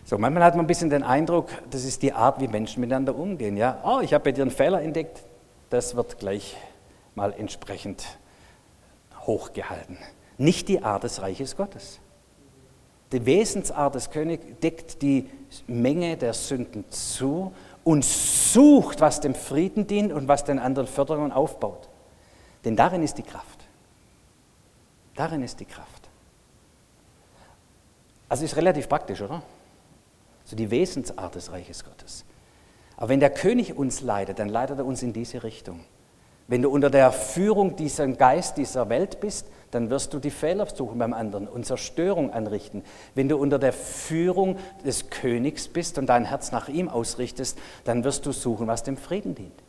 So, 0.03 0.17
manchmal 0.17 0.43
hat 0.43 0.55
man 0.55 0.65
ein 0.65 0.67
bisschen 0.67 0.89
den 0.89 1.03
Eindruck, 1.03 1.49
das 1.69 1.83
ist 1.85 2.01
die 2.01 2.11
Art, 2.11 2.41
wie 2.41 2.47
Menschen 2.47 2.81
miteinander 2.81 3.15
umgehen. 3.15 3.55
Ja, 3.55 3.81
oh, 3.83 3.99
ich 4.01 4.15
habe 4.15 4.23
bei 4.23 4.31
dir 4.31 4.41
einen 4.41 4.51
Fehler 4.51 4.81
entdeckt, 4.81 5.21
das 5.69 5.95
wird 5.95 6.19
gleich 6.19 6.55
mal 7.15 7.33
entsprechend 7.33 8.17
hochgehalten. 9.21 9.97
Nicht 10.37 10.67
die 10.67 10.83
Art 10.83 11.03
des 11.03 11.21
Reiches 11.21 11.55
Gottes. 11.55 11.99
Die 13.11 13.25
Wesensart 13.25 13.95
des 13.95 14.09
Königs 14.09 14.45
deckt 14.61 15.01
die 15.01 15.29
Menge 15.67 16.17
der 16.17 16.33
Sünden 16.33 16.89
zu 16.89 17.53
und 17.83 18.03
sucht, 18.03 18.99
was 18.99 19.21
dem 19.21 19.35
Frieden 19.35 19.87
dient 19.87 20.11
und 20.11 20.27
was 20.27 20.43
den 20.43 20.59
anderen 20.59 20.87
fördert 20.87 21.19
und 21.19 21.31
aufbaut. 21.31 21.87
Denn 22.65 22.75
darin 22.75 23.03
ist 23.03 23.17
die 23.17 23.23
Kraft. 23.23 23.65
Darin 25.15 25.43
ist 25.43 25.59
die 25.59 25.65
Kraft. 25.65 26.09
Also 28.27 28.43
ist 28.43 28.55
relativ 28.55 28.89
praktisch, 28.89 29.21
oder? 29.21 29.43
So 30.43 30.55
die 30.55 30.69
Wesensart 30.69 31.35
des 31.35 31.51
Reiches 31.51 31.83
Gottes. 31.83 32.25
Aber 32.97 33.09
wenn 33.09 33.19
der 33.19 33.29
König 33.29 33.77
uns 33.77 34.01
leitet, 34.01 34.39
dann 34.39 34.49
leitet 34.49 34.79
er 34.79 34.85
uns 34.85 35.03
in 35.03 35.13
diese 35.13 35.43
Richtung. 35.43 35.81
Wenn 36.47 36.61
du 36.61 36.69
unter 36.69 36.91
der 36.91 37.11
Führung 37.11 37.75
dieser 37.75 38.07
Geist 38.07 38.57
dieser 38.57 38.87
Welt 38.89 39.19
bist, 39.19 39.47
dann 39.71 39.89
wirst 39.89 40.13
du 40.13 40.19
die 40.19 40.29
Fehler 40.29 40.67
suchen 40.67 40.99
beim 40.99 41.13
anderen 41.13 41.47
und 41.47 41.65
Zerstörung 41.65 42.31
anrichten. 42.31 42.83
Wenn 43.15 43.27
du 43.27 43.37
unter 43.37 43.57
der 43.57 43.73
Führung 43.73 44.57
des 44.85 45.09
Königs 45.09 45.67
bist 45.67 45.97
und 45.97 46.05
dein 46.05 46.25
Herz 46.25 46.51
nach 46.51 46.69
ihm 46.69 46.87
ausrichtest, 46.87 47.57
dann 47.83 48.03
wirst 48.03 48.25
du 48.27 48.31
suchen, 48.31 48.67
was 48.67 48.83
dem 48.83 48.95
Frieden 48.95 49.33
dient. 49.33 49.63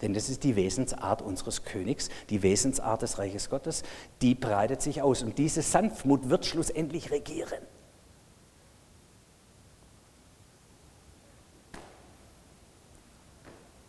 Denn 0.00 0.14
das 0.14 0.30
ist 0.30 0.44
die 0.44 0.56
Wesensart 0.56 1.20
unseres 1.20 1.64
Königs, 1.64 2.08
die 2.30 2.42
Wesensart 2.42 3.02
des 3.02 3.18
Reiches 3.18 3.50
Gottes, 3.50 3.82
die 4.22 4.34
breitet 4.34 4.80
sich 4.80 5.02
aus. 5.02 5.22
Und 5.22 5.36
diese 5.36 5.60
Sanftmut 5.60 6.30
wird 6.30 6.46
schlussendlich 6.46 7.10
regieren. 7.10 7.60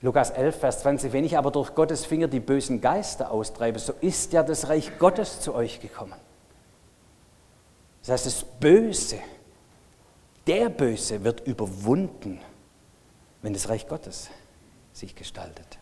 Lukas 0.02 0.32
11, 0.32 0.60
Vers 0.60 0.80
20, 0.80 1.14
wenn 1.14 1.24
ich 1.24 1.38
aber 1.38 1.52
durch 1.52 1.76
Gottes 1.76 2.06
Finger 2.06 2.28
die 2.28 2.40
bösen 2.40 2.82
Geister 2.82 3.32
austreibe, 3.32 3.78
so 3.78 3.94
ist 4.02 4.34
ja 4.34 4.42
das 4.42 4.68
Reich 4.68 4.98
Gottes 4.98 5.42
zu 5.42 5.54
euch 5.54 5.80
gekommen. 5.80 6.16
Das 8.02 8.10
heißt, 8.10 8.26
das 8.26 8.44
Böse, 8.44 9.18
der 10.48 10.70
Böse 10.70 11.24
wird 11.24 11.46
überwunden, 11.46 12.40
wenn 13.44 13.54
das 13.54 13.70
Reich 13.70 13.88
Gottes 13.88 14.32
sich 14.92 15.16
gestaltet. 15.16 15.78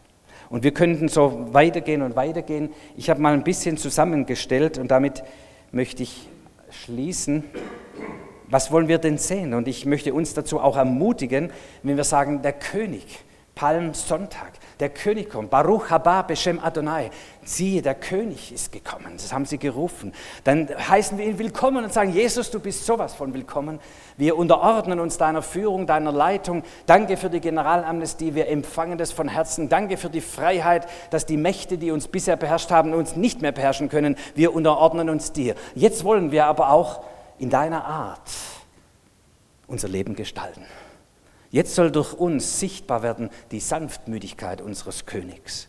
Und 0.49 0.63
wir 0.63 0.73
könnten 0.73 1.07
so 1.07 1.53
weitergehen 1.53 2.01
und 2.01 2.15
weitergehen. 2.15 2.73
Ich 2.97 3.09
habe 3.09 3.21
mal 3.21 3.33
ein 3.33 3.43
bisschen 3.43 3.77
zusammengestellt 3.77 4.77
und 4.77 4.89
damit 4.89 5.23
möchte 5.71 6.03
ich 6.03 6.27
schließen. 6.71 7.43
Was 8.49 8.71
wollen 8.71 8.87
wir 8.87 8.97
denn 8.97 9.17
sehen? 9.17 9.53
Und 9.53 9.67
ich 9.67 9.85
möchte 9.85 10.13
uns 10.13 10.33
dazu 10.33 10.59
auch 10.59 10.75
ermutigen, 10.75 11.51
wenn 11.83 11.97
wir 11.97 12.03
sagen, 12.03 12.41
der 12.41 12.53
König, 12.53 13.23
Palmsonntag. 13.59 14.53
Der 14.79 14.87
König 14.87 15.29
kommt. 15.29 15.49
Baruch 15.49 15.89
haba 15.89 16.21
Beshem 16.21 16.61
Adonai. 16.63 17.09
Siehe, 17.43 17.81
der 17.81 17.93
König 17.93 18.53
ist 18.53 18.71
gekommen. 18.71 19.11
Das 19.17 19.33
haben 19.33 19.45
sie 19.45 19.57
gerufen. 19.57 20.13
Dann 20.45 20.69
heißen 20.69 21.17
wir 21.17 21.25
ihn 21.25 21.37
willkommen 21.39 21.83
und 21.83 21.91
sagen, 21.91 22.13
Jesus, 22.13 22.51
du 22.51 22.61
bist 22.61 22.85
sowas 22.85 23.13
von 23.13 23.33
willkommen. 23.33 23.81
Wir 24.15 24.37
unterordnen 24.37 25.01
uns 25.01 25.17
deiner 25.17 25.41
Führung, 25.41 25.87
deiner 25.87 26.13
Leitung. 26.13 26.63
Danke 26.85 27.17
für 27.17 27.29
die 27.29 27.41
Generalamnestie. 27.41 28.33
Wir 28.33 28.47
empfangen 28.47 28.97
das 28.97 29.11
von 29.11 29.27
Herzen. 29.27 29.67
Danke 29.67 29.97
für 29.97 30.09
die 30.09 30.21
Freiheit, 30.21 30.87
dass 31.09 31.25
die 31.25 31.35
Mächte, 31.35 31.77
die 31.77 31.91
uns 31.91 32.07
bisher 32.07 32.37
beherrscht 32.37 32.71
haben, 32.71 32.93
uns 32.93 33.17
nicht 33.17 33.41
mehr 33.41 33.51
beherrschen 33.51 33.89
können. 33.89 34.15
Wir 34.35 34.55
unterordnen 34.55 35.09
uns 35.09 35.33
dir. 35.33 35.55
Jetzt 35.75 36.05
wollen 36.05 36.31
wir 36.31 36.45
aber 36.45 36.69
auch 36.71 37.01
in 37.39 37.49
deiner 37.49 37.83
Art 37.83 38.21
unser 39.67 39.89
Leben 39.89 40.15
gestalten. 40.15 40.63
Jetzt 41.51 41.75
soll 41.75 41.91
durch 41.91 42.13
uns 42.13 42.59
sichtbar 42.59 43.01
werden 43.01 43.29
die 43.51 43.59
Sanftmütigkeit 43.59 44.61
unseres 44.61 45.05
Königs. 45.05 45.67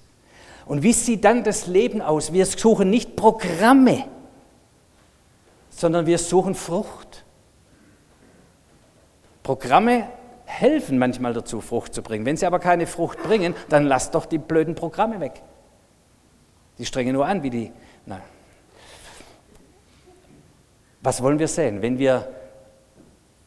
Und 0.66 0.82
wie 0.82 0.92
sieht 0.92 1.24
dann 1.24 1.42
das 1.42 1.66
Leben 1.66 2.02
aus? 2.02 2.32
Wir 2.32 2.46
suchen 2.46 2.90
nicht 2.90 3.16
Programme, 3.16 4.04
sondern 5.70 6.06
wir 6.06 6.18
suchen 6.18 6.54
Frucht. 6.54 7.24
Programme 9.42 10.06
helfen 10.44 10.98
manchmal 10.98 11.32
dazu, 11.32 11.60
Frucht 11.60 11.94
zu 11.94 12.02
bringen. 12.02 12.26
Wenn 12.26 12.36
sie 12.36 12.46
aber 12.46 12.58
keine 12.58 12.86
Frucht 12.86 13.22
bringen, 13.22 13.54
dann 13.68 13.86
lasst 13.86 14.14
doch 14.14 14.26
die 14.26 14.38
blöden 14.38 14.74
Programme 14.74 15.20
weg. 15.20 15.42
Die 16.78 16.84
strengen 16.84 17.14
nur 17.14 17.26
an, 17.26 17.42
wie 17.42 17.50
die. 17.50 17.72
Nein. 18.04 18.22
Was 21.02 21.22
wollen 21.22 21.38
wir 21.38 21.48
sehen? 21.48 21.80
Wenn 21.82 21.98
wir 21.98 22.28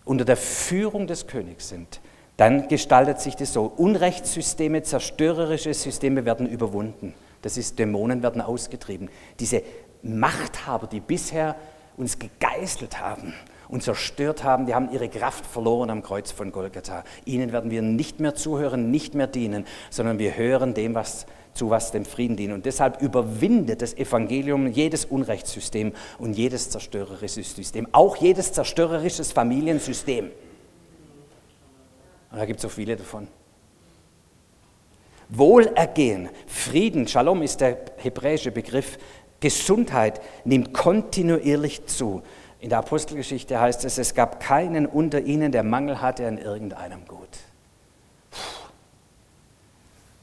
unter 0.06 0.26
der 0.26 0.38
Führung 0.38 1.08
des 1.08 1.28
Königs 1.28 1.70
sind, 1.70 2.02
dann 2.38 2.68
gestaltet 2.68 3.20
sich 3.20 3.36
das 3.36 3.54
so. 3.54 3.72
Unrechtssysteme, 3.78 4.84
zerstörerische 4.84 5.74
Systeme 5.74 6.26
werden 6.26 6.48
überwunden. 6.48 7.14
Das 7.42 7.58
ist, 7.58 7.78
Dämonen 7.78 8.24
werden 8.24 8.42
ausgetrieben. 8.42 9.10
Diese 9.40 9.62
Machthaber, 10.02 10.88
die 10.88 11.00
bisher 11.00 11.56
uns 11.98 12.18
gegeißelt 12.18 13.00
haben 13.00 13.34
und 13.68 13.84
zerstört 13.84 14.44
haben, 14.44 14.66
die 14.66 14.74
haben 14.74 14.92
ihre 14.92 15.10
Kraft 15.10 15.46
verloren 15.46 15.90
am 15.90 16.02
Kreuz 16.02 16.32
von 16.32 16.52
Golgatha. 16.52 17.04
Ihnen 17.26 17.52
werden 17.52 17.70
wir 17.70 17.82
nicht 17.82 18.20
mehr 18.20 18.34
zuhören, 18.34 18.90
nicht 18.90 19.14
mehr 19.14 19.28
dienen, 19.28 19.66
sondern 19.90 20.20
wir 20.20 20.36
hören 20.36 20.74
dem, 20.74 20.96
was 20.96 21.26
zu 21.54 21.70
was 21.70 21.92
dem 21.92 22.06
Frieden 22.06 22.36
dient. 22.36 22.54
Und 22.54 22.66
deshalb 22.66 23.02
überwindet 23.02 23.84
das 23.84 23.94
Evangelium 23.94 24.68
jedes 24.68 25.06
Unrechtssystem 25.06 25.94
und 26.18 26.34
jedes 26.34 26.72
zerstörerische 26.72 27.44
System, 27.44 27.88
auch 27.92 28.16
jedes 28.16 28.54
zerstörerisches 28.54 29.32
Familiensystem. 29.32 30.32
Und 32.34 32.40
da 32.40 32.46
gibt 32.46 32.58
es 32.58 32.64
so 32.64 32.70
viele 32.70 32.96
davon. 32.96 33.28
Wohlergehen, 35.30 36.30
Frieden, 36.48 37.08
Shalom 37.08 37.44
ist 37.44 37.62
der 37.62 37.78
hebräische 37.98 38.52
Begriff, 38.52 38.98
Gesundheit 39.40 40.20
nimmt 40.44 40.74
kontinuierlich 40.74 41.86
zu. 41.86 42.24
In 42.60 42.70
der 42.70 42.80
Apostelgeschichte 42.80 43.60
heißt 43.60 43.86
es, 43.86 44.00
es 44.00 44.16
gab 44.16 44.40
keinen 44.40 44.88
unter 44.88 45.22
ihnen, 45.22 45.52
der 45.52 45.62
Mangel 45.62 46.02
hatte 46.02 46.28
an 46.28 46.40
irgendeinem 46.40 47.06
Gut. 47.06 47.30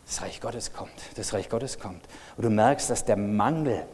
Das 0.04 0.22
Reich 0.22 0.40
Gottes 0.40 0.72
kommt, 0.72 0.90
das 1.14 1.32
Reich 1.32 1.48
Gottes 1.48 1.78
kommt. 1.78 2.02
Und 2.36 2.44
du 2.44 2.50
merkst, 2.50 2.90
dass 2.90 3.04
der 3.04 3.16
Mangel, 3.16 3.84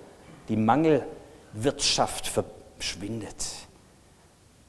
die 0.49 0.57
Mangelwirtschaft 0.57 2.29
verschwindet. 2.29 3.66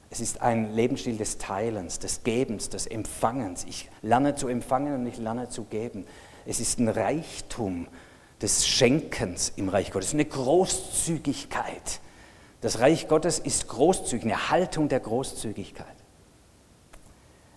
Es 0.10 0.20
ist 0.20 0.42
ein 0.42 0.74
Lebensstil 0.74 1.18
des 1.18 1.38
Teilens, 1.38 2.00
des 2.00 2.24
Gebens, 2.24 2.70
des 2.70 2.88
Empfangens. 2.88 3.66
Ich 3.66 3.90
lerne 4.02 4.36
zu 4.36 4.48
empfangen 4.48 4.96
und 4.96 5.06
ich 5.06 5.18
lerne 5.18 5.50
zu 5.50 5.66
geben. 5.66 6.06
Es 6.46 6.60
ist 6.60 6.80
ein 6.80 6.88
Reichtum 6.88 7.88
des 8.42 8.68
Schenkens 8.68 9.52
im 9.56 9.68
Reich 9.70 9.92
Gottes, 9.92 10.14
eine 10.14 10.26
Großzügigkeit. 10.26 12.00
Das 12.62 12.80
Reich 12.80 13.08
Gottes 13.08 13.40
ist 13.40 13.68
großzügig, 13.68 14.26
eine 14.26 14.50
Haltung 14.50 14.88
der 14.88 15.00
Großzügigkeit. 15.00 15.88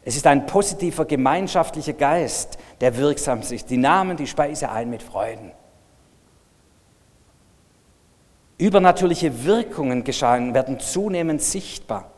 Es 0.03 0.17
ist 0.17 0.27
ein 0.27 0.47
positiver 0.47 1.05
gemeinschaftlicher 1.05 1.93
Geist, 1.93 2.59
der 2.81 2.97
wirksam 2.97 3.41
ist. 3.41 3.71
Die 3.71 3.77
nahmen 3.77 4.17
die 4.17 4.27
Speise 4.27 4.71
ein 4.71 4.91
mit 4.91 5.03
Freuden. 5.03 5.53
Übernatürliche 8.59 9.45
Wirkungen 9.45 10.05
geschahen, 10.05 10.53
werden 10.53 10.81
zunehmend 10.81 11.43
sichtbar. 11.43 12.11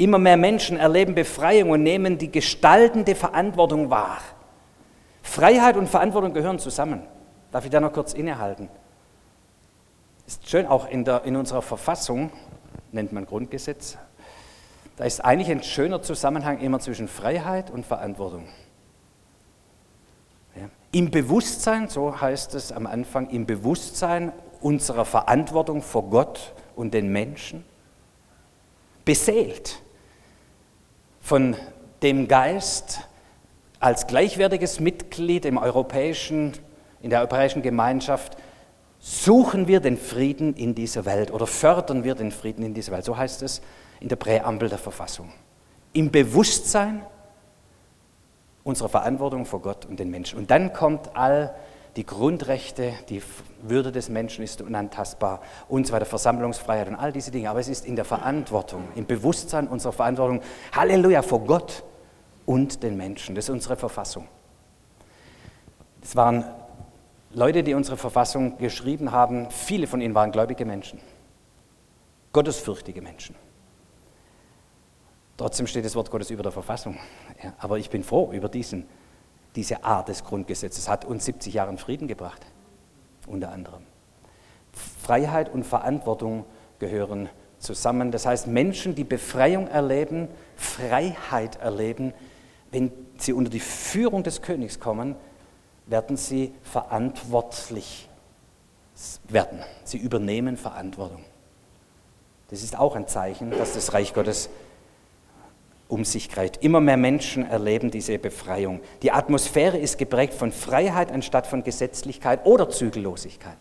Immer 0.00 0.18
mehr 0.18 0.38
Menschen 0.38 0.78
erleben 0.78 1.14
Befreiung 1.14 1.68
und 1.68 1.82
nehmen 1.82 2.16
die 2.16 2.32
gestaltende 2.32 3.14
Verantwortung 3.14 3.90
wahr. 3.90 4.16
Freiheit 5.20 5.76
und 5.76 5.90
Verantwortung 5.90 6.32
gehören 6.32 6.58
zusammen. 6.58 7.02
Darf 7.52 7.66
ich 7.66 7.70
da 7.70 7.80
noch 7.80 7.92
kurz 7.92 8.14
innehalten? 8.14 8.70
Ist 10.26 10.48
schön, 10.48 10.64
auch 10.64 10.88
in, 10.88 11.04
der, 11.04 11.24
in 11.24 11.36
unserer 11.36 11.60
Verfassung, 11.60 12.30
nennt 12.92 13.12
man 13.12 13.26
Grundgesetz, 13.26 13.98
da 14.96 15.04
ist 15.04 15.22
eigentlich 15.22 15.50
ein 15.50 15.62
schöner 15.62 16.00
Zusammenhang 16.00 16.60
immer 16.60 16.80
zwischen 16.80 17.06
Freiheit 17.06 17.70
und 17.70 17.84
Verantwortung. 17.84 18.48
Ja. 20.56 20.70
Im 20.92 21.10
Bewusstsein, 21.10 21.90
so 21.90 22.18
heißt 22.18 22.54
es 22.54 22.72
am 22.72 22.86
Anfang, 22.86 23.28
im 23.28 23.44
Bewusstsein 23.44 24.32
unserer 24.62 25.04
Verantwortung 25.04 25.82
vor 25.82 26.08
Gott 26.08 26.54
und 26.74 26.94
den 26.94 27.12
Menschen, 27.12 27.66
beseelt 29.04 29.82
von 31.20 31.56
dem 32.02 32.28
Geist 32.28 33.00
als 33.78 34.06
gleichwertiges 34.06 34.80
Mitglied 34.80 35.44
im 35.44 35.56
europäischen, 35.56 36.52
in 37.00 37.10
der 37.10 37.20
europäischen 37.20 37.62
Gemeinschaft 37.62 38.36
suchen 38.98 39.68
wir 39.68 39.80
den 39.80 39.96
Frieden 39.96 40.54
in 40.54 40.74
dieser 40.74 41.06
Welt 41.06 41.30
oder 41.30 41.46
fördern 41.46 42.04
wir 42.04 42.14
den 42.14 42.30
Frieden 42.30 42.62
in 42.64 42.74
dieser 42.74 42.92
Welt. 42.92 43.04
So 43.04 43.16
heißt 43.16 43.42
es 43.42 43.62
in 44.00 44.08
der 44.08 44.16
Präambel 44.16 44.68
der 44.68 44.78
Verfassung. 44.78 45.32
Im 45.92 46.10
Bewusstsein 46.10 47.02
unserer 48.62 48.90
Verantwortung 48.90 49.46
vor 49.46 49.62
Gott 49.62 49.86
und 49.86 49.98
den 49.98 50.10
Menschen. 50.10 50.38
Und 50.38 50.50
dann 50.50 50.72
kommt 50.72 51.16
all 51.16 51.54
die 51.96 52.06
Grundrechte, 52.06 52.92
die 53.08 53.22
Würde 53.62 53.92
des 53.92 54.08
Menschen 54.08 54.44
ist 54.44 54.60
unantastbar 54.62 55.40
und 55.68 55.86
so 55.86 55.92
weiter, 55.92 56.06
Versammlungsfreiheit 56.06 56.88
und 56.88 56.94
all 56.94 57.12
diese 57.12 57.30
Dinge. 57.30 57.50
Aber 57.50 57.60
es 57.60 57.68
ist 57.68 57.84
in 57.84 57.96
der 57.96 58.04
Verantwortung, 58.04 58.88
im 58.94 59.06
Bewusstsein 59.06 59.66
unserer 59.68 59.92
Verantwortung, 59.92 60.40
Halleluja, 60.72 61.22
vor 61.22 61.40
Gott 61.40 61.82
und 62.46 62.82
den 62.82 62.96
Menschen. 62.96 63.34
Das 63.34 63.46
ist 63.46 63.50
unsere 63.50 63.76
Verfassung. 63.76 64.28
Es 66.02 66.16
waren 66.16 66.44
Leute, 67.32 67.62
die 67.62 67.74
unsere 67.74 67.96
Verfassung 67.96 68.58
geschrieben 68.58 69.12
haben, 69.12 69.50
viele 69.50 69.86
von 69.86 70.00
ihnen 70.00 70.14
waren 70.14 70.32
gläubige 70.32 70.64
Menschen, 70.64 71.00
gottesfürchtige 72.32 73.02
Menschen. 73.02 73.34
Trotzdem 75.36 75.66
steht 75.66 75.84
das 75.84 75.94
Wort 75.94 76.10
Gottes 76.10 76.30
über 76.30 76.42
der 76.42 76.52
Verfassung. 76.52 76.98
Aber 77.58 77.78
ich 77.78 77.88
bin 77.88 78.04
froh 78.04 78.30
über 78.32 78.48
diesen 78.48 78.86
diese 79.56 79.84
Art 79.84 80.08
des 80.08 80.24
Grundgesetzes 80.24 80.88
hat 80.88 81.04
uns 81.04 81.24
70 81.24 81.54
Jahre 81.54 81.76
Frieden 81.76 82.08
gebracht, 82.08 82.46
unter 83.26 83.50
anderem. 83.50 83.82
Freiheit 85.02 85.52
und 85.52 85.64
Verantwortung 85.64 86.44
gehören 86.78 87.28
zusammen. 87.58 88.10
Das 88.12 88.26
heißt, 88.26 88.46
Menschen, 88.46 88.94
die 88.94 89.04
Befreiung 89.04 89.68
erleben, 89.68 90.28
Freiheit 90.56 91.56
erleben, 91.56 92.12
wenn 92.70 92.92
sie 93.18 93.32
unter 93.32 93.50
die 93.50 93.60
Führung 93.60 94.22
des 94.22 94.42
Königs 94.42 94.78
kommen, 94.78 95.16
werden 95.86 96.16
sie 96.16 96.54
verantwortlich 96.62 98.08
werden. 99.28 99.60
Sie 99.84 99.98
übernehmen 99.98 100.56
Verantwortung. 100.56 101.24
Das 102.48 102.62
ist 102.62 102.78
auch 102.78 102.96
ein 102.96 103.08
Zeichen, 103.08 103.50
dass 103.50 103.74
das 103.74 103.92
Reich 103.92 104.14
Gottes 104.14 104.50
um 105.90 106.04
sich 106.04 106.28
greift. 106.28 106.62
Immer 106.62 106.80
mehr 106.80 106.96
Menschen 106.96 107.44
erleben 107.44 107.90
diese 107.90 108.18
Befreiung. 108.18 108.80
Die 109.02 109.12
Atmosphäre 109.12 109.76
ist 109.76 109.98
geprägt 109.98 110.34
von 110.34 110.52
Freiheit 110.52 111.10
anstatt 111.10 111.46
von 111.46 111.64
Gesetzlichkeit 111.64 112.46
oder 112.46 112.70
Zügellosigkeit. 112.70 113.56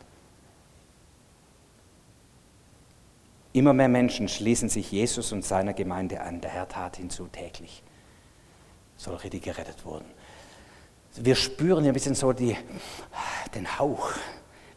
Immer 3.51 3.73
mehr 3.73 3.89
Menschen 3.89 4.29
schließen 4.29 4.69
sich 4.69 4.91
Jesus 4.91 5.31
und 5.31 5.43
seiner 5.43 5.73
Gemeinde 5.73 6.21
an. 6.21 6.39
Der 6.39 6.51
Herr 6.51 6.67
tat 6.67 6.97
hinzu 6.97 7.27
täglich 7.27 7.83
solche, 8.95 9.29
die 9.29 9.39
gerettet 9.39 9.85
wurden. 9.85 10.05
Wir 11.15 11.35
spüren 11.35 11.83
ja 11.85 11.91
ein 11.91 11.93
bisschen 11.93 12.15
so 12.15 12.33
die, 12.33 12.55
den 13.55 13.79
Hauch, 13.79 14.11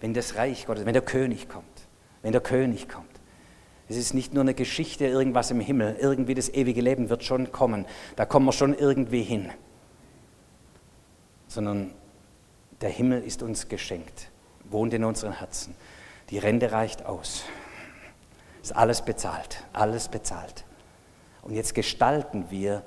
wenn 0.01 0.15
das 0.15 0.37
Reich 0.37 0.65
Gottes, 0.65 0.87
wenn 0.87 0.95
der 0.95 1.03
König 1.03 1.49
kommt, 1.49 1.67
wenn 2.23 2.33
der 2.33 2.41
König 2.41 2.89
kommt. 2.89 3.12
Es 3.93 3.99
ist 3.99 4.15
nicht 4.15 4.33
nur 4.33 4.41
eine 4.41 4.55
Geschichte, 4.55 5.05
irgendwas 5.05 5.51
im 5.51 5.61
Himmel, 5.61 5.97
irgendwie 6.01 6.33
das 6.33 6.49
ewige 6.49 6.81
Leben 6.81 7.11
wird 7.11 7.25
schon 7.25 7.53
kommen, 7.53 7.85
da 8.17 8.25
kommen 8.25 8.47
wir 8.47 8.53
schon 8.53 8.73
irgendwie 8.73 9.23
hin, 9.23 9.51
sondern 11.47 11.93
der 12.81 12.89
Himmel 12.89 13.23
ist 13.23 13.43
uns 13.43 13.69
geschenkt, 13.69 14.31
wohnt 14.65 14.95
in 14.95 15.05
unseren 15.05 15.39
Herzen. 15.39 15.75
Die 16.31 16.39
Rente 16.39 16.73
reicht 16.73 17.05
aus. 17.05 17.43
Ist 18.63 18.75
alles 18.75 19.03
bezahlt, 19.03 19.63
alles 19.75 20.09
bezahlt. 20.09 20.65
Und 21.43 21.53
jetzt 21.53 21.75
gestalten 21.75 22.47
wir 22.49 22.85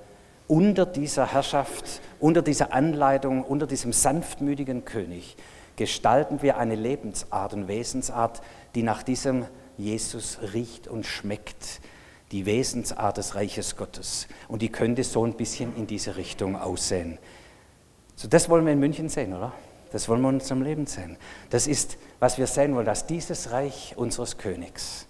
unter 0.47 0.87
dieser 0.87 1.31
Herrschaft, 1.31 2.01
unter 2.19 2.41
dieser 2.41 2.73
Anleitung, 2.73 3.43
unter 3.43 3.67
diesem 3.67 3.93
sanftmütigen 3.93 4.85
König, 4.85 5.37
gestalten 5.75 6.41
wir 6.41 6.57
eine 6.57 6.73
Lebensart 6.73 7.53
und 7.53 7.67
Wesensart, 7.67 8.41
die 8.73 8.81
nach 8.81 9.03
diesem 9.03 9.45
Jesus 9.77 10.39
riecht 10.53 10.87
und 10.87 11.05
schmeckt. 11.05 11.81
Die 12.31 12.45
Wesensart 12.45 13.17
des 13.17 13.35
Reiches 13.35 13.75
Gottes. 13.77 14.27
Und 14.47 14.61
die 14.61 14.69
könnte 14.69 15.03
so 15.03 15.25
ein 15.25 15.33
bisschen 15.33 15.75
in 15.75 15.85
diese 15.85 16.17
Richtung 16.17 16.55
aussehen. 16.55 17.19
So, 18.15 18.27
das 18.27 18.49
wollen 18.49 18.65
wir 18.65 18.73
in 18.73 18.79
München 18.79 19.09
sehen, 19.09 19.33
oder? 19.33 19.53
Das 19.91 20.09
wollen 20.09 20.21
wir 20.21 20.29
in 20.29 20.35
unserem 20.35 20.61
Leben 20.61 20.87
sehen. 20.87 21.17
Das 21.49 21.67
ist, 21.67 21.97
was 22.19 22.37
wir 22.37 22.47
sehen 22.47 22.75
wollen, 22.75 22.85
dass 22.85 23.05
dieses 23.05 23.51
Reich 23.51 23.93
unseres 23.95 24.37
Königs 24.37 25.07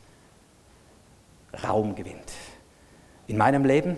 Raum 1.63 1.95
gewinnt. 1.95 2.31
In 3.27 3.37
meinem 3.37 3.65
Leben, 3.65 3.97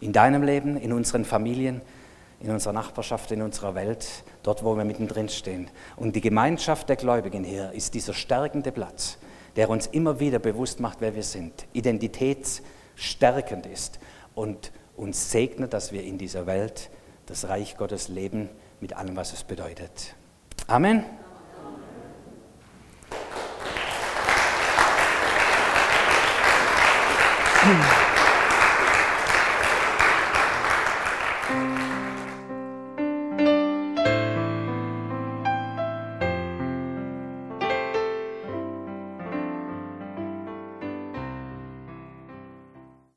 in 0.00 0.12
deinem 0.12 0.42
Leben, 0.42 0.76
in 0.76 0.92
unseren 0.92 1.24
Familien, 1.24 1.82
in 2.40 2.50
unserer 2.50 2.72
Nachbarschaft, 2.72 3.30
in 3.32 3.42
unserer 3.42 3.74
Welt, 3.74 4.06
dort, 4.42 4.64
wo 4.64 4.76
wir 4.76 4.84
mittendrin 4.84 5.28
stehen. 5.28 5.68
Und 5.96 6.16
die 6.16 6.22
Gemeinschaft 6.22 6.88
der 6.88 6.96
Gläubigen 6.96 7.44
hier 7.44 7.72
ist 7.72 7.94
dieser 7.94 8.14
stärkende 8.14 8.72
Platz, 8.72 9.18
der 9.56 9.70
uns 9.70 9.86
immer 9.86 10.20
wieder 10.20 10.38
bewusst 10.38 10.80
macht, 10.80 11.00
wer 11.00 11.14
wir 11.14 11.22
sind, 11.22 11.66
identitätsstärkend 11.72 13.66
ist 13.66 13.98
und 14.34 14.72
uns 14.96 15.30
segnet, 15.30 15.72
dass 15.72 15.92
wir 15.92 16.02
in 16.02 16.18
dieser 16.18 16.46
Welt 16.46 16.90
das 17.26 17.48
Reich 17.48 17.76
Gottes 17.76 18.08
leben 18.08 18.48
mit 18.80 18.96
allem, 18.96 19.16
was 19.16 19.32
es 19.32 19.44
bedeutet. 19.44 20.14
Amen. 20.66 21.04
Amen. 27.62 28.19